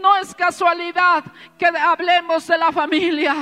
no 0.00 0.16
es 0.16 0.34
casualidad 0.34 1.22
que 1.58 1.66
hablemos 1.66 2.46
de 2.46 2.56
la 2.56 2.72
familia. 2.72 3.34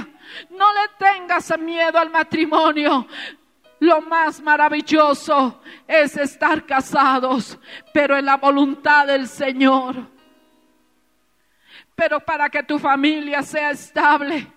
No 0.51 0.67
le 0.73 0.89
tengas 0.99 1.57
miedo 1.61 1.97
al 1.97 2.11
matrimonio. 2.11 3.07
Lo 3.79 4.01
más 4.01 4.41
maravilloso 4.41 5.63
es 5.87 6.17
estar 6.17 6.67
casados, 6.67 7.57
pero 7.95 8.19
en 8.19 8.25
la 8.25 8.37
voluntad 8.37 9.07
del 9.07 9.29
Señor. 9.29 9.95
Pero 11.95 12.19
para 12.19 12.51
que 12.51 12.65
tu 12.65 12.81
familia 12.81 13.43
sea 13.43 13.71
estable, 13.71 14.53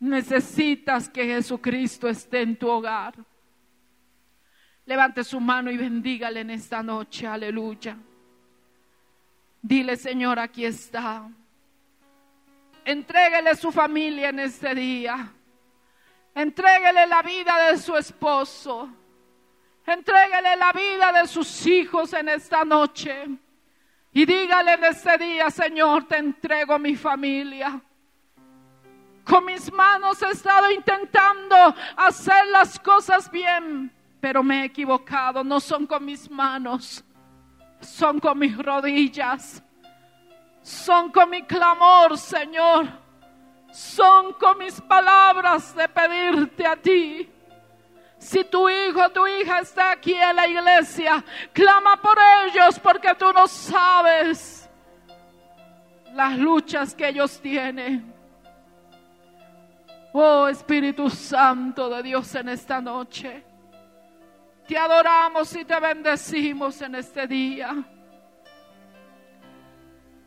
necesitas 0.00 1.08
que 1.08 1.24
Jesucristo 1.24 2.08
esté 2.08 2.40
en 2.40 2.58
tu 2.58 2.68
hogar. 2.68 3.14
Levante 4.86 5.24
su 5.24 5.40
mano 5.40 5.70
y 5.70 5.76
bendígale 5.76 6.40
en 6.40 6.50
esta 6.50 6.82
noche, 6.82 7.26
aleluya. 7.26 7.96
Dile, 9.60 9.96
Señor, 9.96 10.38
aquí 10.38 10.64
está. 10.64 11.28
Entréguele 12.84 13.56
su 13.56 13.72
familia 13.72 14.28
en 14.28 14.38
este 14.38 14.74
día. 14.76 15.32
Entréguele 16.32 17.06
la 17.08 17.20
vida 17.22 17.68
de 17.68 17.78
su 17.78 17.96
esposo. 17.96 18.88
Entréguele 19.84 20.54
la 20.56 20.72
vida 20.72 21.12
de 21.12 21.26
sus 21.26 21.66
hijos 21.66 22.12
en 22.12 22.28
esta 22.28 22.64
noche. 22.64 23.26
Y 24.12 24.24
dígale 24.24 24.74
en 24.74 24.84
este 24.84 25.18
día, 25.18 25.50
Señor, 25.50 26.06
te 26.06 26.16
entrego 26.16 26.78
mi 26.78 26.94
familia. 26.94 27.80
Con 29.24 29.44
mis 29.44 29.72
manos 29.72 30.22
he 30.22 30.30
estado 30.30 30.70
intentando 30.70 31.74
hacer 31.96 32.46
las 32.52 32.78
cosas 32.78 33.28
bien, 33.30 33.92
pero 34.26 34.42
me 34.42 34.62
he 34.62 34.64
equivocado. 34.64 35.44
No 35.44 35.60
son 35.60 35.86
con 35.86 36.04
mis 36.04 36.28
manos, 36.28 37.04
son 37.80 38.18
con 38.18 38.36
mis 38.36 38.58
rodillas. 38.58 39.62
Son 40.62 41.12
con 41.12 41.30
mi 41.30 41.42
clamor, 41.44 42.18
Señor 42.18 43.06
son 43.76 44.32
con 44.32 44.58
mis 44.58 44.80
palabras 44.80 45.74
de 45.76 45.86
pedirte 45.86 46.66
a 46.66 46.76
ti. 46.76 47.28
Si 48.18 48.42
tu 48.44 48.68
hijo 48.70 49.04
o 49.04 49.10
tu 49.10 49.26
hija 49.26 49.60
está 49.60 49.92
aquí 49.92 50.14
en 50.14 50.34
la 50.34 50.48
iglesia, 50.48 51.22
clama 51.52 52.00
por 52.00 52.16
ellos 52.46 52.80
porque 52.80 53.14
tú 53.14 53.30
no 53.34 53.46
sabes 53.46 54.68
las 56.14 56.38
luchas 56.38 56.94
que 56.94 57.08
ellos 57.08 57.38
tienen. 57.38 58.14
Oh 60.12 60.48
Espíritu 60.48 61.10
Santo 61.10 61.90
de 61.90 62.02
Dios 62.02 62.34
en 62.34 62.48
esta 62.48 62.80
noche, 62.80 63.44
te 64.66 64.76
adoramos 64.76 65.54
y 65.54 65.64
te 65.64 65.78
bendecimos 65.78 66.80
en 66.82 66.96
este 66.96 67.26
día. 67.26 67.74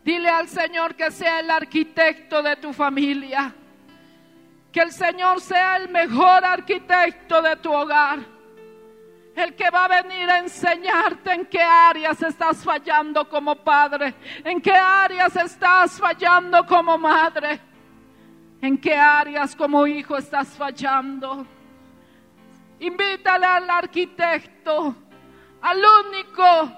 Dile 0.02 0.28
al 0.30 0.48
Señor 0.48 0.94
que 0.94 1.10
sea 1.10 1.40
el 1.40 1.50
arquitecto 1.50 2.42
de 2.42 2.56
tu 2.56 2.72
familia. 2.72 3.54
Que 4.72 4.80
el 4.80 4.92
Señor 4.92 5.40
sea 5.40 5.76
el 5.76 5.88
mejor 5.88 6.44
arquitecto 6.44 7.42
de 7.42 7.56
tu 7.56 7.72
hogar. 7.72 8.20
El 9.36 9.54
que 9.54 9.70
va 9.70 9.84
a 9.84 10.02
venir 10.02 10.28
a 10.30 10.38
enseñarte 10.38 11.32
en 11.32 11.46
qué 11.46 11.62
áreas 11.62 12.22
estás 12.22 12.64
fallando 12.64 13.28
como 13.28 13.56
padre. 13.56 14.14
En 14.42 14.60
qué 14.60 14.72
áreas 14.72 15.36
estás 15.36 15.98
fallando 15.98 16.64
como 16.64 16.96
madre. 16.96 17.60
En 18.62 18.78
qué 18.78 18.94
áreas 18.94 19.54
como 19.54 19.86
hijo 19.86 20.16
estás 20.16 20.48
fallando. 20.48 21.46
Invítale 22.80 23.46
al 23.46 23.68
arquitecto, 23.68 24.96
al 25.62 25.82
único, 26.06 26.72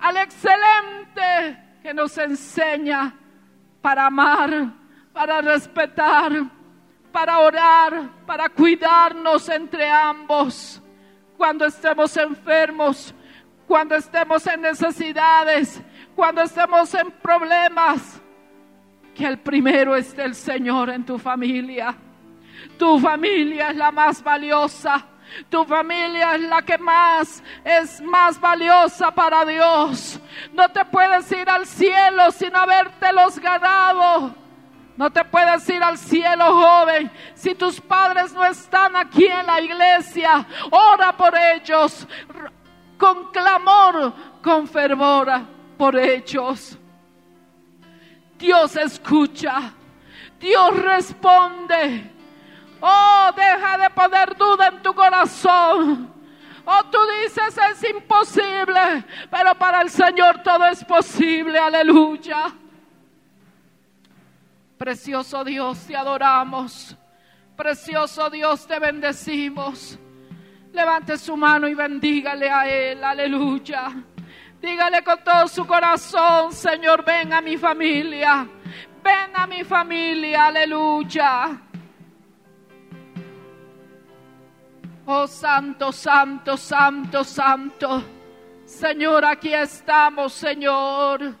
al 0.00 0.16
excelente 0.16 1.78
que 1.82 1.92
nos 1.92 2.16
enseña 2.18 3.14
para 3.82 4.06
amar, 4.06 4.72
para 5.12 5.40
respetar, 5.40 6.32
para 7.10 7.38
orar, 7.40 8.08
para 8.24 8.48
cuidarnos 8.48 9.48
entre 9.48 9.90
ambos 9.90 10.80
cuando 11.36 11.64
estemos 11.64 12.16
enfermos, 12.16 13.14
cuando 13.66 13.96
estemos 13.96 14.46
en 14.46 14.60
necesidades, 14.60 15.82
cuando 16.14 16.42
estemos 16.42 16.92
en 16.94 17.10
problemas. 17.10 18.20
Que 19.14 19.26
el 19.26 19.38
primero 19.38 19.96
esté 19.96 20.24
el 20.24 20.34
Señor 20.34 20.90
en 20.90 21.04
tu 21.04 21.18
familia. 21.18 21.96
Tu 22.76 22.98
familia 22.98 23.70
es 23.70 23.76
la 23.76 23.90
más 23.90 24.22
valiosa. 24.22 25.04
Tu 25.48 25.64
familia 25.64 26.34
es 26.34 26.42
la 26.42 26.62
que 26.62 26.78
más 26.78 27.42
es 27.64 28.00
más 28.00 28.40
valiosa 28.40 29.10
para 29.10 29.44
Dios. 29.44 30.20
No 30.52 30.68
te 30.68 30.84
puedes 30.84 31.30
ir 31.32 31.48
al 31.48 31.66
cielo 31.66 32.30
sin 32.32 32.54
habértelos 32.54 33.38
ganado. 33.38 34.34
No 34.96 35.10
te 35.10 35.24
puedes 35.24 35.68
ir 35.68 35.80
al 35.80 35.96
cielo, 35.96 36.44
joven, 36.54 37.08
si 37.34 37.54
tus 37.54 37.80
padres 37.80 38.32
no 38.32 38.44
están 38.44 38.96
aquí 38.96 39.26
en 39.26 39.46
la 39.46 39.60
iglesia. 39.60 40.44
Ora 40.72 41.16
por 41.16 41.34
ellos, 41.36 42.04
con 42.98 43.30
clamor, 43.30 44.12
con 44.42 44.66
fervor 44.66 45.30
por 45.76 45.96
ellos. 45.96 46.76
Dios 48.36 48.74
escucha, 48.74 49.72
Dios 50.40 50.76
responde. 50.82 52.17
Oh, 52.80 53.30
deja 53.34 53.78
de 53.78 53.90
poner 53.90 54.36
duda 54.36 54.68
en 54.68 54.82
tu 54.82 54.94
corazón. 54.94 56.14
Oh, 56.64 56.84
tú 56.90 56.98
dices 57.22 57.56
es 57.70 57.90
imposible, 57.90 59.04
pero 59.30 59.54
para 59.54 59.80
el 59.80 59.90
Señor 59.90 60.42
todo 60.42 60.66
es 60.66 60.84
posible. 60.84 61.58
Aleluya. 61.58 62.52
Precioso 64.76 65.42
Dios, 65.44 65.86
te 65.86 65.96
adoramos. 65.96 66.96
Precioso 67.56 68.30
Dios, 68.30 68.66
te 68.66 68.78
bendecimos. 68.78 69.98
Levante 70.72 71.16
su 71.16 71.36
mano 71.36 71.66
y 71.66 71.74
bendígale 71.74 72.50
a 72.50 72.68
Él. 72.68 73.02
Aleluya. 73.02 73.90
Dígale 74.60 75.02
con 75.02 75.24
todo 75.24 75.48
su 75.48 75.66
corazón, 75.66 76.52
Señor, 76.52 77.04
ven 77.04 77.32
a 77.32 77.40
mi 77.40 77.56
familia. 77.56 78.46
Ven 79.02 79.30
a 79.34 79.46
mi 79.46 79.64
familia. 79.64 80.46
Aleluya. 80.46 81.67
Oh 85.10 85.26
Santo, 85.26 85.90
Santo, 85.90 86.54
Santo, 86.58 87.24
Santo. 87.24 88.04
Señor, 88.66 89.24
aquí 89.24 89.54
estamos, 89.54 90.34
Señor. 90.34 91.34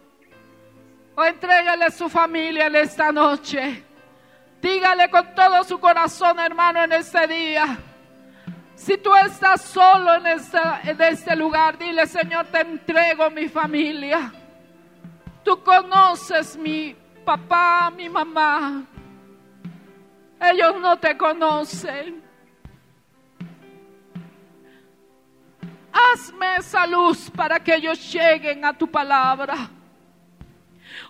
O 1.14 1.22
entrégale 1.22 1.90
su 1.90 2.08
familia 2.08 2.68
en 2.68 2.76
esta 2.76 3.12
noche. 3.12 3.84
Dígale 4.62 5.10
con 5.10 5.34
todo 5.34 5.62
su 5.64 5.78
corazón, 5.78 6.40
hermano, 6.40 6.82
en 6.82 6.92
este 6.92 7.26
día. 7.26 7.78
Si 8.74 8.96
tú 8.96 9.14
estás 9.14 9.60
solo 9.60 10.14
en 10.14 10.26
en 10.26 11.02
este 11.02 11.36
lugar, 11.36 11.76
dile, 11.76 12.06
Señor, 12.06 12.46
te 12.46 12.62
entrego 12.62 13.28
mi 13.28 13.50
familia. 13.50 14.32
Tú 15.44 15.62
conoces 15.62 16.56
mi 16.56 16.96
papá, 17.22 17.92
mi 17.94 18.08
mamá. 18.08 18.82
Ellos 20.40 20.80
no 20.80 20.98
te 20.98 21.18
conocen. 21.18 22.27
Hazme 25.98 26.56
esa 26.56 26.86
luz 26.86 27.30
para 27.30 27.58
que 27.58 27.74
ellos 27.74 28.12
lleguen 28.12 28.64
a 28.64 28.72
tu 28.72 28.86
palabra. 28.86 29.70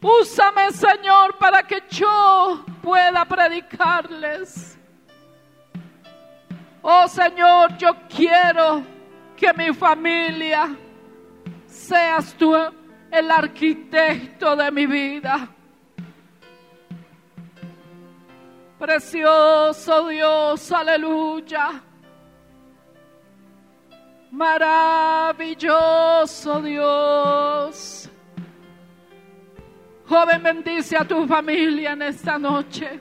Úsame, 0.01 0.73
Señor, 0.73 1.37
para 1.39 1.63
que 1.63 1.83
yo 1.91 2.65
pueda 2.83 3.25
predicarles. 3.25 4.79
Oh 6.83 7.09
Señor, 7.09 7.77
yo 7.77 7.91
quiero 8.09 8.83
que 9.37 9.53
mi 9.53 9.75
familia 9.75 10.77
seas 11.67 12.33
tú 12.35 12.55
el 13.11 13.31
arquitecto 13.31 14.57
de 14.57 14.71
mi 14.71 14.87
vida. 14.87 15.49
Precioso 18.79 20.09
Dios, 20.09 20.71
aleluya. 20.71 21.83
Maravilloso 24.31 25.71
Dios. 26.63 28.11
Joven, 30.07 30.43
bendice 30.43 30.97
a 30.97 31.05
tu 31.05 31.27
familia 31.27 31.93
en 31.93 32.03
esta 32.03 32.39
noche. 32.39 33.01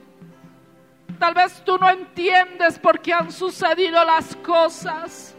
Tal 1.18 1.34
vez 1.34 1.62
tú 1.64 1.76
no 1.78 1.90
entiendes 1.90 2.78
por 2.78 3.00
qué 3.00 3.12
han 3.12 3.32
sucedido 3.32 4.04
las 4.04 4.36
cosas. 4.36 5.34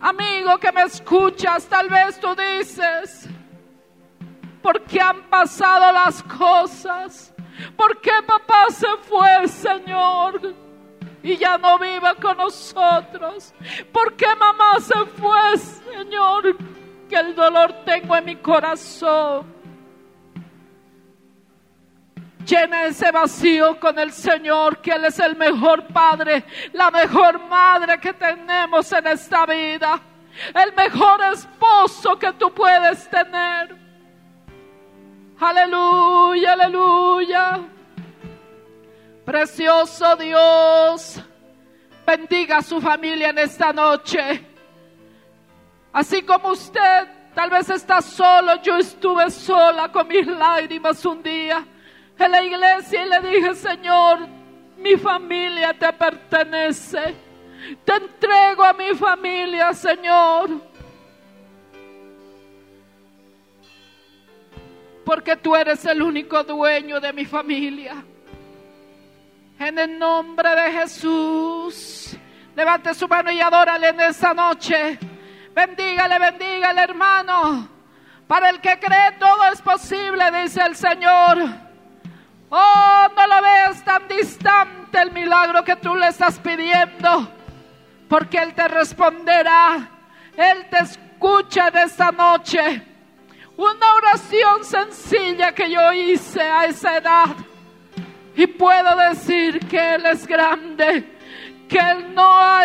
Amigo 0.00 0.58
que 0.58 0.72
me 0.72 0.82
escuchas, 0.82 1.66
tal 1.66 1.88
vez 1.88 2.18
tú 2.18 2.34
dices, 2.34 3.28
¿por 4.60 4.82
qué 4.82 5.00
han 5.00 5.22
pasado 5.30 5.92
las 5.92 6.22
cosas? 6.24 7.32
¿Por 7.76 8.00
qué 8.00 8.10
papá 8.26 8.66
se 8.70 8.88
fue, 9.02 9.46
Señor? 9.48 10.54
Y 11.22 11.36
ya 11.36 11.56
no 11.56 11.78
vive 11.78 12.14
con 12.20 12.36
nosotros. 12.36 13.54
¿Por 13.92 14.14
qué 14.16 14.34
mamá 14.34 14.80
se 14.80 15.04
fue, 15.20 15.58
Señor? 15.58 16.56
Que 17.08 17.16
el 17.16 17.34
dolor 17.34 17.84
tengo 17.84 18.16
en 18.16 18.24
mi 18.24 18.36
corazón. 18.36 19.52
Llena 22.44 22.86
ese 22.86 23.12
vacío 23.12 23.78
con 23.78 23.98
el 23.98 24.12
Señor, 24.12 24.78
que 24.78 24.90
Él 24.90 25.04
es 25.04 25.18
el 25.20 25.36
mejor 25.36 25.86
Padre, 25.88 26.44
la 26.72 26.90
mejor 26.90 27.38
madre 27.46 28.00
que 28.00 28.12
tenemos 28.12 28.90
en 28.92 29.06
esta 29.06 29.46
vida, 29.46 30.00
el 30.52 30.72
mejor 30.74 31.20
esposo 31.32 32.18
que 32.18 32.32
tú 32.32 32.52
puedes 32.52 33.08
tener. 33.08 33.76
Aleluya, 35.38 36.52
aleluya. 36.52 37.60
Precioso 39.24 40.16
Dios, 40.16 41.20
bendiga 42.04 42.56
a 42.56 42.62
su 42.62 42.80
familia 42.80 43.30
en 43.30 43.38
esta 43.38 43.72
noche. 43.72 44.44
Así 45.92 46.22
como 46.22 46.48
usted 46.48 47.08
tal 47.32 47.50
vez 47.50 47.70
está 47.70 48.02
solo, 48.02 48.60
yo 48.62 48.78
estuve 48.78 49.30
sola 49.30 49.92
con 49.92 50.08
mis 50.08 50.26
lágrimas 50.26 51.04
un 51.04 51.22
día 51.22 51.64
en 52.18 52.30
la 52.32 52.42
iglesia 52.42 53.06
y 53.06 53.08
le 53.08 53.20
dije, 53.20 53.54
Señor, 53.54 54.26
mi 54.78 54.96
familia 54.96 55.72
te 55.72 55.92
pertenece. 55.92 57.14
Te 57.84 57.94
entrego 57.94 58.64
a 58.64 58.72
mi 58.72 58.92
familia, 58.94 59.72
Señor. 59.72 60.50
Porque 65.04 65.36
tú 65.36 65.54
eres 65.54 65.84
el 65.84 66.02
único 66.02 66.42
dueño 66.42 67.00
de 67.00 67.12
mi 67.12 67.24
familia. 67.24 68.04
En 69.64 69.78
el 69.78 69.96
nombre 69.96 70.56
de 70.56 70.72
Jesús. 70.72 72.16
Levante 72.56 72.92
su 72.94 73.06
mano 73.06 73.30
y 73.30 73.40
adórale 73.40 73.90
en 73.90 74.00
esta 74.00 74.34
noche. 74.34 74.98
Bendígale, 75.54 76.18
bendígale, 76.18 76.82
hermano. 76.82 77.68
Para 78.26 78.50
el 78.50 78.60
que 78.60 78.80
cree 78.80 79.12
todo 79.20 79.44
es 79.52 79.62
posible, 79.62 80.32
dice 80.32 80.62
el 80.62 80.74
Señor. 80.74 81.38
Oh, 82.50 83.06
no 83.16 83.26
lo 83.28 83.40
veas 83.40 83.84
tan 83.84 84.08
distante 84.08 85.00
el 85.00 85.12
milagro 85.12 85.62
que 85.62 85.76
tú 85.76 85.94
le 85.94 86.08
estás 86.08 86.40
pidiendo, 86.40 87.32
porque 88.08 88.38
Él 88.38 88.54
te 88.54 88.66
responderá, 88.66 89.88
Él 90.36 90.66
te 90.70 90.78
escucha 90.78 91.68
en 91.68 91.76
esta 91.78 92.10
noche. 92.10 92.82
Una 93.56 93.94
oración 93.94 94.64
sencilla 94.64 95.52
que 95.54 95.70
yo 95.70 95.92
hice 95.92 96.42
a 96.42 96.66
esa 96.66 96.96
edad 96.96 97.36
y 98.42 98.46
puedo 98.48 98.96
decir 98.96 99.60
que 99.68 99.94
Él 99.94 100.04
es 100.04 100.26
grande, 100.26 101.16
que 101.68 101.78
Él 101.78 102.12
no 102.12 102.24
ha, 102.24 102.64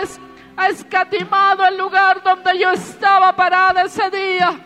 escatimado 0.69 1.63
el 1.67 1.77
lugar 1.77 2.23
donde 2.23 2.57
yo 2.57 2.71
estaba 2.71 3.35
parada 3.35 3.83
ese 3.83 4.09
día 4.09 4.59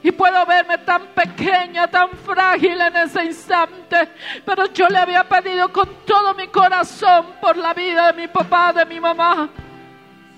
y 0.00 0.12
puedo 0.12 0.46
verme 0.46 0.78
tan 0.78 1.08
pequeña, 1.08 1.88
tan 1.88 2.10
frágil 2.10 2.80
en 2.80 2.96
ese 2.98 3.24
instante. 3.24 4.10
Pero 4.46 4.66
yo 4.66 4.86
le 4.86 4.98
había 4.98 5.24
pedido 5.24 5.72
con 5.72 5.88
todo 6.06 6.34
mi 6.34 6.46
corazón 6.46 7.34
por 7.40 7.56
la 7.56 7.74
vida 7.74 8.12
de 8.12 8.22
mi 8.22 8.28
papá, 8.28 8.72
de 8.72 8.84
mi 8.84 9.00
mamá, 9.00 9.48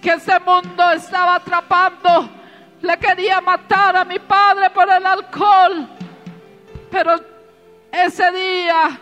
que 0.00 0.14
ese 0.14 0.40
mundo 0.40 0.92
estaba 0.92 1.34
atrapando. 1.34 2.30
Le 2.80 2.96
quería 2.96 3.42
matar 3.42 3.94
a 3.96 4.04
mi 4.06 4.18
padre 4.18 4.70
por 4.70 4.90
el 4.90 5.04
alcohol. 5.04 5.86
Pero 6.90 7.20
ese 7.92 8.32
día 8.32 9.00